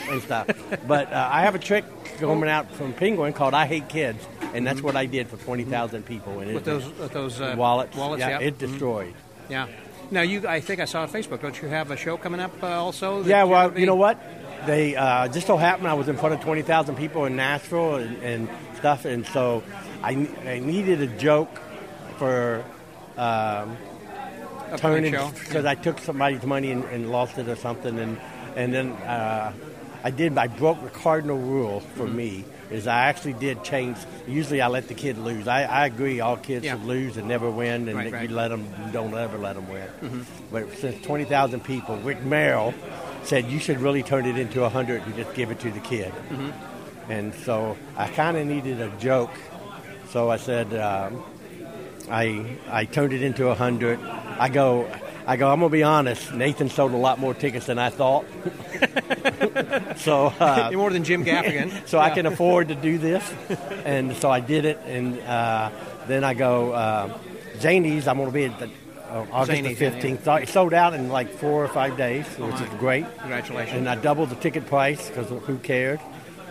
and 0.09 0.23
stuff. 0.23 0.49
but 0.89 1.13
uh, 1.13 1.29
I 1.31 1.43
have 1.43 1.55
a 1.55 1.59
trick 1.59 1.85
coming 2.19 2.49
out 2.49 2.71
from 2.73 2.93
Penguin 2.95 3.33
called 3.33 3.55
"I 3.55 3.67
Hate 3.67 3.89
Kids," 3.89 4.25
and 4.55 4.67
that's 4.67 4.83
what 4.83 4.97
I 4.97 5.07
did 5.07 5.29
for 5.29 5.37
twenty 5.37 5.65
thousand 5.65 6.05
people. 6.07 6.41
And 6.41 6.51
it, 6.51 6.55
with 6.55 6.65
those 6.65 6.87
with 6.99 7.13
those 7.13 7.41
uh, 7.41 7.55
wallets, 7.57 7.97
Wallets, 7.97 8.21
yeah, 8.21 8.41
yeah. 8.41 8.47
it 8.47 8.59
destroyed. 8.59 9.15
yeah. 9.49 9.67
Now 10.11 10.21
you, 10.21 10.47
I 10.47 10.61
think 10.61 10.81
I 10.81 10.85
saw 10.85 11.01
on 11.03 11.09
Facebook. 11.09 11.41
Don't 11.41 11.61
you 11.63 11.69
have 11.69 11.91
a 11.91 11.97
show 11.97 12.19
coming 12.19 12.39
up 12.39 12.53
uh, 12.63 12.67
also? 12.67 13.25
Yeah, 13.25 13.45
well, 13.45 13.77
you 13.79 13.87
know 13.87 13.95
what? 13.95 14.21
They 14.67 14.97
uh, 14.97 15.29
just 15.29 15.47
so 15.47 15.57
happened 15.57 15.89
I 15.89 15.95
was 15.95 16.09
in 16.09 16.17
front 16.17 16.35
of 16.35 16.41
twenty 16.41 16.63
thousand 16.63 16.97
people 16.97 17.25
in 17.27 17.37
Nashville 17.37 17.97
and, 17.97 18.17
and 18.23 18.49
stuff, 18.77 19.05
and 19.05 19.27
so 19.27 19.63
I, 20.03 20.13
I 20.47 20.59
needed 20.59 21.03
a 21.03 21.07
joke 21.07 21.51
for 22.17 22.65
um, 23.17 23.77
Upcoming 24.71 24.79
turning 24.81 25.13
show. 25.13 25.31
because 25.39 25.65
I 25.65 25.75
took 25.75 25.99
somebody's 26.01 26.43
money 26.45 26.71
and, 26.71 26.85
and 26.85 27.11
lost 27.13 27.37
it 27.39 27.49
or 27.49 27.57
something, 27.57 27.99
and 27.99 28.19
and 28.57 28.73
then 28.73 28.93
uh, 28.93 29.53
I 30.03 30.11
did. 30.11 30.37
I 30.39 30.47
broke 30.47 30.83
the 30.83 30.91
cardinal 30.91 31.39
rule 31.39 31.81
for 31.81 32.05
Mm-hmm. 32.07 32.17
me 32.17 32.45
is 32.71 32.87
I 32.87 33.03
actually 33.09 33.35
did 33.35 33.63
change. 33.63 33.99
Usually 34.27 34.63
I 34.63 34.69
let 34.69 34.89
the 34.89 34.95
kid 34.95 35.19
lose. 35.19 35.47
I, 35.47 35.65
I 35.65 35.85
agree 35.87 36.21
all 36.21 36.39
kids 36.39 36.65
Yeah. 36.65 36.73
should 36.73 36.87
lose 36.87 37.19
and 37.19 37.29
never 37.29 37.51
win, 37.51 37.87
and 37.89 37.95
Right, 37.99 38.11
right. 38.11 38.23
Mm-hmm. 38.23 38.31
you 38.31 38.37
let 38.37 38.49
them 38.49 38.67
don't 38.93 39.15
ever 39.15 39.37
let 39.37 39.55
them 39.57 39.69
win. 39.69 40.27
But 40.51 40.73
since 40.79 41.05
twenty 41.05 41.25
thousand 41.25 41.61
people, 41.65 41.99
Rick 41.99 42.23
Merrill 42.25 42.73
said 43.25 43.47
you 43.47 43.59
should 43.59 43.81
really 43.81 44.03
turn 44.03 44.27
it 44.27 44.39
into 44.39 44.65
a 44.65 44.69
hundred 44.69 45.03
and 45.03 45.15
just 45.17 45.35
give 45.35 45.51
it 45.51 45.61
to 45.61 45.71
the 45.71 45.81
kid. 45.81 46.13
Mm-hmm. 46.13 47.13
And 47.13 47.35
so 47.35 47.77
I 47.97 48.09
kind 48.09 48.37
of 48.37 48.47
needed 48.47 48.81
a 48.81 48.89
joke, 48.99 49.33
so 50.11 50.31
I 50.31 50.37
said. 50.37 50.75
Um, 50.75 51.23
I 52.11 52.59
I 52.71 52.85
turned 52.85 53.13
it 53.13 53.23
into 53.23 53.49
a 53.49 53.55
hundred. 53.55 54.01
I 54.03 54.49
go, 54.49 54.91
I 55.27 55.37
go. 55.37 55.51
I'm 55.51 55.61
gonna 55.61 55.71
be 55.71 55.83
honest. 55.83 56.33
Nathan 56.35 56.69
sold 56.69 56.93
a 56.93 56.97
lot 56.97 57.19
more 57.19 57.35
tickets 57.35 57.67
than 57.67 57.79
I 57.79 57.91
thought. 57.91 58.27
so 59.97 60.27
uh, 60.39 60.69
You're 60.71 60.81
more 60.81 60.91
than 60.91 61.05
Jim 61.05 61.25
Gaffigan. 61.25 61.87
so 61.87 61.99
I 61.99 62.11
can 62.11 62.27
afford 62.27 62.69
to 62.69 62.75
do 62.75 62.99
this, 62.99 63.33
and 63.85 64.15
so 64.17 64.31
I 64.31 64.41
did 64.41 64.65
it. 64.65 64.81
And 64.87 65.21
uh, 65.21 65.71
then 66.07 66.25
I 66.25 66.35
go, 66.35 66.73
uh, 66.73 67.19
Zanies. 67.57 68.07
I'm 68.07 68.19
gonna 68.19 68.31
be 68.31 68.45
at 68.45 68.59
the, 68.59 68.71
uh, 69.15 69.27
August 69.33 69.63
the 69.63 69.75
15th. 69.75 70.25
So 70.25 70.35
it 70.35 70.49
sold 70.49 70.75
out 70.75 70.93
in 70.95 71.09
like 71.09 71.31
four 71.31 71.65
or 71.65 71.69
five 71.69 71.97
days, 71.97 72.27
which 72.39 72.61
is 72.61 72.69
great. 72.79 73.07
Congratulations. 73.21 73.77
And 73.79 73.89
I 73.89 73.95
doubled 73.95 74.31
the 74.31 74.37
ticket 74.37 74.67
price 74.67 75.09
because 75.09 75.29
who 75.47 75.59
cared? 75.59 76.01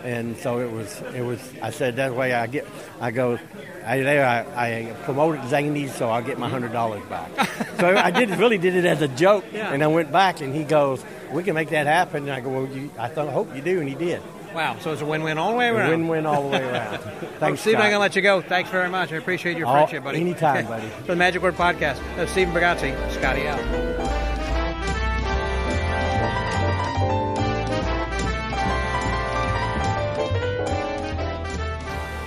And 0.02 0.36
so 0.36 0.60
it 0.60 0.70
was. 0.70 1.00
It 1.14 1.22
was. 1.22 1.40
I 1.62 1.70
said 1.70 1.96
that 1.96 2.14
way. 2.14 2.34
I 2.34 2.46
get. 2.46 2.66
I 3.00 3.10
go. 3.10 3.38
I 3.86 4.00
there. 4.00 4.26
I, 4.26 4.40
I 4.90 4.92
promoted 5.04 5.40
Zanies, 5.42 5.90
so 5.90 6.10
I'll 6.10 6.20
get 6.22 6.38
my 6.38 6.48
hundred 6.48 6.72
dollars 6.72 7.02
back. 7.06 7.30
so 7.80 7.96
I 7.96 8.10
did 8.10 8.28
really 8.38 8.58
did 8.58 8.74
it 8.76 8.84
as 8.84 9.00
a 9.00 9.08
joke, 9.08 9.46
Yeah. 9.50 9.72
and 9.72 9.82
I 9.82 9.86
went 9.86 10.12
back, 10.12 10.42
and 10.42 10.54
he 10.54 10.64
goes, 10.64 11.02
"We 11.32 11.42
can 11.42 11.54
make 11.54 11.70
that 11.70 11.86
happen." 11.86 12.24
And 12.24 12.32
I 12.32 12.40
go, 12.40 12.50
"Well, 12.50 12.66
you, 12.68 12.90
I 12.98 13.08
thought, 13.08 13.28
I 13.28 13.32
hope 13.32 13.54
you 13.56 13.62
do," 13.62 13.80
and 13.80 13.88
he 13.88 13.94
did. 13.94 14.20
Wow, 14.54 14.76
so 14.80 14.92
it's 14.92 15.02
a 15.02 15.04
win-win 15.06 15.36
all 15.36 15.50
the 15.52 15.56
way 15.58 15.68
around. 15.68 15.90
Win-win 15.90 16.26
all 16.26 16.42
the 16.42 16.48
way 16.48 16.62
around. 16.62 16.98
Thanks, 17.40 17.60
Steve, 17.60 17.74
I'm 17.74 17.80
going 17.82 17.92
to 17.92 17.98
let 17.98 18.14
you 18.14 18.22
go. 18.22 18.40
Thanks 18.40 18.70
very 18.70 18.88
much. 18.88 19.12
I 19.12 19.16
appreciate 19.16 19.58
your 19.58 19.66
Oh, 19.66 19.72
friendship, 19.72 20.04
buddy. 20.04 20.20
anytime, 20.20 20.66
buddy. 20.68 20.86
For 21.00 21.06
the 21.08 21.16
Magic 21.16 21.42
Word 21.42 21.54
Podcast, 21.56 21.98
that's 22.16 22.30
Stephen 22.30 22.54
Bargatze, 22.54 23.10
Scotty 23.12 23.46
out. 23.48 23.93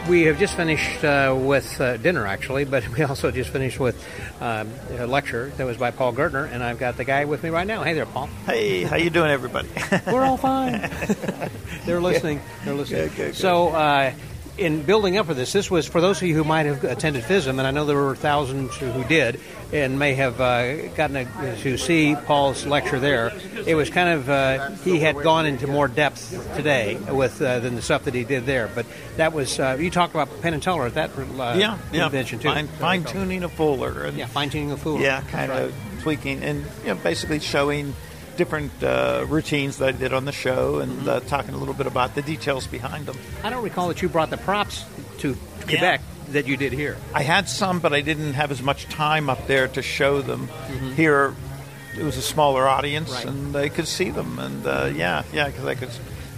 We 0.08 0.24
have 0.24 0.40
just 0.40 0.56
finished 0.56 1.04
uh, 1.04 1.36
with 1.38 1.82
uh, 1.82 1.98
dinner, 1.98 2.26
actually, 2.26 2.64
but 2.64 2.88
we 2.98 3.04
also 3.04 3.30
just 3.30 3.50
finished 3.50 3.78
with 3.78 4.02
um, 4.40 4.72
a 4.92 5.06
lecture 5.06 5.52
that 5.58 5.66
was 5.66 5.76
by 5.76 5.92
Paul 5.92 6.14
Gertner, 6.14 6.50
and 6.50 6.64
I've 6.64 6.80
got 6.80 6.96
the 6.96 7.04
guy 7.04 7.26
with 7.26 7.44
me 7.44 7.50
right 7.50 7.68
now. 7.68 7.84
Hey 7.84 7.94
there, 7.94 8.06
Paul. 8.06 8.28
Hey, 8.46 8.84
how 8.84 8.96
you 8.96 9.10
doing, 9.10 9.32
everybody? 9.32 9.68
We're 10.06 10.24
all 10.24 10.38
fine. 10.38 10.72
They're 11.86 12.00
listening. 12.00 12.42
They're 12.64 12.74
listening. 12.74 13.08
Good, 13.10 13.16
good, 13.16 13.26
good. 13.28 13.36
So, 13.36 13.70
uh, 13.70 14.14
in 14.58 14.84
building 14.84 15.18
up 15.18 15.28
for 15.28 15.34
this, 15.34 15.54
this 15.54 15.70
was 15.70 15.88
for 15.88 16.02
those 16.02 16.18
of 16.22 16.28
you 16.28 16.34
who 16.36 16.44
might 16.44 16.66
have 16.66 16.84
attended 16.84 17.24
FISM, 17.24 17.50
and 17.50 17.62
I 17.62 17.72
know 17.72 17.86
there 17.86 17.96
were 17.96 18.16
thousands 18.16 18.76
who 18.76 19.04
did, 19.06 19.40
and 19.72 20.00
may 20.00 20.14
have 20.16 20.42
uh, 20.42 20.88
gotten 20.90 21.16
a, 21.18 21.56
to 21.62 21.78
see 21.78 22.16
Paul's 22.26 22.66
lecture 22.66 23.00
there. 23.00 23.32
It 23.66 23.76
was 23.76 23.90
kind 23.90 24.10
of 24.10 24.30
uh, 24.30 24.70
he 24.84 25.00
had 25.00 25.22
gone 25.22 25.46
into 25.46 25.68
more 25.68 25.88
depth 25.88 26.56
today 26.56 26.96
with 27.12 27.42
uh, 27.42 27.60
than 27.60 27.76
the 27.76 27.82
stuff 27.82 28.06
that 28.06 28.14
he 28.14 28.24
did 28.24 28.46
there. 28.46 28.70
But 28.74 28.86
that 29.18 29.34
was 29.34 29.60
uh, 29.60 29.78
you 29.80 29.92
talked 29.92 30.14
about 30.14 30.42
Penn 30.42 30.54
and 30.54 30.64
Teller 30.64 30.86
at 30.86 30.96
that 30.96 31.12
uh, 31.18 31.56
yeah, 31.58 31.78
yeah. 31.92 32.04
convention 32.04 32.40
too. 32.40 32.50
Fine, 32.50 32.68
fine 32.68 33.04
tuning 33.04 33.44
a 33.44 33.50
fuller, 33.50 34.04
and 34.06 34.18
Yeah, 34.18 34.28
fine 34.28 34.50
tuning 34.50 34.72
a 34.72 34.78
fool. 34.78 35.00
yeah, 35.00 35.22
kind 35.30 35.52
of 35.52 35.74
tweaking 36.02 36.42
and 36.44 36.66
you 36.82 36.88
know 36.88 36.96
basically 36.96 37.40
showing 37.40 37.94
different 38.38 38.72
uh, 38.84 39.26
routines 39.28 39.78
that 39.80 39.90
I 39.90 39.92
did 39.92 40.14
on 40.14 40.26
the 40.26 40.32
show 40.32 40.80
and 40.80 40.92
Mm-hmm. 41.00 41.10
uh, 41.10 41.20
talking 41.22 41.54
a 41.54 41.58
little 41.58 41.74
bit 41.74 41.88
about 41.88 42.16
the 42.16 42.22
details 42.22 42.66
behind 42.68 43.06
them. 43.08 43.18
I 43.44 43.50
don't 43.50 43.64
recall 43.64 43.88
that 43.90 44.02
you 44.02 44.08
brought 44.10 44.30
the 44.30 44.38
props 44.38 44.86
to 45.20 45.36
Quebec 45.68 46.02
that 46.30 46.48
you 46.48 46.56
did 46.58 46.72
here. 46.74 46.98
I 47.14 47.24
had 47.24 47.50
some, 47.50 47.80
but 47.80 47.94
I 47.94 48.02
didn't 48.02 48.34
have 48.34 48.52
as 48.52 48.62
much 48.62 48.86
time 48.86 49.30
up 49.30 49.48
there 49.48 49.68
to 49.70 49.82
show 49.82 50.22
them. 50.22 50.50
Here, 50.96 51.34
it 51.98 52.04
was 52.04 52.18
a 52.18 52.22
smaller 52.22 52.68
audience, 52.68 53.10
Mm-hmm. 53.10 53.28
Right. 53.28 53.36
and 53.36 53.56
they 53.56 53.70
could 53.70 53.88
see 53.88 54.10
them. 54.12 54.38
And 54.40 54.66
uh, 54.66 54.92
yeah, 54.94 55.24
yeah, 55.34 55.48
because 55.48 55.66
I 55.66 55.76
could 55.76 55.90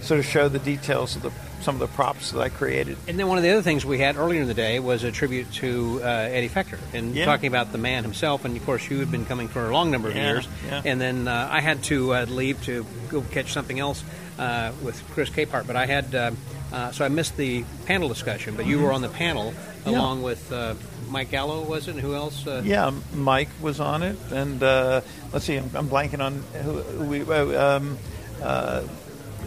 sort 0.02 0.20
of 0.20 0.26
show 0.26 0.48
the 0.48 0.58
details 0.58 1.16
of 1.16 1.22
the 1.22 1.30
some 1.62 1.74
of 1.74 1.80
the 1.80 1.88
props 1.88 2.30
that 2.30 2.40
I 2.40 2.48
created. 2.48 2.96
And 3.06 3.18
then 3.18 3.28
one 3.28 3.36
of 3.36 3.44
the 3.44 3.50
other 3.50 3.60
things 3.60 3.84
we 3.84 3.98
had 3.98 4.16
earlier 4.16 4.40
in 4.40 4.48
the 4.48 4.54
day 4.54 4.80
was 4.80 5.04
a 5.04 5.12
tribute 5.12 5.52
to 5.54 6.00
uh, 6.02 6.06
Eddie 6.06 6.48
Fechter 6.48 6.78
and 6.94 7.14
Yeah. 7.14 7.26
talking 7.26 7.48
about 7.48 7.70
the 7.70 7.76
man 7.76 8.02
himself. 8.02 8.46
And 8.46 8.56
of 8.56 8.64
course, 8.64 8.88
you 8.88 8.98
had 8.98 9.10
been 9.10 9.26
coming 9.26 9.46
for 9.46 9.68
a 9.68 9.72
long 9.72 9.90
number 9.90 10.08
of 10.08 10.16
Yeah, 10.16 10.30
years. 10.32 10.48
yeah. 10.66 10.80
And 10.86 10.98
then 10.98 11.28
uh, 11.28 11.48
I 11.52 11.60
had 11.60 11.82
to 11.84 12.14
uh, 12.14 12.24
leave 12.30 12.64
to 12.64 12.86
go 13.10 13.20
catch 13.20 13.52
something 13.52 13.78
else 13.78 14.02
uh, 14.38 14.72
with 14.82 15.02
Chris 15.10 15.28
Capehart. 15.28 15.66
But 15.66 15.76
I 15.76 15.84
had, 15.84 16.14
uh, 16.14 16.30
uh, 16.72 16.92
so 16.92 17.04
I 17.04 17.08
missed 17.08 17.36
the 17.36 17.62
panel 17.84 18.08
discussion. 18.08 18.56
But 18.56 18.64
you 18.64 18.76
Mm-hmm. 18.76 18.84
were 18.86 18.92
on 18.94 19.02
the 19.02 19.10
panel 19.10 19.52
along 19.84 20.22
with 20.22 20.50
uh, 20.50 20.76
Mike 21.10 21.30
Gallo, 21.30 21.60
was 21.60 21.88
it? 21.88 21.90
And 21.90 22.00
who 22.00 22.14
else? 22.14 22.46
Uh, 22.46 22.62
Yeah, 22.64 22.90
Mike 23.14 23.50
was 23.60 23.80
on 23.80 24.02
it, 24.02 24.16
and 24.32 24.62
uh, 24.62 25.02
let's 25.30 25.44
see, 25.44 25.56
I'm, 25.56 25.70
I'm 25.74 25.88
blanking 25.90 26.20
on 26.24 26.42
who, 26.62 26.72
who 26.80 27.04
we. 27.04 27.20
uh, 27.20 27.76
Um, 27.76 27.98
uh, 28.42 28.82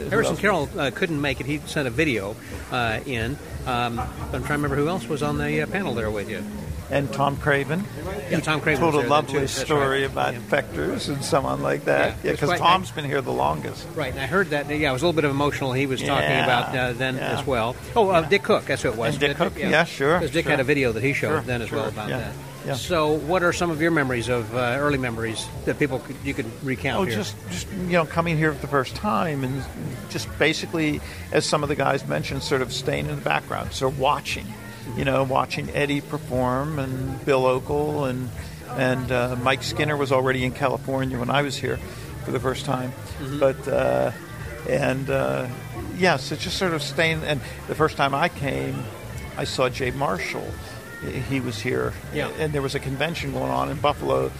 Harrison? 0.09 0.37
Carroll 0.37 0.69
uh, 0.77 0.91
couldn't 0.93 1.19
make 1.21 1.39
it. 1.39 1.45
He 1.45 1.59
sent 1.59 1.87
a 1.87 1.91
video 1.91 2.35
uh, 2.71 2.99
in. 3.05 3.37
Um, 3.65 3.99
I'm 3.99 4.29
trying 4.29 4.43
to 4.43 4.53
remember 4.53 4.75
who 4.75 4.87
else 4.89 5.07
was 5.07 5.23
on 5.23 5.37
the 5.37 5.61
uh, 5.61 5.67
panel 5.67 5.93
there 5.93 6.11
with 6.11 6.29
you. 6.29 6.43
and 6.91 7.11
Tom 7.13 7.37
Craven. 7.37 7.83
Yeah, 8.29 8.39
Tom 8.41 8.59
Craven 8.61 8.81
told 8.91 8.95
a 9.03 9.07
lovely. 9.07 9.47
Story 9.47 10.01
right. 10.01 10.11
about 10.11 10.33
Yeah. 10.33 10.39
vectors 10.41 11.07
and 11.09 11.23
someone 11.23 11.61
like 11.61 11.85
that. 11.85 12.09
Yeah, 12.09 12.15
Yeah, 12.23 12.31
because 12.33 12.49
quite 12.49 12.59
Tom's 12.59 12.87
nice. 12.89 12.95
been 12.95 13.05
here 13.05 13.21
the 13.21 13.31
longest. 13.31 13.87
Right, 13.95 14.11
and 14.11 14.19
I 14.19 14.25
heard 14.25 14.49
that. 14.49 14.67
Yeah, 14.69 14.89
it 14.89 14.93
was 14.93 15.01
a 15.01 15.05
little 15.05 15.15
bit 15.15 15.23
of 15.25 15.31
emotional. 15.31 15.71
He 15.73 15.85
was 15.85 16.01
talking 16.01 16.29
Yeah, 16.29 16.43
about 16.43 16.75
uh, 16.75 16.93
then 16.93 17.15
yeah. 17.15 17.39
as 17.39 17.47
well. 17.47 17.75
Oh, 17.95 18.09
uh, 18.09 18.21
Dick 18.27 18.43
Cook. 18.43 18.65
That's 18.65 18.81
who 18.81 18.89
it 18.89 18.97
was. 18.97 19.13
And 19.15 19.19
Dick 19.21 19.37
Cook, 19.37 19.53
yeah, 19.57 19.85
sure, 19.85 20.19
Because 20.19 20.31
Dick 20.31 20.43
sure. 20.43 20.51
had 20.51 20.59
a 20.59 20.63
video 20.65 20.91
that 20.91 21.01
he 21.03 21.13
showed 21.13 21.29
Sure, 21.29 21.41
then 21.41 21.61
as 21.61 21.71
well 21.71 21.87
about 21.87 22.09
yeah, 22.09 22.17
that. 22.19 22.33
Yeah. 22.65 22.75
So, 22.75 23.13
what 23.13 23.43
are 23.43 23.53
some 23.53 23.69
of 23.71 23.81
your 23.81 23.91
memories 23.91 24.29
of 24.29 24.53
uh, 24.55 24.75
early 24.79 24.97
memories 24.97 25.45
that 25.65 25.79
people 25.79 25.99
could, 25.99 26.15
you 26.23 26.33
could 26.33 26.45
recount 26.63 27.01
Oh, 27.01 27.03
here? 27.05 27.15
just 27.17 27.35
just 27.49 27.67
you 27.71 27.93
know, 27.93 28.05
coming 28.05 28.37
here 28.37 28.53
for 28.53 28.61
the 28.61 28.67
first 28.67 28.95
time 28.95 29.43
and 29.43 29.63
just 30.09 30.27
basically, 30.39 31.01
as 31.31 31.45
some 31.45 31.63
of 31.63 31.69
the 31.69 31.75
guys 31.75 32.07
mentioned, 32.07 32.43
sort 32.43 32.61
of 32.61 32.71
staying 32.71 33.07
in 33.07 33.15
the 33.15 33.21
background, 33.21 33.73
so 33.73 33.89
watching, 33.89 34.45
you 34.95 35.03
know, 35.05 35.23
watching 35.23 35.69
Eddie 35.71 36.01
perform 36.01 36.79
and 36.79 37.23
Bill 37.25 37.43
Okel 37.43 38.09
and 38.09 38.29
and 38.71 39.11
uh, 39.11 39.35
Mike 39.41 39.61
Skinner 39.63 39.95
was 39.97 40.11
already 40.11 40.43
in 40.43 40.51
California 40.51 41.19
when 41.19 41.29
I 41.29 41.41
was 41.43 41.55
here 41.55 41.77
for 42.25 42.31
the 42.31 42.39
first 42.39 42.65
time, 42.65 42.91
Mm-hmm. 43.19 43.39
but 43.39 43.67
uh, 43.67 44.11
and 44.69 45.09
uh, 45.09 45.47
yeah, 45.97 46.15
so 46.17 46.35
just 46.35 46.57
sort 46.57 46.73
of 46.73 46.81
staying. 46.81 47.21
And 47.23 47.41
the 47.67 47.75
first 47.75 47.97
time 47.97 48.15
I 48.15 48.29
came, 48.29 48.81
I 49.37 49.43
saw 49.43 49.67
Jay 49.69 49.91
Marshall. 49.91 50.45
He 51.29 51.39
was 51.39 51.59
here, 51.59 51.93
Yeah. 52.13 52.29
and 52.39 52.53
there 52.53 52.61
was 52.61 52.75
a 52.75 52.79
convention 52.79 53.31
going 53.33 53.51
on 53.51 53.69
in 53.69 53.77
Buffalo 53.77 54.31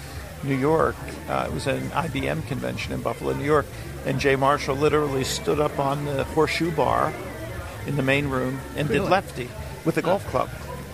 New 0.44 0.56
York. 0.56 0.96
Uh, 1.30 1.46
it 1.50 1.54
was 1.54 1.68
an 1.68 1.90
IBM 1.92 2.48
convention 2.48 2.94
in 2.94 3.02
Buffalo, 3.02 3.34
New 3.34 3.46
York, 3.46 3.66
and 4.06 4.20
Jay 4.20 4.36
Marshall 4.36 4.76
literally 4.76 5.24
stood 5.24 5.60
up 5.60 5.80
on 5.80 6.06
the 6.06 6.24
horseshoe 6.24 6.72
bar 6.72 7.14
in 7.88 7.96
the 7.96 8.04
main 8.04 8.28
room 8.28 8.60
and 8.76 8.90
Really? 8.90 9.02
did 9.02 9.10
lefty 9.12 9.50
with 9.86 9.98
a 9.98 10.02
golf 10.02 10.26
club. 10.28 10.50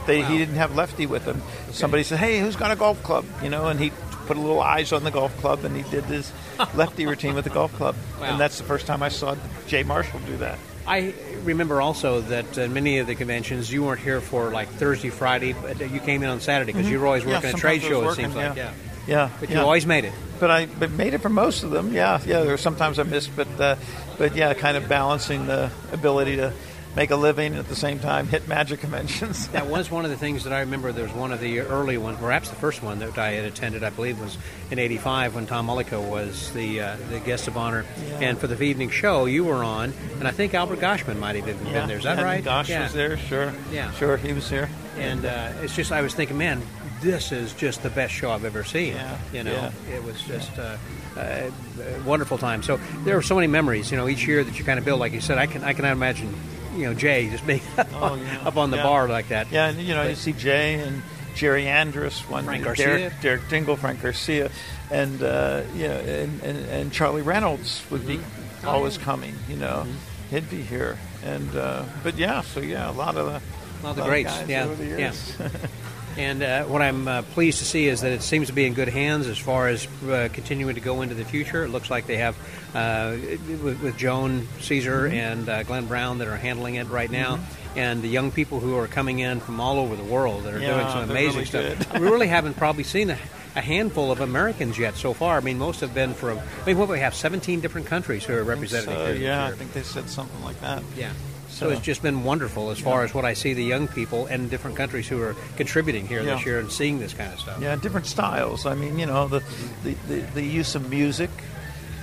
They, 0.08 0.24
He 0.24 0.38
didn't 0.40 0.56
have 0.56 0.76
lefty 0.76 1.06
with 1.06 1.24
him. 1.26 1.42
Somebody 1.72 2.02
said, 2.04 2.18
"Hey, 2.20 2.40
who's 2.40 2.56
got 2.56 2.72
a 2.72 2.76
golf 2.76 3.02
club?" 3.04 3.26
You 3.44 3.50
know, 3.50 3.68
and 3.68 3.80
he 3.80 3.92
put 4.26 4.38
a 4.38 4.40
little 4.40 4.62
eyes 4.62 4.92
on 4.92 5.04
the 5.04 5.12
golf 5.12 5.36
club 5.40 5.64
and 5.66 5.76
he 5.76 5.84
did 5.92 6.04
his 6.06 6.32
lefty 6.76 7.06
routine 7.06 7.36
with 7.36 7.44
the 7.44 7.50
golf 7.52 7.74
club. 7.76 7.96
Wow. 8.20 8.26
And 8.28 8.40
that's 8.40 8.58
the 8.58 8.64
first 8.64 8.86
time 8.88 9.04
I 9.04 9.10
saw 9.10 9.36
Jay 9.68 9.84
Marshall 9.84 10.20
do 10.26 10.38
that. 10.38 10.58
I 10.88 11.14
remember 11.44 11.82
also 11.82 12.22
that 12.22 12.58
uh, 12.58 12.68
many 12.68 12.98
of 13.00 13.08
the 13.08 13.16
conventions 13.16 13.72
you 13.72 13.84
weren't 13.84 14.02
here 14.02 14.22
for 14.22 14.52
like 14.52 14.68
Thursday, 14.70 15.10
Friday, 15.10 15.54
but 15.54 15.80
uh, 15.82 15.86
you 15.86 16.00
came 16.00 16.24
in 16.24 16.30
on 16.30 16.40
Saturday 16.42 16.72
because 16.74 16.90
you 16.90 17.00
were 17.00 17.06
always 17.06 17.24
Mm-hmm. 17.24 17.30
Yeah, 17.32 17.38
working 17.38 17.50
at 17.52 17.58
trade 17.58 17.82
show. 17.82 17.90
Shows. 18.04 18.14
It 18.14 18.16
seems 18.22 18.36
working, 18.36 18.50
like, 18.50 18.58
yeah. 18.58 18.64
yeah. 18.66 18.74
Yeah, 19.08 19.30
But 19.40 19.50
yeah. 19.50 19.56
you 19.58 19.62
always 19.64 19.86
made 19.88 20.06
it. 20.06 20.14
but 20.40 20.52
I 20.52 20.66
but 20.68 20.92
made 20.92 21.14
it 21.16 21.22
for 21.22 21.30
most 21.30 21.64
of 21.64 21.72
them. 21.72 21.94
Yeah, 21.94 22.20
yeah. 22.26 22.42
There 22.42 22.52
were 22.52 22.58
sometimes 22.58 23.00
I 23.00 23.04
missed, 23.04 23.36
but 23.36 23.48
uh, 23.60 23.76
but 24.20 24.36
yeah, 24.36 24.54
kind 24.54 24.78
of 24.78 24.88
balancing 24.88 25.48
the 25.48 25.72
ability 25.92 26.36
to 26.38 26.54
make 26.96 27.12
a 27.12 27.16
living 27.16 27.56
at 27.56 27.68
the 27.68 27.76
same 27.76 28.00
time 28.00 28.28
hit 28.28 28.48
magic 28.48 28.80
conventions. 28.80 29.48
That 29.50 29.68
was 29.68 29.90
one 29.92 30.06
of 30.06 30.12
the 30.12 30.18
things 30.18 30.44
that 30.44 30.54
I 30.54 30.62
remember. 30.62 30.92
There 30.92 31.04
was 31.04 31.14
one 31.14 31.32
of 31.32 31.40
the 31.40 31.60
early 31.60 31.98
ones, 31.98 32.18
perhaps 32.20 32.50
the 32.50 32.56
first 32.56 32.82
one 32.84 33.00
that 33.00 33.18
I 33.18 33.32
had 33.32 33.46
attended. 33.46 33.84
I 33.84 33.90
believe 33.90 34.20
was 34.20 34.38
in 34.72 34.80
'85 34.80 35.36
when 35.36 35.46
Tom 35.48 35.68
Mullica 35.68 36.02
was 36.02 36.52
the 36.54 36.82
uh, 36.82 36.98
the 37.10 37.20
guest 37.20 37.48
of 37.48 37.58
honor, 37.58 37.86
and 38.20 38.38
for 38.38 38.48
the 38.48 38.62
evening 38.62 38.90
show 38.90 39.26
you 39.26 39.44
were 39.44 39.64
on, 39.64 39.94
and 40.20 40.28
I 40.28 40.32
think 40.32 40.54
Albert 40.54 40.80
Goshman 40.80 41.20
might 41.20 41.36
have 41.36 41.48
even 41.48 41.64
been 41.64 41.88
there. 41.88 41.98
Is 41.98 42.04
that 42.04 42.18
yeah, 42.18 42.24
right? 42.24 42.44
Gosh 42.44 42.70
yeah. 42.70 42.84
was 42.84 42.94
there, 42.94 43.18
sure. 43.18 43.54
Yeah. 43.72 43.92
sure, 43.94 44.18
he 44.18 44.34
was 44.34 44.50
here. 44.50 44.70
And 44.98 45.26
uh, 45.26 45.54
it's 45.62 45.76
just 45.76 45.92
I 45.94 46.02
was 46.02 46.14
thinking, 46.14 46.38
man, 46.38 46.62
this 47.02 47.32
is 47.32 47.54
just 47.54 47.84
the 47.84 47.90
best 47.90 48.14
show 48.14 48.32
I've 48.32 48.46
ever 48.46 48.64
seen. 48.64 48.94
Yeah, 48.94 49.18
You 49.32 49.44
know, 49.44 49.52
yeah. 49.52 49.96
it 49.96 50.04
was 50.04 50.22
just 50.24 50.58
uh, 50.58 50.78
uh, 51.16 51.50
a 51.82 52.02
wonderful 52.04 52.38
time. 52.38 52.64
So 52.64 52.80
there 53.04 53.18
are 53.18 53.22
so 53.22 53.36
many 53.36 53.48
memories, 53.48 53.92
you 53.92 53.98
know, 53.98 54.08
each 54.08 54.28
year 54.28 54.44
that 54.44 54.60
you 54.60 54.66
kind 54.66 54.80
of 54.80 54.86
build. 54.86 55.00
Like 55.00 55.14
you 55.14 55.22
said, 55.22 55.38
I 55.38 55.46
can 55.46 55.64
I 55.64 55.74
cannot 55.74 55.94
imagine, 55.94 56.34
you 56.80 56.86
know, 56.86 56.94
Jay 56.94 57.30
just 57.30 57.46
being 57.46 57.62
Oh, 57.94 58.16
yeah. 58.16 58.48
up 58.48 58.58
on 58.58 58.72
the 58.72 58.78
Yeah. 58.78 58.84
bar 58.84 59.08
like 59.10 59.28
that. 59.30 59.52
Yeah, 59.52 59.68
and 59.70 59.80
you 59.80 59.94
know, 59.94 60.04
you 60.08 60.16
see 60.16 60.34
Jay 60.34 60.76
and 60.76 61.02
Jerry 61.36 61.68
Andrus, 61.68 62.20
one 62.30 62.46
Frank 62.46 62.64
Derek, 62.64 62.78
Garcia. 62.80 63.14
Derek 63.22 63.50
Dingle, 63.50 63.76
Frank 63.78 64.02
Garcia, 64.02 64.50
and 64.92 65.22
uh, 65.22 65.62
you 65.76 65.88
know, 65.88 65.94
and, 65.96 66.42
and, 66.44 66.66
and 66.70 66.92
Charlie 66.94 67.22
Reynolds 67.22 67.82
would 67.92 68.06
be 68.08 68.18
Mm-hmm. 68.18 68.68
always 68.68 68.98
coming. 68.98 69.36
You 69.48 69.56
know, 69.58 69.86
Mm-hmm. 69.88 70.36
he'd 70.36 70.50
be 70.50 70.62
here, 70.62 70.98
and 71.24 71.56
uh, 71.56 71.86
but 72.04 72.18
yeah, 72.18 72.42
so 72.42 72.60
yeah, 72.60 72.90
a 72.90 72.92
lot 72.92 73.16
of 73.16 73.26
the 73.28 73.40
the 73.82 73.84
lot 73.84 73.90
of 73.92 73.96
the 73.98 74.04
greats, 74.04 74.34
yeah, 74.48 74.66
over 74.66 74.76
the 74.76 74.86
yeah. 75.00 75.14
And 76.20 76.44
uh, 76.44 76.64
what 76.66 76.82
I'm 76.82 77.08
uh, 77.08 77.22
pleased 77.22 77.60
to 77.60 77.66
see 77.66 77.88
is 77.88 78.02
that 78.02 78.12
it 78.12 78.22
seems 78.22 78.48
to 78.48 78.54
be 78.54 78.66
in 78.66 78.74
good 78.74 78.90
hands 78.90 79.26
as 79.28 79.38
far 79.38 79.70
as 79.70 79.88
uh, 80.04 80.28
continuing 80.34 80.76
to 80.76 80.82
go 80.82 81.02
into 81.02 81.16
the 81.16 81.24
future. 81.24 81.64
It 81.64 81.70
looks 81.70 81.90
like 81.90 82.08
they 82.08 82.18
have 82.18 82.36
uh, 82.76 83.16
with, 83.64 83.82
with 83.82 83.98
Joan 83.98 84.48
Caesar 84.60 85.04
Mm-hmm. 85.08 85.16
and 85.16 85.50
uh, 85.50 85.64
Glenn 85.64 85.86
Brown 85.86 86.18
that 86.18 86.28
are 86.28 86.36
handling 86.36 86.76
it 86.76 86.90
right 86.90 87.10
now, 87.10 87.40
and 87.78 88.02
the 88.02 88.10
young 88.10 88.32
people 88.32 88.60
who 88.60 88.76
are 88.76 88.88
coming 88.88 89.20
in 89.20 89.40
from 89.40 89.62
all 89.62 89.80
over 89.80 89.96
the 89.96 90.04
world 90.04 90.44
that 90.44 90.54
are 90.54 90.60
doing 90.60 90.88
some 90.90 91.10
amazing 91.10 91.46
really 91.50 91.76
stuff. 91.78 91.94
we 91.94 92.02
really 92.02 92.28
haven't 92.38 92.58
probably 92.58 92.84
seen 92.84 93.12
a, 93.12 93.18
a 93.56 93.62
handful 93.62 94.12
of 94.12 94.20
Americans 94.20 94.78
yet 94.78 94.96
so 94.96 95.14
far. 95.14 95.38
I 95.38 95.40
mean, 95.42 95.58
most 95.58 95.80
have 95.80 95.94
been 95.94 96.14
from. 96.14 96.38
I 96.40 96.66
mean, 96.66 96.78
what 96.78 96.90
we 96.90 97.00
have? 97.00 97.16
17 97.16 97.62
different 97.62 97.88
countries 97.88 98.26
who 98.26 98.34
are 98.36 98.44
represented. 98.44 98.90
So, 98.90 99.12
yeah, 99.12 99.46
I 99.46 99.52
think 99.52 99.72
they 99.72 99.84
said 99.84 100.10
something 100.10 100.44
like 100.44 100.60
that. 100.60 100.84
Yeah. 100.98 101.14
So, 101.50 101.66
So- 101.68 101.70
it's 101.72 101.82
just 101.82 102.02
been 102.02 102.24
wonderful 102.24 102.70
as 102.70 102.80
far 102.80 103.04
as 103.04 103.14
what 103.14 103.26
I 103.26 103.34
see 103.34 103.54
the 103.54 103.64
young 103.64 103.88
people 103.88 104.28
and 104.28 104.50
different 104.50 104.78
countries 104.78 105.08
who 105.08 105.22
are 105.22 105.36
contributing 105.58 106.08
here 106.08 106.24
this 106.24 106.46
year 106.46 106.60
and 106.60 106.72
seeing 106.72 107.00
this 107.00 107.14
kind 107.14 107.34
of 107.34 107.40
stuff. 107.40 107.60
Yeah, 107.62 107.76
different 107.76 108.06
styles. 108.06 108.66
I 108.66 108.76
mean, 108.76 108.98
you 109.00 109.06
know, 109.06 109.28
the 109.28 109.42
the, 109.84 109.94
the, 110.08 110.20
the 110.36 110.44
use 110.44 110.76
of 110.76 110.90
music 110.90 111.30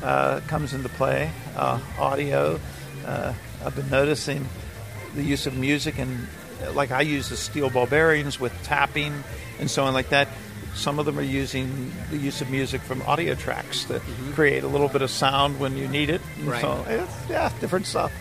uh, 0.03 0.41
comes 0.49 0.75
into 0.75 0.89
play, 0.91 1.31
uh, 1.57 1.81
audio. 1.99 2.61
Uh, 3.07 3.33
I've 3.65 3.75
been 3.75 3.89
noticing 3.91 4.47
the 5.15 5.23
use 5.23 5.47
of 5.47 5.57
music, 5.57 5.99
and 5.99 6.27
like 6.75 6.91
I 6.91 7.01
use 7.03 7.29
the 7.31 7.37
steel 7.37 7.71
ball 7.71 7.87
bearings 7.87 8.39
with 8.41 8.53
tapping 8.65 9.25
and 9.59 9.71
so 9.71 9.85
on 9.85 9.95
like 9.95 10.11
that. 10.11 10.29
Some 10.75 10.99
of 10.99 11.07
them 11.07 11.19
are 11.19 11.23
using 11.23 11.91
the 12.11 12.19
use 12.19 12.43
of 12.43 12.51
music 12.51 12.83
from 12.83 13.01
audio 13.03 13.35
tracks 13.35 13.85
to 13.85 14.01
create 14.35 14.63
a 14.63 14.69
little 14.69 14.89
bit 14.89 15.01
of 15.01 15.11
sound 15.11 15.59
when 15.59 15.75
you 15.79 15.89
need 15.89 16.11
it. 16.11 16.21
And 16.39 16.49
Right. 16.49 16.61
So 16.61 16.85
it's, 16.87 17.31
yeah, 17.31 17.51
different 17.61 17.87
stuff. 17.87 18.13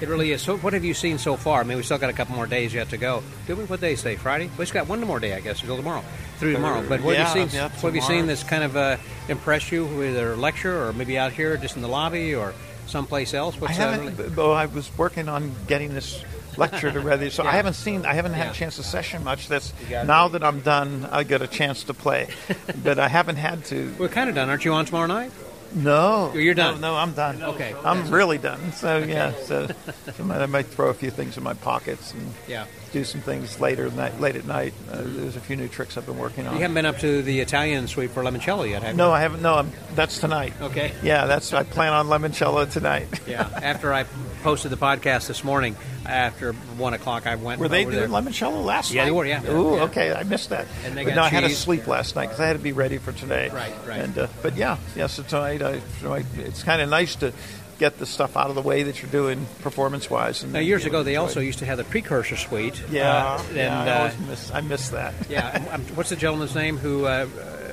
It 0.00 0.08
really 0.08 0.32
is. 0.32 0.42
So, 0.42 0.56
what 0.58 0.72
have 0.72 0.84
you 0.84 0.94
seen 0.94 1.18
so 1.18 1.36
far? 1.36 1.60
I 1.60 1.64
mean, 1.64 1.76
we 1.76 1.82
still 1.82 1.98
got 1.98 2.10
a 2.10 2.12
couple 2.12 2.34
more 2.34 2.46
days 2.46 2.74
yet 2.74 2.88
to 2.90 2.96
go. 2.96 3.22
Do 3.46 3.54
we? 3.56 3.64
What 3.64 3.80
day 3.80 3.92
is 3.92 4.02
today? 4.02 4.16
Friday? 4.16 4.50
We 4.58 4.62
just 4.64 4.72
got 4.72 4.88
one 4.88 5.00
more 5.02 5.20
day, 5.20 5.34
I 5.34 5.40
guess, 5.40 5.60
until 5.60 5.76
tomorrow. 5.76 6.02
Through 6.38 6.54
tomorrow. 6.54 6.84
But 6.88 7.02
what 7.02 7.14
Yeah, 7.14 7.26
have 7.26 7.36
you 7.36 7.48
seen? 7.48 7.56
yeah, 7.56 7.68
what 7.68 7.82
have 7.82 7.94
you 7.94 8.00
seen 8.02 8.26
that's 8.26 8.42
kind 8.42 8.64
of 8.64 8.76
uh, 8.76 8.96
impressed 9.28 9.70
you, 9.70 9.86
either 10.02 10.32
a 10.32 10.36
lecture 10.36 10.86
or 10.88 10.92
maybe 10.92 11.16
out 11.18 11.32
here, 11.32 11.56
just 11.56 11.76
in 11.76 11.82
the 11.82 11.88
lobby, 11.88 12.34
or 12.34 12.52
someplace 12.86 13.32
else? 13.34 13.54
I 13.56 13.58
What's 13.60 13.78
uh, 13.78 13.90
haven't. 13.90 14.16
really- 14.16 14.28
Though 14.30 14.52
I 14.52 14.66
was 14.66 14.90
working 14.98 15.28
on 15.28 15.54
getting 15.68 15.94
this 15.94 16.24
lecture 16.56 16.90
to 16.90 16.98
ready, 17.00 17.30
so 17.30 17.42
Yeah. 17.44 17.50
I 17.50 17.52
haven't 17.52 17.74
seen. 17.74 18.04
I 18.04 18.14
haven't 18.14 18.32
had 18.32 18.48
a 18.50 18.52
chance 18.54 18.76
to 18.76 18.82
session 18.82 19.22
much. 19.22 19.46
That's 19.48 19.72
now 19.90 20.26
that 20.28 20.42
I'm 20.42 20.60
done, 20.60 21.08
I 21.12 21.22
get 21.22 21.42
a 21.42 21.46
chance 21.46 21.84
to 21.84 21.94
play, 21.94 22.28
but 22.82 22.98
I 22.98 23.06
haven't 23.08 23.36
had 23.36 23.64
to. 23.66 23.94
We're 23.98 24.08
kind 24.08 24.28
of 24.28 24.34
done. 24.34 24.48
Aren't 24.50 24.64
you 24.64 24.72
on 24.72 24.84
tomorrow 24.84 25.06
night? 25.06 25.30
No, 25.74 26.32
You're 26.34 26.54
done. 26.54 26.80
No, 26.80 26.92
no, 26.92 26.96
I'm 26.98 27.12
done. 27.12 27.42
Okay. 27.42 27.74
I'm 27.84 28.10
really 28.10 28.38
done. 28.38 28.72
So 28.72 28.98
yeah, 28.98 29.32
so, 29.44 29.66
so 29.66 29.74
I, 30.18 30.22
might, 30.22 30.42
I 30.42 30.46
might 30.46 30.66
throw 30.66 30.88
a 30.90 30.94
few 30.94 31.10
things 31.10 31.36
in 31.36 31.42
my 31.42 31.54
pockets 31.54 32.12
and 32.12 32.32
Yeah. 32.46 32.66
Do 32.92 33.04
some 33.04 33.20
things 33.22 33.58
later 33.60 33.90
night, 33.90 34.20
late 34.20 34.36
at 34.36 34.44
night. 34.44 34.74
Uh, 34.90 35.02
there's 35.02 35.36
a 35.36 35.40
few 35.40 35.56
new 35.56 35.68
tricks 35.68 35.96
I've 35.96 36.06
been 36.06 36.18
working 36.18 36.46
on. 36.46 36.54
You 36.54 36.60
haven't 36.60 36.74
been 36.74 36.86
up 36.86 36.98
to 36.98 37.22
the 37.22 37.40
Italian 37.40 37.88
suite 37.88 38.10
for 38.10 38.22
limoncello 38.22 38.68
yet, 38.68 38.82
have 38.82 38.92
you? 38.92 38.96
no, 38.98 39.10
I 39.10 39.20
haven't. 39.20 39.42
No, 39.42 39.54
I'm, 39.54 39.72
that's 39.94 40.18
tonight. 40.18 40.52
Okay. 40.60 40.92
Yeah, 41.02 41.26
that's. 41.26 41.52
I 41.52 41.62
plan 41.64 41.92
on 41.92 42.06
limoncello 42.06 42.70
tonight. 42.70 43.08
Yeah. 43.26 43.48
After 43.62 43.92
I 43.92 44.04
posted 44.42 44.70
the 44.70 44.76
podcast 44.76 45.28
this 45.28 45.42
morning, 45.44 45.76
after 46.04 46.52
one 46.52 46.94
o'clock, 46.94 47.26
I 47.26 47.36
went. 47.36 47.60
Were 47.60 47.68
they 47.68 47.84
doing 47.84 47.96
there. 47.96 48.08
limoncello 48.08 48.64
last 48.64 48.92
Yeah, 48.92 49.02
night? 49.02 49.04
Yeah, 49.04 49.04
they 49.04 49.10
were, 49.12 49.24
yeah. 49.26 49.50
Ooh, 49.52 49.76
Yeah. 49.76 49.82
okay, 49.84 50.12
I 50.12 50.24
missed 50.24 50.50
that. 50.50 50.66
And 50.84 50.96
they 50.96 51.04
got 51.04 51.14
no, 51.14 51.22
I 51.22 51.28
had 51.28 51.42
to 51.44 51.50
sleep 51.50 51.86
last 51.86 52.16
night 52.16 52.26
because 52.26 52.40
I 52.40 52.46
had 52.48 52.54
to 52.56 52.62
be 52.62 52.72
ready 52.72 52.98
for 52.98 53.12
today. 53.12 53.48
Right, 53.50 53.72
right. 53.86 54.00
And 54.00 54.18
uh, 54.18 54.26
but 54.42 54.56
yeah, 54.56 54.78
yeah. 54.96 55.06
So 55.06 55.22
tonight, 55.22 55.62
I, 55.62 55.80
tonight 56.00 56.26
it's 56.38 56.62
kind 56.64 56.82
of 56.82 56.88
nice 56.90 57.14
to 57.16 57.32
get 57.78 57.98
the 57.98 58.06
stuff 58.06 58.36
out 58.36 58.48
of 58.48 58.54
the 58.54 58.62
way 58.62 58.84
that 58.84 59.02
you're 59.02 59.10
doing 59.10 59.46
performance 59.60 60.08
wise. 60.08 60.44
Now, 60.44 60.60
years 60.60 60.84
ago, 60.84 61.02
they 61.02 61.16
also 61.16 61.40
used 61.40 61.60
to 61.60 61.66
have 61.66 61.78
the 61.78 61.84
precursor 61.84 62.36
suite. 62.36 62.82
Yeah, 62.90 63.36
uh, 63.38 63.42
and 63.48 63.56
yeah. 63.56 64.02
I 64.02 64.08
uh, 64.08 64.28
miss. 64.28 64.50
I 64.50 64.60
miss 64.60 64.88
that. 64.90 65.14
yeah. 65.28 65.58
What's 65.94 66.10
the 66.10 66.16
gentleman's 66.16 66.54
name 66.54 66.76
who 66.76 67.06
uh, 67.06 67.26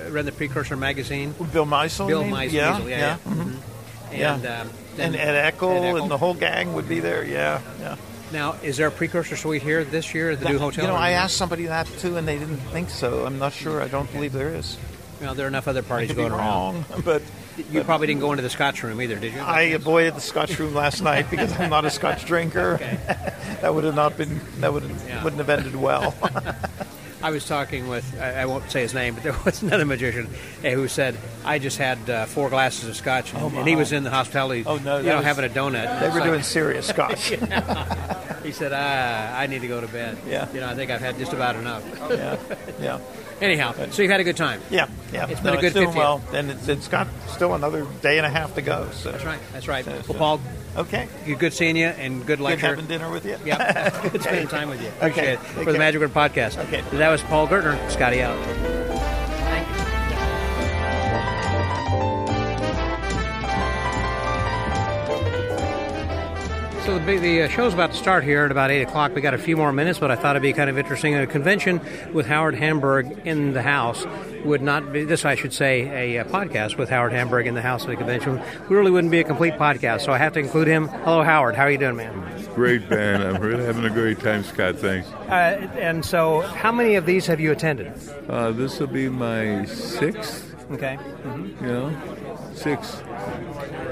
ran 0.10 0.26
the 0.26 0.32
precursor 0.32 0.76
magazine? 0.76 1.34
Bill 1.52 1.66
Miesel. 1.66 2.08
Bill? 2.08 2.24
Miesel. 2.24 2.52
Yeah, 2.52 2.80
Miesel, 2.80 2.90
yeah. 2.90 2.98
yeah, 2.98 3.18
mhm. 3.26 3.56
And, 4.12 4.44
Yeah. 4.44 4.62
um, 4.62 4.70
And 4.98 5.16
Ed 5.16 5.54
Eckel 5.54 6.02
and 6.02 6.10
the 6.10 6.18
whole 6.18 6.34
gang 6.34 6.74
would 6.74 6.90
be 6.90 7.00
there. 7.00 7.24
Yeah, 7.24 7.62
yeah. 7.80 7.96
Now, 8.32 8.56
is 8.62 8.78
there 8.78 8.88
a 8.88 8.92
precursor 8.92 9.36
suite 9.36 9.64
here 9.64 9.84
this 9.84 10.14
year 10.14 10.32
at 10.32 10.40
the 10.40 10.50
new 10.50 10.60
hotel? 10.60 10.86
You 10.86 10.92
know, 10.92 10.96
I 10.96 11.12
asked 11.12 11.36
somebody 11.38 11.66
that 11.66 11.88
too, 12.00 12.18
and 12.18 12.28
they 12.28 12.38
didn't 12.38 12.58
think 12.58 12.90
so. 12.90 13.26
I'm 13.26 13.40
not 13.40 13.54
sure. 13.54 13.82
I 13.82 13.88
don't 13.88 14.12
believe 14.12 14.34
there 14.34 14.54
is. 14.54 14.78
Well, 15.22 15.34
there 15.34 15.46
are 15.46 15.48
enough 15.48 15.68
other 15.68 15.84
parties 15.84 16.14
going 16.14 16.32
around. 16.32 16.86
but 17.06 17.22
You 17.72 17.84
probably 17.84 18.08
didn't 18.08 18.22
go 18.22 18.32
into 18.32 18.42
the 18.44 18.50
Scotch 18.50 18.84
room 18.84 19.02
either, 19.02 19.16
did 19.18 19.34
you? 19.34 19.40
I 19.42 19.62
avoided 19.62 20.16
the 20.16 20.22
Scotch 20.22 20.58
room 20.60 20.74
last 20.74 21.02
night 21.02 21.30
because 21.30 21.52
I'm 21.60 21.70
not 21.70 21.86
a 21.86 21.90
Scotch 21.90 22.26
drinker. 22.26 22.78
that 23.62 23.74
would 23.74 23.84
have 23.84 23.96
not 23.96 24.18
been. 24.18 24.40
That 24.60 24.74
would 24.74 24.84
Yeah. 25.08 25.24
wouldn't 25.24 25.40
have 25.40 25.50
ended 25.50 25.76
well. 25.76 26.16
I 27.22 27.32
was 27.32 27.46
talking 27.46 27.90
with, 27.90 28.18
I 28.22 28.42
I 28.44 28.46
won't 28.46 28.72
say 28.72 28.80
his 28.82 28.94
name, 28.94 29.14
but 29.14 29.24
there 29.24 29.36
was 29.44 29.62
another 29.62 29.86
magician 29.86 30.30
eh, 30.64 30.74
who 30.74 30.88
said, 30.88 31.18
I 31.44 31.60
just 31.60 31.78
had 31.78 32.10
uh, 32.10 32.26
four 32.28 32.50
glasses 32.50 32.88
of 32.88 32.96
scotch, 32.96 33.34
and, 33.34 33.54
and 33.58 33.68
he 33.68 33.76
was 33.76 33.92
in 33.92 34.04
the 34.06 34.10
hospitality, 34.10 34.64
Oh, 34.66 34.78
no, 34.78 35.00
you 35.00 35.04
know, 35.08 35.18
was- 35.18 35.26
having 35.26 35.44
a 35.44 35.50
donut. 35.50 36.00
they 36.00 36.08
were 36.08 36.16
like- 36.22 36.24
doing 36.30 36.44
serious 36.44 36.88
Scotch. 36.88 37.34
He 38.44 38.54
said, 38.54 38.72
ah, 38.74 39.38
I 39.38 39.48
need 39.48 39.60
to 39.64 39.68
go 39.68 39.82
to 39.82 39.88
bed. 39.88 40.18
Yeah. 40.26 40.48
You 40.54 40.62
know, 40.62 40.70
I 40.70 40.76
think 40.76 40.92
I've 40.92 41.02
had 41.02 41.18
just 41.18 41.34
about 41.34 41.58
enough. 41.58 41.84
yeah, 42.10 42.38
yeah, 42.80 43.00
Anyhow, 43.42 43.74
so 43.92 44.02
you've 44.02 44.12
had 44.12 44.20
a 44.20 44.24
good 44.24 44.38
time. 44.38 44.62
yeah, 44.70 44.88
yeah. 45.14 45.28
It's 45.30 45.40
been 45.40 45.54
a 45.54 45.56
No, 45.56 45.62
good 45.62 45.74
doing 45.74 45.90
50th. 45.90 45.96
well, 45.96 46.22
and 46.34 46.52
it's, 46.52 46.68
it's 46.68 46.88
got 46.88 47.08
still 47.30 47.54
another 47.56 47.86
day 48.02 48.18
and 48.18 48.26
a 48.26 48.30
half 48.30 48.56
to 48.56 48.62
go. 48.62 48.90
So 48.94 49.12
That's 49.12 49.24
right. 49.26 49.40
That's 49.54 49.68
right. 49.68 49.86
So- 49.86 49.92
Well, 49.92 50.04
so- 50.04 50.14
Paul, 50.14 50.42
Okay. 50.78 51.08
good 51.38 51.54
seeing 51.54 51.76
you 51.76 51.88
and 51.88 52.20
good 52.20 52.38
Good 52.38 52.40
lecture. 52.42 52.68
having 52.68 52.86
dinner 52.86 53.10
with 53.10 53.26
you. 53.26 53.38
Yeah, 53.46 53.90
good 54.10 54.22
spending 54.22 54.48
time 54.48 54.70
with 54.70 54.82
you. 54.82 54.90
Appreciate 54.90 55.12
Okay, 55.24 55.34
it. 55.34 55.40
take 55.40 55.48
For 55.54 55.60
the 55.66 55.72
care. 55.72 55.80
Magic 55.80 56.02
Word 56.02 56.14
Podcast. 56.14 56.58
Okay. 56.68 56.82
That 56.98 57.10
was 57.10 57.22
Paul 57.24 57.48
Gertner. 57.48 57.90
Scotty 57.92 58.22
out. 58.22 58.38
So 66.90 66.98
the, 66.98 67.18
the 67.20 67.44
uh, 67.44 67.48
show's 67.50 67.76
about 67.76 67.92
to 67.92 67.98
start 67.98 68.24
here 68.24 68.46
at 68.46 68.50
about 68.50 68.72
8 68.72 68.82
o'clock. 68.82 69.14
We 69.14 69.22
got 69.22 69.36
a 69.36 69.38
few 69.38 69.56
more 69.56 69.72
minutes, 69.72 70.00
but 70.00 70.10
I 70.10 70.16
thought 70.16 70.36
it'd 70.36 70.42
be 70.42 70.54
kind 70.54 70.72
of 70.72 70.78
interesting. 70.80 71.14
A 71.14 71.28
convention 71.28 71.80
with 72.14 72.26
Howard 72.26 72.56
Hamburg 72.56 73.28
in 73.28 73.54
the 73.54 73.62
house 73.62 74.08
would 74.44 74.64
not 74.64 74.92
be, 74.92 75.04
this 75.04 75.24
I 75.24 75.36
should 75.36 75.54
say, 75.54 76.16
a, 76.16 76.22
uh 76.22 76.24
podcast 76.24 76.80
with 76.80 76.90
Howard 76.90 77.12
Hamburg 77.12 77.46
in 77.46 77.54
the 77.54 77.62
house 77.62 77.84
of 77.84 77.92
the 77.92 77.96
convention 77.96 78.42
We 78.68 78.76
really 78.76 78.90
wouldn't 78.90 79.12
be 79.12 79.20
a 79.20 79.24
complete 79.24 79.54
podcast, 79.54 80.02
so 80.02 80.12
I 80.12 80.18
have 80.18 80.34
to 80.34 80.40
include 80.40 80.68
him. 80.68 80.88
Hello, 80.88 81.22
Howard. 81.22 81.54
How 81.54 81.66
are 81.66 81.72
you 81.72 81.78
doing, 81.78 81.98
man? 81.98 82.48
Great 82.56 82.90
band. 82.90 83.22
I'm 83.22 83.40
really 83.40 83.66
having 83.66 83.86
a 83.86 83.92
great 83.92 84.20
time, 84.20 84.44
Scott. 84.44 84.78
Thanks. 84.78 85.08
Uh, 85.12 85.70
and 85.78 86.04
so, 86.04 86.42
how 86.42 86.72
many 86.72 86.96
of 86.96 87.06
these 87.06 87.28
have 87.28 87.40
you 87.40 87.52
attended? 87.52 87.94
Uh, 88.28 88.50
this 88.50 88.80
will 88.80 88.88
be 88.88 89.10
my 89.10 89.64
sixth. 89.66 90.56
Okay. 90.72 90.98
You 91.62 91.68
know, 91.68 92.29
six. 92.54 93.02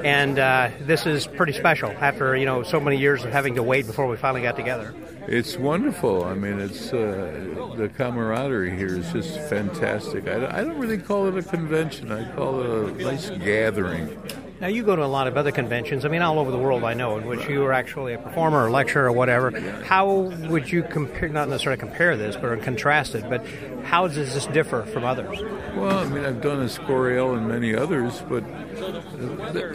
And 0.04 0.40
uh, 0.40 0.70
this 0.82 1.06
is 1.06 1.28
pretty 1.28 1.54
special 1.54 1.90
after 1.92 2.36
you 2.36 2.46
know 2.46 2.64
so 2.64 2.80
many 2.80 2.98
years 2.98 3.24
of 3.24 3.32
having 3.32 3.56
to 3.56 3.64
wait 3.64 3.88
before 3.88 4.08
we 4.08 4.18
finally 4.18 4.42
got 4.42 4.56
together. 4.56 4.94
It's 5.28 5.58
wonderful. 5.58 6.24
I 6.24 6.36
mean, 6.36 6.60
it's 6.60 6.94
uh, 6.94 7.74
the 7.76 7.90
camaraderie 7.90 8.76
here 8.76 8.98
is 8.98 9.12
just 9.12 9.38
fantastic. 9.50 10.28
I, 10.28 10.60
I 10.60 10.64
don't 10.64 10.78
really 10.78 10.98
call 10.98 11.28
it 11.28 11.38
a 11.38 11.44
convention. 11.44 12.12
I 12.12 12.34
call 12.34 12.62
it 12.62 12.70
a 12.70 13.04
nice 13.04 13.30
gathering. 13.32 14.18
Now 14.60 14.68
you 14.68 14.84
go 14.84 14.96
to 14.96 15.04
a 15.04 15.06
lot 15.06 15.28
of 15.28 15.38
other 15.38 15.52
conventions. 15.52 16.04
I 16.04 16.08
mean, 16.08 16.24
all 16.24 16.40
over 16.40 16.50
the 16.50 16.58
world, 16.58 16.84
I 16.84 16.96
know, 16.96 17.18
in 17.18 17.28
which 17.28 17.48
you 17.48 17.64
are 17.66 17.74
actually 17.74 18.14
a 18.14 18.18
performer 18.18 18.66
or 18.66 18.72
lecturer 18.72 19.06
or 19.06 19.12
whatever. 19.12 19.52
How 19.84 20.10
would 20.10 20.72
you 20.72 20.82
compare? 20.82 21.30
Not 21.30 21.48
necessarily 21.48 21.80
compare 21.80 22.18
this, 22.18 22.36
but 22.36 22.60
contrast 22.64 23.14
it. 23.14 23.30
But 23.30 23.46
how 23.84 24.08
does 24.08 24.34
this 24.34 24.48
differ 24.48 24.84
from 24.84 25.04
others? 25.04 25.40
Well, 25.78 26.00
I 26.00 26.06
mean, 26.08 26.26
I've 26.26 26.42
done 26.42 26.66
Escorial 26.66 27.38
and 27.38 27.48
many 27.48 27.76
others, 27.76 28.24
but 28.28 28.44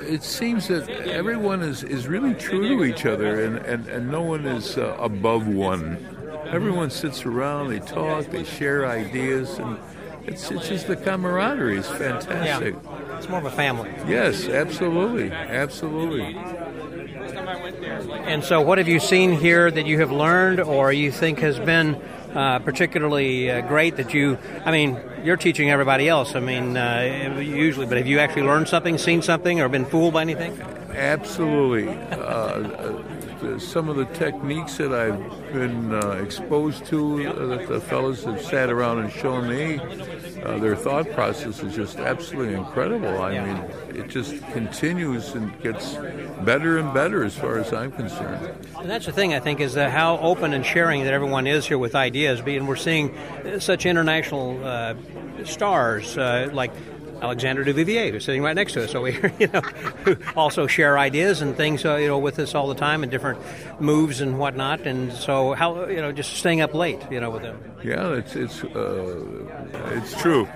it 0.02 0.22
seems 0.22 0.68
that 0.68 0.88
everyone 0.90 1.62
is, 1.62 1.84
is 1.84 2.06
really 2.08 2.34
true 2.34 2.68
to 2.68 2.84
each 2.84 3.06
other, 3.06 3.44
and, 3.44 3.56
and, 3.58 3.86
and 3.88 4.10
no 4.10 4.22
one 4.22 4.46
is 4.46 4.76
uh, 4.76 4.96
above 4.98 5.46
one. 5.46 5.98
Everyone 6.46 6.90
sits 6.90 7.24
around, 7.24 7.68
they 7.68 7.78
talk, 7.78 8.26
they 8.26 8.44
share 8.44 8.86
ideas, 8.86 9.58
and 9.58 9.78
it's, 10.26 10.50
it's 10.50 10.68
just 10.68 10.86
the 10.86 10.96
camaraderie 10.96 11.78
is 11.78 11.88
fantastic. 11.88 12.74
Yeah. 12.74 13.16
It's 13.16 13.28
more 13.28 13.38
of 13.38 13.46
a 13.46 13.50
family. 13.50 13.90
Yes, 14.06 14.48
absolutely, 14.48 15.30
absolutely. 15.30 16.36
And 18.24 18.42
so, 18.44 18.60
what 18.60 18.78
have 18.78 18.88
you 18.88 19.00
seen 19.00 19.32
here 19.32 19.70
that 19.70 19.86
you 19.86 19.98
have 20.00 20.12
learned, 20.12 20.60
or 20.60 20.92
you 20.92 21.10
think 21.12 21.38
has 21.40 21.58
been 21.58 22.00
uh, 22.34 22.58
particularly 22.60 23.50
uh, 23.50 23.60
great 23.62 23.96
that 23.96 24.14
you? 24.14 24.38
I 24.64 24.70
mean, 24.70 24.98
you're 25.24 25.36
teaching 25.36 25.70
everybody 25.70 26.08
else. 26.08 26.34
I 26.34 26.40
mean, 26.40 26.76
uh, 26.76 27.38
usually, 27.40 27.86
but 27.86 27.98
have 27.98 28.06
you 28.06 28.18
actually 28.18 28.42
learned 28.42 28.68
something, 28.68 28.98
seen 28.98 29.22
something, 29.22 29.60
or 29.60 29.68
been 29.68 29.86
fooled 29.86 30.14
by 30.14 30.22
anything? 30.22 30.60
Absolutely. 30.94 31.88
Uh, 31.88 33.58
some 33.58 33.88
of 33.88 33.96
the 33.96 34.04
techniques 34.06 34.76
that 34.76 34.92
I've 34.92 35.52
been 35.52 35.94
uh, 35.94 36.10
exposed 36.22 36.84
to, 36.86 37.26
uh, 37.28 37.46
that 37.46 37.68
the 37.68 37.80
fellows 37.80 38.24
have 38.24 38.40
sat 38.40 38.70
around 38.70 38.98
and 38.98 39.12
shown 39.12 39.48
me, 39.48 39.80
uh, 40.44 40.58
their 40.58 40.76
thought 40.76 41.10
process 41.12 41.62
is 41.62 41.74
just 41.74 41.98
absolutely 41.98 42.54
incredible. 42.54 43.20
I 43.20 43.38
mean, 43.38 43.56
it 43.94 44.08
just 44.08 44.42
continues 44.52 45.34
and 45.34 45.58
gets 45.62 45.94
better 46.44 46.78
and 46.78 46.92
better 46.92 47.24
as 47.24 47.36
far 47.36 47.58
as 47.58 47.72
I'm 47.72 47.92
concerned. 47.92 48.54
And 48.78 48.90
that's 48.90 49.06
the 49.06 49.12
thing, 49.12 49.34
I 49.34 49.40
think, 49.40 49.60
is 49.60 49.74
how 49.74 50.18
open 50.18 50.52
and 50.52 50.64
sharing 50.64 51.04
that 51.04 51.12
everyone 51.12 51.46
is 51.46 51.66
here 51.66 51.78
with 51.78 51.94
ideas. 51.94 52.40
And 52.40 52.66
we're 52.66 52.76
seeing 52.76 53.14
such 53.58 53.86
international 53.86 54.64
uh, 54.64 54.94
stars 55.44 56.18
uh, 56.18 56.50
like 56.52 56.72
Alexander 57.22 57.64
Duvivier, 57.64 58.10
who's 58.10 58.24
sitting 58.24 58.42
right 58.42 58.54
next 58.56 58.72
to 58.72 58.84
us. 58.84 58.90
So 58.90 59.02
we, 59.02 59.12
you 59.38 59.46
know, 59.48 59.60
who 59.60 60.16
also 60.36 60.66
share 60.66 60.98
ideas 60.98 61.40
and 61.40 61.56
things, 61.56 61.84
uh, 61.84 61.96
you 61.96 62.08
know, 62.08 62.18
with 62.18 62.38
us 62.40 62.54
all 62.54 62.66
the 62.68 62.74
time 62.74 63.02
and 63.02 63.12
different 63.12 63.38
moves 63.80 64.20
and 64.20 64.38
whatnot. 64.38 64.80
And 64.82 65.12
so, 65.12 65.52
how, 65.54 65.86
you 65.86 66.02
know, 66.02 66.10
just 66.12 66.34
staying 66.34 66.60
up 66.60 66.74
late, 66.74 67.00
you 67.10 67.20
know, 67.20 67.30
with 67.30 67.42
them. 67.42 67.58
Yeah, 67.84 68.12
it's 68.14 68.36
it's 68.36 68.62
uh, 68.64 69.24
it's 69.92 70.20
true. 70.20 70.46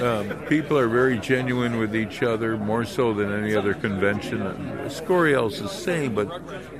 Um, 0.00 0.28
people 0.48 0.78
are 0.78 0.88
very 0.88 1.18
genuine 1.18 1.78
with 1.78 1.94
each 1.96 2.22
other, 2.22 2.56
more 2.56 2.84
so 2.84 3.12
than 3.12 3.30
any 3.32 3.54
other 3.54 3.74
convention. 3.74 4.40
Scoriel's 4.88 5.60
the 5.60 5.68
same, 5.68 6.14
but 6.14 6.28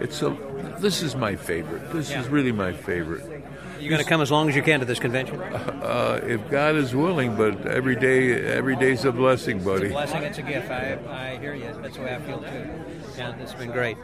it's 0.01 0.23
a. 0.23 0.37
This 0.79 1.03
is 1.03 1.17
my 1.17 1.37
favorite. 1.37 1.93
This 1.93 2.11
Yeah. 2.11 2.21
is 2.23 2.29
really 2.29 2.53
my 2.53 2.73
favorite. 2.73 3.43
You're 3.81 3.91
going 3.91 4.03
to 4.03 4.09
come 4.09 4.21
as 4.21 4.31
long 4.31 4.49
as 4.49 4.55
you 4.55 4.63
can 4.63 4.81
to 4.81 4.87
this 4.87 4.99
convention. 4.99 5.41
Uh, 5.41 6.21
if 6.23 6.49
God 6.51 6.77
is 6.77 6.95
willing, 6.95 7.37
but 7.37 7.67
every 7.67 7.97
day, 7.97 8.33
every 8.33 8.77
day's 8.77 9.05
a 9.05 9.13
blessing, 9.13 9.65
buddy. 9.65 9.87
It's 9.87 9.91
a 9.91 9.95
blessing, 9.95 10.23
it's 10.23 10.39
a 10.39 10.43
gift. 10.43 10.71
I, 10.71 10.99
I 11.09 11.39
hear 11.39 11.55
you. 11.55 11.73
That's 11.81 11.97
the 11.97 12.03
way 12.03 12.15
I 12.15 12.21
feel 12.21 12.39
too. 12.39 12.71
Yeah, 13.17 13.35
it's 13.41 13.55
been 13.55 13.71
great. 13.71 13.97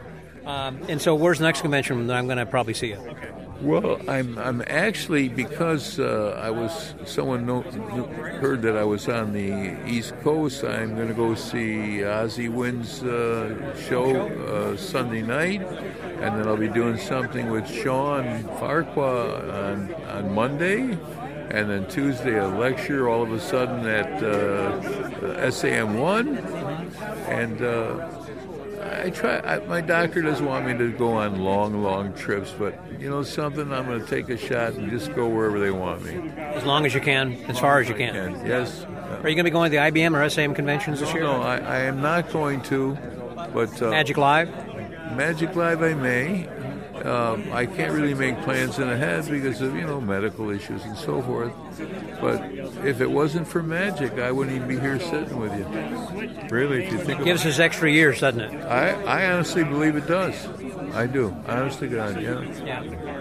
Um, 0.45 0.79
and 0.87 1.01
so, 1.01 1.13
where's 1.13 1.39
the 1.39 1.45
next 1.45 1.61
convention 1.61 2.07
that 2.07 2.15
I'm 2.15 2.25
going 2.25 2.37
to 2.37 2.45
probably 2.45 2.73
see 2.73 2.87
you? 2.87 3.15
Well, 3.61 3.99
I'm 4.07 4.37
I'm 4.37 4.61
actually 4.67 5.29
because 5.29 5.99
uh, 5.99 6.39
I 6.39 6.51
was 6.51 6.93
someone 7.05 7.47
know, 7.47 7.61
heard 7.61 8.61
that 8.61 8.77
I 8.77 8.83
was 8.83 9.09
on 9.09 9.33
the 9.33 9.75
East 9.89 10.13
Coast. 10.21 10.63
I'm 10.63 10.95
going 10.95 11.07
to 11.07 11.15
go 11.15 11.33
see 11.33 12.01
Ozzy 12.05 12.53
Wynn's 12.53 13.01
uh, 13.01 13.75
show 13.89 14.27
uh, 14.27 14.77
Sunday 14.77 15.23
night, 15.23 15.61
and 15.61 16.37
then 16.37 16.47
I'll 16.47 16.55
be 16.55 16.67
doing 16.67 16.97
something 16.97 17.49
with 17.49 17.67
Shawn 17.67 18.43
Farquhar 18.59 19.49
on 19.49 19.93
on 20.05 20.35
Monday, 20.35 20.81
and 21.49 21.67
then 21.67 21.87
Tuesday 21.87 22.37
a 22.37 22.47
lecture. 22.47 23.09
All 23.09 23.23
of 23.23 23.31
a 23.31 23.39
sudden 23.39 23.87
at 23.87 24.21
uh, 24.21 25.49
SAM 25.49 25.97
one, 25.97 26.37
and. 27.27 28.16
I 28.89 29.09
try. 29.09 29.39
I, 29.39 29.59
my 29.65 29.81
doctor 29.81 30.21
doesn't 30.21 30.45
want 30.45 30.65
me 30.65 30.77
to 30.77 30.91
go 30.91 31.13
on 31.13 31.39
long, 31.41 31.81
long 31.83 32.13
trips, 32.13 32.53
but 32.57 32.77
you 32.99 33.09
know 33.09 33.23
something, 33.23 33.71
I'm 33.71 33.85
going 33.85 33.99
to 34.01 34.07
take 34.07 34.29
a 34.29 34.37
shot 34.37 34.73
and 34.73 34.89
just 34.89 35.13
go 35.15 35.27
wherever 35.27 35.59
they 35.59 35.71
want 35.71 36.03
me. 36.03 36.31
As 36.37 36.63
long 36.63 36.85
as 36.85 36.93
you 36.93 37.01
can, 37.01 37.33
as 37.47 37.59
far 37.59 37.79
as 37.79 37.89
you 37.89 37.95
can. 37.95 38.15
And 38.15 38.47
yes, 38.47 38.83
Are 38.83 39.29
you 39.29 39.35
going 39.35 39.37
to 39.37 39.43
be 39.43 39.49
going 39.49 39.71
to 39.71 39.77
the 39.77 39.83
IBM 39.83 40.15
or 40.15 40.29
SAM 40.29 40.53
conventions 40.53 40.99
this 40.99 41.13
year? 41.13 41.23
no, 41.23 41.41
I, 41.41 41.57
I 41.57 41.77
am 41.79 42.01
not 42.01 42.31
going 42.31 42.61
to, 42.63 42.97
but 43.53 43.81
uh, 43.81 43.89
Magic 43.89 44.17
Live? 44.17 44.49
Magic 45.15 45.55
Live 45.55 45.81
I 45.81 45.93
may. 45.93 46.47
Um, 47.07 47.51
I 47.53 47.65
can't 47.65 47.93
really 47.93 48.13
make 48.13 48.41
plans 48.41 48.79
in 48.79 48.89
ahead 48.89 49.29
because 49.29 49.61
of 49.61 49.73
you 49.75 49.87
know 49.87 50.01
medical 50.01 50.49
issues 50.49 50.83
and 50.83 50.97
so 50.97 51.21
forth. 51.21 51.53
But 52.19 52.43
if 52.85 52.99
it 52.99 53.09
wasn't 53.09 53.47
for 53.47 53.63
Magic, 53.63 54.13
I 54.13 54.31
wouldn't 54.31 54.55
even 54.55 54.67
be 54.67 54.79
here 54.79 54.99
sitting 54.99 55.39
with 55.39 55.53
you. 55.57 55.65
Really, 56.49 56.85
if 56.85 56.91
you 56.91 56.99
think 56.99 57.21
it 57.21 57.25
Gives 57.25 57.45
us 57.45 57.59
extra 57.59 57.89
years, 57.91 58.19
doesn't 58.19 58.41
it? 58.41 58.65
I, 58.65 58.91
I 59.03 59.31
honestly 59.31 59.63
believe 59.63 59.95
it 59.95 60.07
does. 60.07 60.35
I 60.93 61.07
do. 61.07 61.35
I 61.45 61.59
honestly, 61.59 61.87
God, 61.87 62.21
yeah. 62.21 62.41
Yeah. 62.65 63.16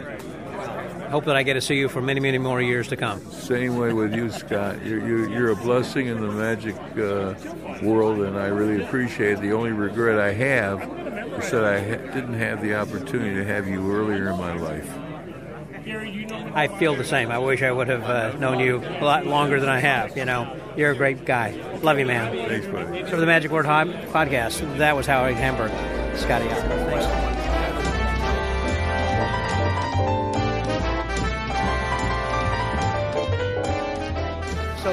Hope 1.10 1.24
that 1.26 1.36
I 1.36 1.42
get 1.42 1.54
to 1.54 1.60
see 1.60 1.76
you 1.76 1.88
for 1.88 2.02
many, 2.02 2.20
many 2.20 2.38
more 2.38 2.60
years 2.60 2.88
to 2.88 2.96
come. 2.96 3.20
Same 3.30 3.76
way 3.76 3.92
with 3.92 4.14
you, 4.14 4.30
Scott. 4.30 4.84
You're, 4.84 5.06
you're, 5.06 5.30
you're 5.30 5.50
a 5.50 5.56
blessing 5.56 6.08
in 6.08 6.20
the 6.20 6.30
magic 6.30 6.74
uh, 6.98 7.34
world, 7.82 8.20
and 8.20 8.36
I 8.36 8.46
really 8.46 8.84
appreciate 8.84 9.34
it. 9.34 9.40
The 9.40 9.52
only 9.52 9.72
regret 9.72 10.18
I 10.18 10.32
have 10.32 10.82
is 11.42 11.50
that 11.50 11.64
I 11.64 11.80
ha- 11.80 12.12
didn't 12.12 12.34
have 12.34 12.60
the 12.60 12.74
opportunity 12.74 13.34
to 13.36 13.44
have 13.44 13.68
you 13.68 13.90
earlier 13.92 14.30
in 14.30 14.38
my 14.38 14.54
life. 14.54 14.90
I 16.54 16.66
feel 16.66 16.96
the 16.96 17.04
same. 17.04 17.30
I 17.30 17.38
wish 17.38 17.62
I 17.62 17.70
would 17.70 17.86
have 17.88 18.02
uh, 18.02 18.36
known 18.38 18.58
you 18.58 18.78
a 18.78 19.04
lot 19.04 19.26
longer 19.26 19.60
than 19.60 19.68
I 19.68 19.78
have. 19.78 20.16
You 20.16 20.24
know, 20.24 20.58
you're 20.76 20.90
a 20.90 20.96
great 20.96 21.24
guy. 21.24 21.52
Love 21.82 21.98
you, 21.98 22.06
man. 22.06 22.48
Thanks, 22.48 22.66
buddy. 22.66 23.04
So 23.04 23.10
for 23.10 23.16
the 23.16 23.26
Magic 23.26 23.52
Word 23.52 23.66
podcast, 23.66 24.78
that 24.78 24.96
was 24.96 25.06
Howard 25.06 25.34
Hamburg. 25.34 25.70
Scotty 26.18 26.48
out. 26.48 26.62
Thanks. 26.62 27.25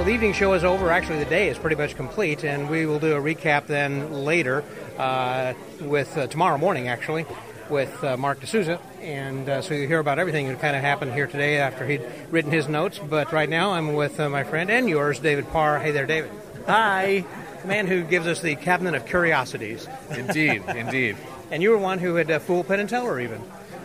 The 0.03 0.11
evening 0.11 0.33
show 0.33 0.51
is 0.51 0.65
over. 0.65 0.91
Actually, 0.91 1.19
the 1.19 1.29
day 1.29 1.47
is 1.47 1.57
pretty 1.57 1.77
much 1.77 1.95
complete, 1.95 2.43
and 2.43 2.69
we 2.69 2.85
will 2.85 2.99
do 2.99 3.15
a 3.15 3.21
recap 3.21 3.67
then 3.67 4.11
later 4.25 4.61
uh, 4.97 5.53
with 5.79 6.17
uh, 6.17 6.27
tomorrow 6.27 6.57
morning, 6.57 6.89
actually, 6.89 7.25
with 7.69 8.03
uh, 8.03 8.17
Marc 8.17 8.41
DeSouza. 8.41 8.81
And 8.99 9.47
uh, 9.47 9.61
so 9.61 9.73
you 9.73 9.87
hear 9.87 9.99
about 9.99 10.19
everything 10.19 10.49
that 10.49 10.59
kind 10.59 10.75
of 10.75 10.81
happened 10.81 11.13
here 11.13 11.25
today 11.25 11.57
after 11.57 11.87
he'd 11.87 12.01
written 12.31 12.51
his 12.51 12.67
notes. 12.67 12.99
But 12.99 13.31
right 13.31 13.47
now, 13.47 13.71
I'm 13.71 13.93
with 13.93 14.19
uh, 14.19 14.27
my 14.27 14.43
friend 14.43 14.69
and 14.69 14.89
yours, 14.89 15.19
David 15.19 15.49
Parr. 15.51 15.79
Hey 15.79 15.91
there, 15.91 16.05
David. 16.05 16.31
Hi. 16.67 17.23
The 17.61 17.67
man 17.69 17.87
who 17.87 18.03
gives 18.03 18.27
us 18.27 18.41
the 18.41 18.57
cabinet 18.57 18.95
of 18.95 19.05
curiosities. 19.05 19.87
Indeed, 20.09 20.63
indeed. 20.67 21.15
And 21.49 21.63
you 21.63 21.69
were 21.69 21.77
one 21.77 21.99
who 21.99 22.15
had 22.15 22.29
uh, 22.29 22.39
fooled 22.39 22.67
Penn 22.67 22.81
and 22.81 22.89
Teller, 22.89 23.21
even. 23.21 23.41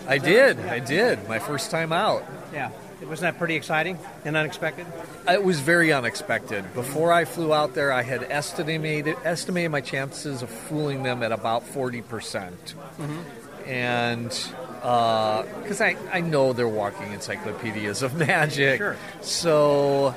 I 0.09 0.19
did. 0.19 0.59
I 0.59 0.81
did. 0.81 1.29
My 1.29 1.39
first 1.39 1.71
time 1.71 1.93
out. 1.93 2.25
Yeah. 2.53 2.73
Wasn't 3.01 3.21
that 3.21 3.39
pretty 3.39 3.55
exciting 3.55 3.99
and 4.25 4.37
unexpected? 4.37 4.87
Uh, 5.29 5.33
it 5.33 5.45
was 5.45 5.61
very 5.61 5.93
unexpected. 5.93 6.75
Before 6.75 7.13
I 7.13 7.25
flew 7.25 7.55
out 7.55 7.75
there, 7.75 7.93
I 7.93 8.03
had 8.03 8.25
estimated 8.25 9.17
estimated 9.25 9.71
my 9.71 9.81
chances 9.81 10.43
of 10.43 10.51
fooling 10.51 11.03
them 11.05 11.23
at 11.23 11.31
about 11.33 11.65
forty 11.65 12.03
percent, 12.03 12.75
mm-hmm. 12.99 13.69
and 13.69 14.53
uh, 14.83 15.43
because 15.63 15.81
I 15.81 15.97
I 16.13 16.21
know 16.21 16.53
they're 16.53 16.69
walking 16.69 17.13
encyclopedias 17.13 18.03
of 18.03 18.15
magic, 18.27 18.79
Sure. 18.79 18.97
so 19.21 20.15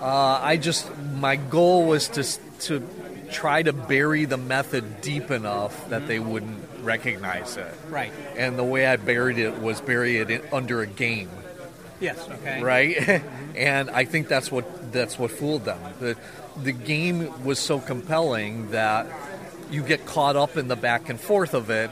uh, 0.00 0.40
I 0.42 0.56
just 0.58 0.90
my 1.14 1.36
goal 1.36 1.86
was 1.86 2.08
to 2.08 2.24
to 2.66 2.86
try 3.30 3.62
to 3.62 3.72
bury 3.72 4.24
the 4.24 4.36
method 4.36 5.00
deep 5.00 5.30
enough 5.30 5.88
that 5.90 6.00
mm-hmm. 6.00 6.08
they 6.08 6.18
wouldn't 6.18 6.64
recognize 6.82 7.56
it. 7.56 7.72
Right. 7.88 8.12
And 8.36 8.58
the 8.58 8.64
way 8.64 8.86
I 8.86 8.96
buried 8.96 9.38
it 9.38 9.58
was 9.60 9.80
bury 9.80 10.18
it 10.18 10.30
in, 10.30 10.42
under 10.52 10.80
a 10.80 10.86
game. 10.86 11.28
Yes. 12.00 12.28
Okay. 12.28 12.62
right? 12.62 13.22
and 13.56 13.90
I 13.90 14.04
think 14.04 14.28
that's 14.28 14.50
what 14.52 14.92
that's 14.92 15.18
what 15.18 15.30
fooled 15.30 15.64
them. 15.64 15.80
The 16.00 16.16
the 16.62 16.72
game 16.72 17.44
was 17.44 17.58
so 17.58 17.78
compelling 17.80 18.70
that 18.70 19.06
you 19.70 19.82
get 19.82 20.06
caught 20.06 20.36
up 20.36 20.56
in 20.56 20.68
the 20.68 20.76
back 20.76 21.08
and 21.08 21.20
forth 21.20 21.54
of 21.54 21.70
it, 21.70 21.90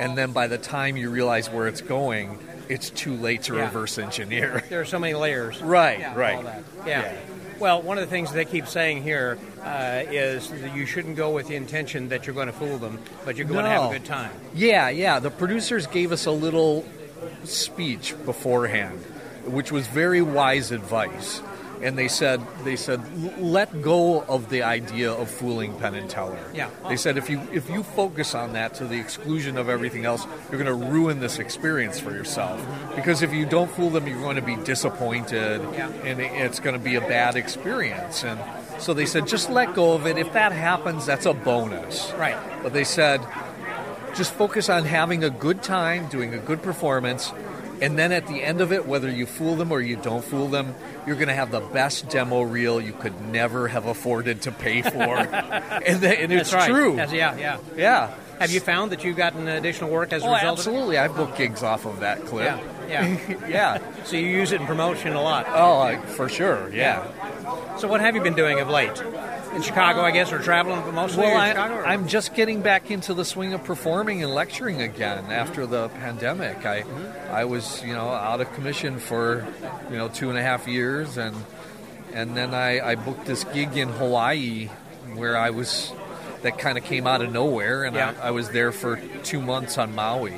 and 0.00 0.16
then 0.18 0.32
by 0.32 0.46
the 0.48 0.58
time 0.58 0.96
you 0.96 1.10
realize 1.10 1.48
where 1.50 1.68
it's 1.68 1.80
going, 1.80 2.38
it's 2.68 2.90
too 2.90 3.14
late 3.14 3.44
to 3.44 3.54
Yeah. 3.56 3.62
reverse 3.64 3.98
engineer. 3.98 4.62
There 4.68 4.80
are 4.80 4.84
so 4.84 4.98
many 4.98 5.14
layers. 5.14 5.60
Right, 5.62 6.00
Yeah, 6.00 6.14
right. 6.16 6.44
That. 6.44 6.62
Yeah. 6.86 7.14
Well, 7.58 7.80
one 7.80 7.96
of 7.96 8.02
the 8.04 8.10
things 8.10 8.32
they 8.32 8.44
keep 8.44 8.66
saying 8.66 9.04
here 9.04 9.38
uh, 9.62 10.02
is 10.10 10.50
that 10.50 10.74
you 10.74 10.84
shouldn't 10.84 11.14
go 11.16 11.30
with 11.30 11.46
the 11.46 11.54
intention 11.54 12.08
that 12.08 12.26
you're 12.26 12.34
going 12.34 12.48
to 12.48 12.52
fool 12.52 12.76
them, 12.78 12.98
but 13.24 13.36
you're 13.36 13.46
going 13.46 13.64
to 13.64 13.70
have 13.70 13.90
a 13.90 13.92
good 13.92 14.04
time. 14.04 14.32
Yeah, 14.52 14.88
yeah. 14.88 15.20
The 15.20 15.30
producers 15.30 15.86
gave 15.86 16.10
us 16.10 16.26
a 16.26 16.32
little 16.32 16.84
speech 17.44 18.14
beforehand, 18.24 19.00
which 19.46 19.72
was 19.72 19.86
very 19.86 20.22
wise 20.22 20.72
advice. 20.72 21.42
And 21.82 21.98
they 21.98 22.06
said, 22.06 22.40
they 22.62 22.76
said, 22.76 23.00
let 23.40 23.82
go 23.82 24.22
of 24.22 24.50
the 24.50 24.62
idea 24.62 25.10
of 25.10 25.28
fooling 25.28 25.76
Penn 25.80 25.96
and 25.96 26.08
Teller. 26.08 26.38
Yeah. 26.54 26.70
They 26.88 26.96
said 26.96 27.18
if 27.18 27.28
you 27.28 27.40
if 27.52 27.68
you 27.68 27.82
focus 27.82 28.36
on 28.36 28.52
that 28.52 28.74
to 28.74 28.84
the 28.84 29.00
exclusion 29.00 29.58
of 29.58 29.68
everything 29.68 30.04
else, 30.04 30.24
you're 30.48 30.62
going 30.62 30.80
to 30.80 30.86
ruin 30.86 31.18
this 31.18 31.40
experience 31.40 31.98
for 31.98 32.12
yourself. 32.12 32.60
Mm-hmm. 32.60 32.94
Because 32.94 33.22
if 33.22 33.32
you 33.32 33.46
don't 33.46 33.68
fool 33.68 33.90
them, 33.90 34.06
you're 34.06 34.20
going 34.20 34.36
to 34.36 34.42
be 34.42 34.54
disappointed, 34.54 35.60
Yeah. 35.74 35.88
and 36.04 36.20
it's 36.20 36.60
going 36.60 36.74
to 36.78 36.84
be 36.84 36.94
a 36.94 37.00
bad 37.00 37.34
experience. 37.34 38.22
And 38.22 38.38
so 38.80 38.94
they 38.94 39.06
said, 39.06 39.26
just 39.26 39.50
let 39.50 39.74
go 39.74 39.94
of 39.94 40.06
it. 40.06 40.18
If 40.18 40.32
that 40.34 40.52
happens, 40.52 41.04
that's 41.04 41.26
a 41.26 41.34
bonus. 41.34 42.12
Right. 42.12 42.36
But 42.62 42.74
they 42.74 42.84
said, 42.84 43.20
just 44.14 44.32
focus 44.34 44.68
on 44.68 44.84
having 44.84 45.24
a 45.24 45.30
good 45.30 45.64
time, 45.64 46.06
doing 46.08 46.32
a 46.32 46.38
good 46.38 46.62
performance, 46.62 47.32
and 47.82 47.98
then 47.98 48.12
at 48.12 48.26
the 48.26 48.42
end 48.42 48.60
of 48.62 48.72
it, 48.72 48.86
whether 48.86 49.10
you 49.10 49.26
fool 49.26 49.56
them 49.56 49.70
or 49.72 49.80
you 49.80 49.96
don't 49.96 50.24
fool 50.24 50.48
them, 50.48 50.74
you're 51.06 51.16
going 51.16 51.28
to 51.28 51.34
have 51.34 51.50
the 51.50 51.60
best 51.60 52.08
demo 52.08 52.40
reel 52.42 52.80
you 52.80 52.92
could 52.92 53.20
never 53.28 53.68
have 53.68 53.84
afforded 53.86 54.42
to 54.42 54.52
pay 54.52 54.80
for. 54.92 55.16
and, 55.18 56.00
th- 56.00 56.18
and 56.20 56.32
it's 56.32 56.52
right. 56.54 56.70
true. 56.70 56.96
That's- 56.96 57.12
yeah, 57.14 57.36
yeah. 57.36 57.58
Yeah. 57.76 58.14
Have 58.38 58.50
you 58.50 58.60
found 58.60 58.90
that 58.92 59.04
you've 59.04 59.16
gotten 59.16 59.46
additional 59.46 59.90
work 59.90 60.12
as 60.12 60.22
a 60.22 60.26
result? 60.26 60.32
Oh, 60.32 60.34
result 60.34 60.58
absolutely. 60.58 60.98
I've 60.98 61.14
booked 61.14 61.36
gigs 61.38 61.62
off 61.62 61.84
of 61.86 62.00
that 62.00 62.24
clip. 62.26 62.46
Yeah, 62.46 62.71
yeah. 62.88 63.46
yeah. 63.48 64.04
so 64.04 64.16
you 64.16 64.26
use 64.26 64.52
it 64.52 64.60
in 64.60 64.66
promotion 64.66 65.12
a 65.14 65.22
lot. 65.22 65.46
Oh, 65.48 65.78
I- 65.80 65.96
for 66.00 66.28
sure. 66.28 66.70
Yeah. 66.72 67.06
So 67.78 67.88
what 67.88 68.00
have 68.00 68.14
you 68.14 68.22
been 68.22 68.34
doing 68.34 68.60
of 68.60 68.68
late? 68.68 69.00
In 69.54 69.60
Chicago, 69.60 70.00
I 70.00 70.12
guess, 70.12 70.32
or 70.32 70.38
traveling 70.38 70.80
but 70.80 70.94
mostly 70.94 71.24
Well, 71.24 71.32
in 71.34 71.36
I, 71.40 71.48
Chicago? 71.50 71.74
or- 71.74 71.86
I'm 71.86 72.08
just 72.08 72.34
getting 72.34 72.62
back 72.62 72.90
into 72.90 73.12
the 73.12 73.24
swing 73.24 73.52
of 73.52 73.62
performing 73.64 74.22
and 74.22 74.32
lecturing 74.34 74.80
again 74.80 75.26
after 75.30 75.66
the 75.66 75.88
pandemic. 75.90 76.64
I, 76.64 76.82
mm-hmm. 76.82 77.34
I 77.34 77.44
was, 77.44 77.82
you 77.82 77.92
know, 77.92 78.08
out 78.08 78.40
of 78.40 78.52
commission 78.54 78.98
for, 78.98 79.46
you 79.90 79.96
know, 79.98 80.08
two 80.08 80.30
and 80.30 80.38
a 80.38 80.42
half 80.42 80.66
years, 80.66 81.18
and 81.18 81.36
and 82.14 82.36
then 82.36 82.54
I, 82.54 82.80
I 82.92 82.94
booked 82.94 83.24
this 83.26 83.44
gig 83.44 83.76
in 83.76 83.88
Hawaii, 83.88 84.68
where 85.14 85.36
I 85.36 85.50
was, 85.50 85.92
that 86.42 86.58
kind 86.58 86.76
of 86.78 86.84
came 86.84 87.06
out 87.06 87.20
of 87.22 87.32
nowhere, 87.32 87.84
and 87.84 87.94
Yeah. 87.96 88.14
I, 88.22 88.28
I 88.28 88.30
was 88.32 88.50
there 88.50 88.70
for 88.72 89.00
two 89.22 89.40
months 89.40 89.76
on 89.78 89.94
Maui, 89.94 90.34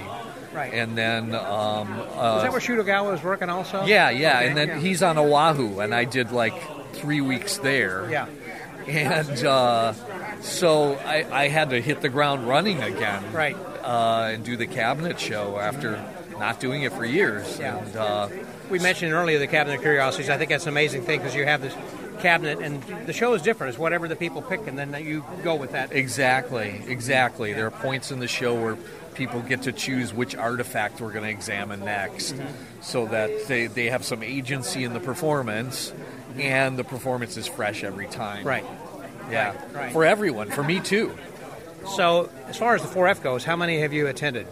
Right. 0.55 0.73
and 0.73 0.97
then. 0.97 1.35
Um, 1.35 1.93
Is 2.01 2.07
uh, 2.17 2.43
that 2.43 2.53
where 2.53 2.61
Shoot 2.61 2.79
Ogawa 2.85 3.11
was 3.11 3.23
working 3.23 3.49
also? 3.51 3.85
yeah, 3.85 4.11
yeah, 4.11 4.39
Okay, 4.39 4.49
and 4.49 4.57
then 4.57 4.69
yeah. 4.69 4.79
he's 4.79 5.03
on 5.03 5.19
Oahu, 5.19 5.81
and 5.81 5.95
I 5.95 6.05
did 6.05 6.31
like 6.31 6.55
three 6.93 7.21
weeks 7.21 7.59
there 7.59 8.09
Yeah. 8.11 8.27
and 8.87 9.45
uh, 9.45 9.93
so 10.41 10.95
I, 11.05 11.25
I 11.45 11.49
had 11.49 11.71
to 11.71 11.81
hit 11.81 12.01
the 12.01 12.09
ground 12.09 12.47
running 12.49 12.83
again, 12.83 13.33
Right. 13.33 13.57
Uh, 13.83 14.31
and 14.33 14.45
do 14.45 14.57
the 14.57 14.67
cabinet 14.67 15.19
show 15.21 15.59
after 15.59 16.03
not 16.39 16.61
doing 16.61 16.83
it 16.83 16.93
for 16.93 17.05
years. 17.05 17.59
Yeah. 17.59 17.79
And, 17.79 17.97
uh, 17.97 18.29
We 18.71 18.79
mentioned 18.79 19.13
earlier 19.13 19.39
the 19.39 19.47
Cabinet 19.47 19.77
of 19.77 19.83
Curiosities. 19.83 20.31
I 20.31 20.39
think 20.39 20.51
that's 20.51 20.65
an 20.65 20.71
amazing 20.71 21.03
thing 21.03 21.19
because 21.21 21.35
you 21.35 21.45
have 21.45 21.61
this 21.61 21.75
cabinet, 22.25 22.59
and 22.59 22.83
the 23.07 23.13
show 23.13 23.35
is 23.35 23.43
different. 23.43 23.71
It's 23.71 23.79
whatever 23.79 24.09
the 24.09 24.17
people 24.17 24.41
pick, 24.41 24.67
and 24.67 24.79
then 24.79 24.95
you 25.05 25.25
go 25.43 25.55
with 25.55 25.73
that. 25.73 25.93
exactly, 25.93 26.83
exactly. 26.87 27.53
There 27.53 27.67
are 27.67 27.71
points 27.71 28.11
in 28.11 28.19
the 28.19 28.29
show 28.29 28.55
where 28.55 28.77
people 29.15 29.43
get 29.43 29.63
to 29.63 29.73
choose 29.73 30.15
which 30.15 30.35
artifact 30.35 31.01
we're 31.01 31.13
going 31.13 31.25
to 31.25 31.31
examine 31.31 31.85
next, 31.85 32.35
mm-hmm. 32.35 32.81
so 32.81 33.07
that 33.07 33.47
they, 33.47 33.67
they 33.67 33.87
have 33.87 34.05
some 34.05 34.23
agency 34.23 34.85
in 34.85 34.95
the 34.95 35.01
performance, 35.01 35.93
and 36.39 36.79
the 36.79 36.85
performance 36.85 37.37
is 37.37 37.47
fresh 37.47 37.85
every 37.85 38.07
time. 38.07 38.47
Right. 38.47 38.65
Yeah. 39.31 39.53
Right, 39.53 39.75
right. 39.75 39.93
For 39.93 40.05
everyone, 40.05 40.51
for 40.51 40.63
me 40.63 40.81
too. 40.81 41.17
So, 41.97 42.31
as 42.47 42.57
far 42.57 42.75
as 42.75 42.81
the 42.81 42.89
4F 42.89 43.23
goes, 43.23 43.45
how 43.45 43.57
many 43.57 43.81
have 43.81 43.93
you 43.93 44.07
attended 44.07 44.47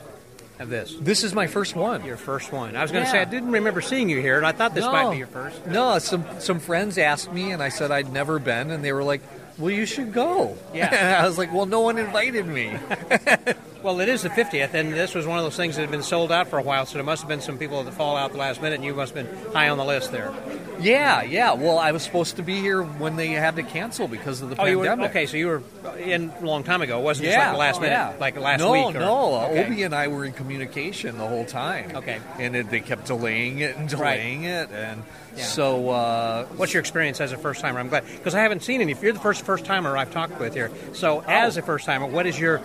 of 0.63 0.69
this? 0.71 0.95
This 1.01 1.25
is 1.25 1.35
my 1.35 1.47
first 1.47 1.77
one. 1.77 2.05
Your 2.05 2.17
first 2.17 2.53
one. 2.53 2.77
I 2.77 2.83
was 2.83 2.91
going 2.91 3.05
to 3.05 3.09
Yeah. 3.09 3.13
say 3.13 3.21
I 3.21 3.25
didn't 3.25 3.51
remember 3.53 3.81
seeing 3.81 4.09
you 4.09 4.21
here, 4.21 4.37
and 4.37 4.47
I 4.47 4.53
thought 4.53 4.75
this 4.75 4.85
No. 4.85 4.93
might 4.93 5.11
be 5.13 5.19
your 5.19 5.27
first. 5.27 5.67
No, 5.67 5.99
some 5.99 6.25
some 6.39 6.61
friends 6.61 6.97
asked 6.99 7.33
me, 7.33 7.53
and 7.53 7.63
I 7.63 7.69
said 7.69 7.91
I'd 7.91 8.13
never 8.13 8.39
been, 8.39 8.71
and 8.71 8.83
they 8.85 8.93
were 8.93 9.05
like, 9.05 9.21
"Well, 9.59 9.71
you 9.71 9.87
should 9.87 10.13
go." 10.13 10.57
Yeah. 10.75 10.89
and 10.95 11.17
I 11.17 11.27
was 11.27 11.37
like, 11.39 11.53
"Well, 11.53 11.67
no 11.67 11.81
one 11.81 11.99
invited 11.99 12.47
me." 12.47 12.73
Well, 13.83 13.99
it 13.99 14.09
is 14.09 14.23
the 14.23 14.29
50th, 14.31 14.75
and 14.75 14.93
this 14.93 15.13
was 15.13 15.27
one 15.27 15.39
of 15.39 15.45
those 15.45 15.57
things 15.57 15.75
that 15.75 15.83
had 15.83 15.91
been 15.91 16.05
sold 16.05 16.31
out 16.31 16.47
for 16.47 16.57
a 16.59 16.63
while, 16.63 16.87
so 16.87 16.95
there 16.95 17.03
must 17.03 17.23
have 17.23 17.29
been 17.29 17.41
some 17.41 17.59
people 17.59 17.83
that 17.83 17.91
fall 17.93 18.17
out 18.17 18.31
the 18.31 18.39
last 18.39 18.63
minute, 18.63 18.77
and 18.77 18.85
you 18.85 18.95
must 18.95 19.13
have 19.15 19.27
been 19.29 19.53
high 19.53 19.69
on 19.71 19.77
the 19.79 19.85
list 19.85 20.13
there. 20.13 20.33
yeah, 20.81 21.23
yeah. 21.23 21.53
Well, 21.55 21.79
I 21.81 21.91
was 21.91 22.05
supposed 22.05 22.37
to 22.37 22.43
be 22.45 22.61
here 22.61 22.83
when 22.83 23.17
they 23.17 23.29
had 23.29 23.57
to 23.57 23.65
cancel 23.65 24.07
because 24.07 24.41
of 24.41 24.51
the 24.51 24.61
Oh, 24.61 24.67
you 24.67 24.79
were 24.79 24.85
pandemic. 24.87 25.11
okay. 25.11 25.27
So 25.27 25.37
you 25.37 25.47
were 25.49 25.63
in 25.99 26.31
a 26.41 26.45
long 26.45 26.63
time 26.63 26.81
ago. 26.83 27.01
It 27.01 27.03
wasn't 27.03 27.29
Yeah, 27.29 27.35
just 27.37 27.45
like 27.47 27.53
the 27.55 27.59
last 27.59 27.81
minute, 27.81 27.93
yeah. 27.95 28.13
like 28.21 28.37
last 28.39 28.61
no, 28.61 28.71
week. 28.73 28.95
Or, 28.97 29.01
No, 29.01 29.35
uh, 29.35 29.47
okay. 29.49 29.67
Obie 29.67 29.83
and 29.83 29.95
I 29.95 30.07
were 30.09 30.25
in 30.25 30.33
communication 30.33 31.19
the 31.19 31.27
whole 31.27 31.45
time. 31.45 31.91
Okay. 31.97 32.21
and 32.39 32.55
it, 32.55 32.71
they 32.71 32.81
kept 32.81 33.07
delaying 33.07 33.59
it 33.61 33.77
and 33.77 33.93
Right. 33.95 34.17
delaying 34.17 34.45
it, 34.45 34.71
and 34.73 35.03
Yeah. 35.37 35.45
so 35.45 35.91
uh, 35.91 36.45
What's 36.57 36.73
your 36.73 36.81
experience 36.81 37.21
as 37.21 37.33
a 37.33 37.37
first 37.37 37.61
timer? 37.61 37.81
I'm 37.81 37.89
glad 37.89 38.05
because 38.07 38.35
I 38.37 38.41
haven't 38.43 38.63
seen 38.63 38.81
any. 38.81 38.93
If 38.93 39.03
you're 39.03 39.13
the 39.13 39.19
first 39.21 39.45
first 39.45 39.65
timer 39.65 39.97
I've 39.97 40.13
talked 40.13 40.39
with 40.39 40.55
here, 40.55 40.71
so 40.95 41.25
as 41.27 41.57
a 41.57 41.63
first 41.63 41.85
timer, 41.87 42.07
what 42.07 42.27
is 42.27 42.39
your 42.39 42.61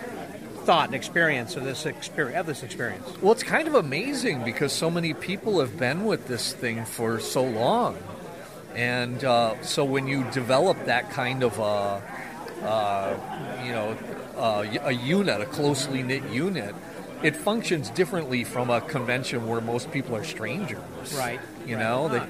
thought 0.68 0.88
and 0.88 0.96
experience 0.96 1.56
of 1.56 1.64
this 1.64 1.86
experience? 1.86 2.38
Of 2.38 2.46
this 2.46 2.62
experience? 2.62 3.08
Well, 3.22 3.32
it's 3.32 3.42
kind 3.42 3.70
of 3.70 3.76
amazing 3.76 4.44
because 4.44 4.74
so 4.74 4.92
many 4.92 5.14
people 5.14 5.62
have 5.62 5.80
been 5.80 6.04
with 6.04 6.28
this 6.28 6.52
thing 6.52 6.84
for 6.84 7.22
so 7.22 7.42
long. 7.42 7.98
And 8.76 9.24
uh, 9.24 9.62
so 9.64 9.86
when 9.86 10.08
you 10.08 10.26
develop 10.34 10.78
that 10.88 11.10
kind 11.10 11.42
of 11.44 11.58
a, 11.58 12.04
uh, 12.68 13.64
you 13.64 13.72
know, 13.72 13.98
uh, 14.36 14.66
a 14.84 14.92
unit, 14.92 15.40
a 15.40 15.46
closely 15.46 16.04
knit 16.04 16.28
unit, 16.30 16.76
it 17.24 17.38
functions 17.38 17.90
differently 17.90 18.44
from 18.44 18.70
a 18.70 18.82
convention 18.82 19.48
where 19.48 19.62
most 19.62 19.90
people 19.94 20.18
are 20.18 20.26
strangers. 20.26 20.84
Right. 21.18 21.40
You 21.66 21.78
know, 21.78 22.10
they, 22.10 22.24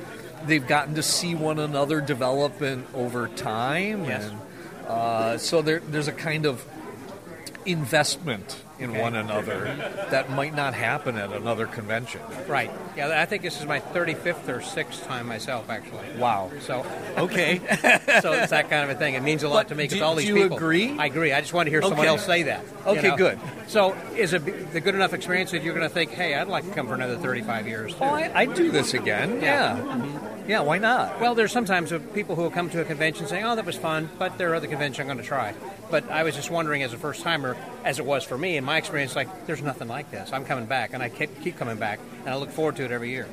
they've 0.45 0.67
gotten 0.67 0.93
to 0.93 1.01
see 1.01 1.33
one 1.33 1.57
another 1.57 2.01
develop 2.01 2.61
over 2.93 3.29
time. 3.29 4.05
Yes. 4.05 4.25
And 4.25 4.39
uh, 4.87 5.37
so 5.39 5.63
there, 5.63 5.79
there's 5.79 6.07
a 6.07 6.13
kind 6.13 6.45
of 6.45 6.63
investment 7.67 8.63
in 8.79 8.91
Okay. 8.91 9.01
one 9.01 9.15
another 9.15 9.65
that 10.11 10.29
might 10.29 10.53
not 10.55 10.73
happen 10.75 11.17
at 11.17 11.31
another 11.33 11.65
convention. 11.65 12.21
Right. 12.47 12.69
Yeah, 12.95 13.19
I 13.21 13.25
think 13.25 13.41
this 13.41 13.59
is 13.59 13.65
my 13.65 13.79
35th 13.79 14.47
or 14.47 14.59
6th 14.59 15.05
time 15.07 15.27
myself, 15.27 15.69
actually. 15.69 16.05
Wow. 16.17 16.51
So 16.61 16.85
Okay. 17.17 17.57
so 18.21 18.33
it's 18.33 18.51
that 18.51 18.69
kind 18.69 18.83
of 18.83 18.95
a 18.95 18.95
thing. 18.95 19.15
It 19.15 19.23
means 19.23 19.41
a 19.43 19.49
lot 19.49 19.61
But 19.67 19.69
to 19.69 19.75
me 19.75 19.85
because 19.85 20.01
all 20.01 20.15
do 20.15 20.21
you 20.23 20.43
agree? 20.43 20.95
I 20.97 21.07
agree. 21.07 21.33
I 21.33 21.41
just 21.41 21.53
want 21.53 21.65
to 21.67 21.71
hear 21.71 21.81
someone 21.81 22.05
else 22.05 22.25
say 22.25 22.43
that. 22.43 22.63
you 22.85 22.91
Okay, 22.91 23.07
know? 23.09 23.17
good. 23.17 23.39
So 23.67 23.93
is 24.15 24.33
it 24.33 24.71
the 24.73 24.79
good 24.79 24.95
enough 24.95 25.13
experience 25.13 25.51
that 25.51 25.63
you're 25.63 25.73
going 25.73 25.87
to 25.87 25.93
think, 25.93 26.11
hey, 26.11 26.35
I'd 26.35 26.47
like 26.47 26.65
to 26.65 26.71
come 26.73 26.87
for 26.87 26.93
another 26.93 27.17
35 27.17 27.67
years? 27.67 27.93
Oh, 27.95 27.97
too? 27.97 28.03
Oh, 28.05 28.13
I, 28.13 28.31
I'd 28.41 28.53
do 28.53 28.69
this 28.71 28.93
again. 28.93 29.41
Yeah. 29.41 29.75
Yeah. 29.75 29.83
Mm-hmm. 29.83 30.36
Yeah, 30.47 30.61
why 30.61 30.77
not? 30.77 31.19
Well, 31.19 31.35
there's 31.35 31.51
sometimes 31.51 31.91
people 32.13 32.35
who 32.35 32.43
will 32.43 32.51
come 32.51 32.69
to 32.69 32.81
a 32.81 32.85
convention 32.85 33.27
saying, 33.27 33.43
"Oh, 33.43 33.55
that 33.55 33.65
was 33.65 33.75
fun," 33.75 34.09
but 34.17 34.37
there 34.37 34.51
are 34.51 34.55
other 34.55 34.67
conventions 34.67 34.99
I'm 35.01 35.07
going 35.07 35.17
to 35.17 35.23
try. 35.23 35.53
But 35.91 36.09
I 36.09 36.23
was 36.23 36.35
just 36.35 36.49
wondering, 36.49 36.83
as 36.83 36.93
a 36.93 36.97
first 36.97 37.21
timer, 37.21 37.57
as 37.83 37.99
it 37.99 38.05
was 38.05 38.23
for 38.23 38.37
me, 38.37 38.55
in 38.57 38.63
my 38.63 38.77
experience, 38.77 39.15
like 39.15 39.45
there's 39.45 39.61
nothing 39.61 39.87
like 39.89 40.09
this. 40.09 40.31
I'm 40.31 40.45
coming 40.45 40.65
back, 40.65 40.93
and 40.93 41.03
I 41.03 41.09
keep, 41.09 41.41
keep 41.41 41.57
coming 41.57 41.77
back, 41.77 41.99
and 42.21 42.29
I 42.29 42.37
look 42.37 42.51
forward 42.51 42.77
to 42.77 42.85
it 42.85 42.91
every 42.91 43.09
year. 43.09 43.27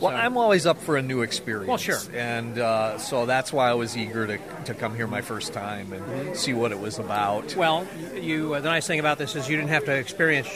Well, 0.00 0.10
So- 0.10 0.16
I'm 0.16 0.36
always 0.36 0.66
up 0.66 0.78
for 0.82 0.96
a 0.96 1.02
new 1.02 1.22
experience. 1.22 1.68
Well, 1.68 1.78
sure. 1.78 1.98
And 2.14 2.58
uh, 2.58 2.98
so 2.98 3.24
that's 3.26 3.50
why 3.52 3.70
I 3.70 3.74
was 3.74 3.96
eager 3.96 4.26
to, 4.26 4.38
to 4.64 4.74
come 4.74 4.94
here 4.94 5.06
my 5.06 5.22
first 5.22 5.54
time 5.54 5.92
and 5.92 6.36
see 6.36 6.52
what 6.52 6.70
it 6.72 6.78
was 6.78 6.98
about. 6.98 7.54
Well, 7.56 7.86
you. 8.14 8.54
Uh, 8.54 8.60
the 8.60 8.68
nice 8.68 8.86
thing 8.86 8.98
about 9.00 9.16
this 9.18 9.36
is 9.36 9.48
you 9.48 9.56
didn't 9.56 9.70
have 9.70 9.84
to 9.86 9.92
experience 9.92 10.48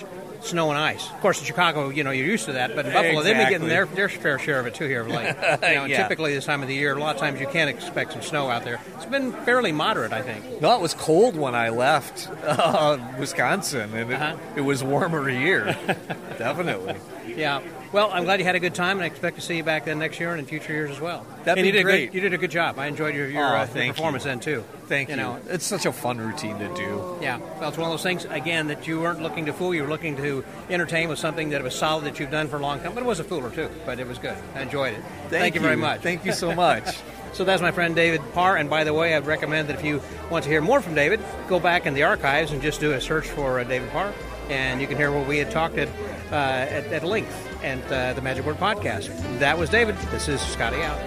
snow 0.43 0.71
and 0.71 0.79
ice. 0.79 1.09
Of 1.11 1.21
course, 1.21 1.39
in 1.41 1.45
Chicago, 1.47 1.89
you 1.91 2.03
know, 2.05 2.11
you're 2.11 2.27
used 2.27 2.47
to 2.47 2.53
that, 2.53 2.75
but 2.75 2.87
in 2.87 2.93
Buffalo, 2.93 3.23
they've 3.23 3.37
been 3.37 3.49
getting 3.51 3.69
their, 3.69 3.87
their 3.87 4.09
fair 4.09 4.39
share 4.39 4.59
of 4.61 4.67
it 4.67 4.75
too 4.75 4.87
here 4.87 5.03
of 5.03 5.09
late. 5.09 5.35
You 5.63 5.75
know, 5.77 5.85
Yeah. 5.85 6.03
Typically, 6.03 6.35
this 6.35 6.45
time 6.47 6.63
of 6.63 6.69
the 6.69 6.75
year, 6.75 6.97
a 6.97 6.99
lot 7.01 7.15
of 7.15 7.21
times 7.21 7.41
you 7.41 7.47
can't 7.47 7.69
expect 7.71 8.13
some 8.13 8.23
snow 8.23 8.49
out 8.51 8.65
there. 8.65 8.81
It's 8.97 9.07
been 9.07 9.33
fairly 9.33 9.73
moderate, 9.73 10.13
I 10.13 10.23
think. 10.23 10.61
No, 10.61 10.75
it 10.75 10.81
was 10.81 10.95
cold 10.95 11.37
when 11.37 11.55
I 11.55 11.69
left 11.69 12.29
uh, 12.45 12.99
Wisconsin, 13.19 13.95
and 13.95 14.11
it, 14.13 14.15
Uh-huh. 14.21 14.37
it 14.57 14.61
was 14.63 14.83
warmer 14.83 15.29
here. 15.29 15.77
Definitely. 16.39 16.97
Yeah. 17.27 17.61
Well, 17.93 18.11
I'm 18.13 18.23
glad 18.23 18.39
you 18.39 18.47
had 18.47 18.55
a 18.55 18.61
good 18.61 18.77
time, 18.77 18.99
and 18.99 19.03
I 19.03 19.07
expect 19.07 19.35
to 19.35 19.43
see 19.43 19.57
you 19.57 19.65
back 19.65 19.85
then 19.85 19.99
next 19.99 20.21
year 20.21 20.31
and 20.31 20.39
in 20.39 20.47
future 20.47 20.73
years 20.73 20.93
as 20.93 21.01
well. 21.01 21.27
That'd 21.43 21.59
and 21.59 21.65
be 21.65 21.67
you 21.67 21.73
did 21.73 21.81
A 21.81 21.83
great. 21.83 22.07
good, 22.07 22.15
you 22.15 22.21
did 22.21 22.33
a 22.35 22.39
good 22.39 22.53
job. 22.53 22.79
I 22.79 22.87
enjoyed 22.87 23.17
your, 23.17 23.29
your, 23.29 23.43
Aw, 23.43 23.49
uh, 23.49 23.59
your 23.59 23.67
thank 23.67 23.87
you. 23.89 23.93
performance 23.95 24.23
then 24.23 24.39
too. 24.39 24.63
Thank 24.87 25.09
you. 25.09 25.17
You 25.17 25.21
know, 25.21 25.41
it's 25.49 25.67
such 25.67 25.87
a 25.87 25.93
fun 25.93 26.19
routine 26.19 26.57
to 26.61 26.73
do. 26.77 27.19
Yeah, 27.21 27.39
well, 27.59 27.69
it's 27.69 27.77
one 27.77 27.91
of 27.91 27.93
those 27.93 28.05
things 28.05 28.27
again 28.27 28.69
that 28.69 28.87
you 28.87 29.01
weren't 29.01 29.21
looking 29.21 29.47
to 29.47 29.53
fool. 29.53 29.75
You 29.75 29.83
were 29.83 29.89
looking 29.89 30.17
to 30.19 30.45
entertain 30.69 31.09
with 31.09 31.19
something 31.19 31.51
that 31.51 31.65
was 31.65 31.75
solid 31.75 32.05
that 32.05 32.21
you've 32.21 32.31
done 32.31 32.47
for 32.47 32.59
a 32.59 32.61
long 32.61 32.79
time. 32.79 32.95
But 32.95 33.03
it 33.03 33.07
was 33.07 33.19
a 33.19 33.25
fooler 33.25 33.53
too. 33.53 33.69
But 33.85 33.99
it 33.99 34.07
was 34.07 34.19
good. 34.19 34.37
I 34.55 34.63
enjoyed 34.63 34.95
it. 34.95 35.03
Thank 35.29 35.57
you 35.57 35.61
very 35.61 35.77
much. 35.77 36.01
Thank 36.01 36.25
you 36.25 36.33
so 36.33 36.55
much. 36.67 36.97
So 37.33 37.43
that's 37.43 37.61
my 37.63 37.73
friend 37.73 37.97
David 37.97 38.21
Parr. 38.35 38.57
And 38.57 38.71
by 38.71 38.85
the 38.85 38.95
way, 38.95 39.17
I'd 39.17 39.27
recommend 39.27 39.69
that 39.69 39.81
if 39.81 39.85
you 39.85 40.01
want 40.31 40.45
to 40.45 40.51
hear 40.51 40.61
more 40.61 40.81
from 40.81 40.95
David, 40.95 41.21
go 41.49 41.59
back 41.59 41.87
in 41.87 41.95
the 41.95 42.05
archives 42.05 42.53
and 42.53 42.63
just 42.63 42.79
do 42.79 42.93
a 42.93 43.01
search 43.01 43.27
for 43.27 43.59
uh, 43.59 43.65
David 43.65 43.91
Parr, 43.91 44.13
and 44.49 44.81
you 44.81 44.87
can 44.87 44.97
hear 44.97 45.11
what 45.11 45.27
we 45.27 45.39
had 45.39 45.51
talked 45.51 45.77
at 45.77 45.89
uh, 46.31 46.35
at, 46.35 46.87
at 46.93 47.03
length 47.03 47.49
and 47.63 47.83
uh, 47.93 48.13
the 48.15 48.23
Magic 48.23 48.45
Word 48.45 48.57
podcast. 48.57 49.09
That 49.39 49.59
was 49.59 49.71
David. 49.71 49.97
This 50.11 50.29
is 50.29 50.41
Scotty 50.41 50.83
out. 50.83 50.99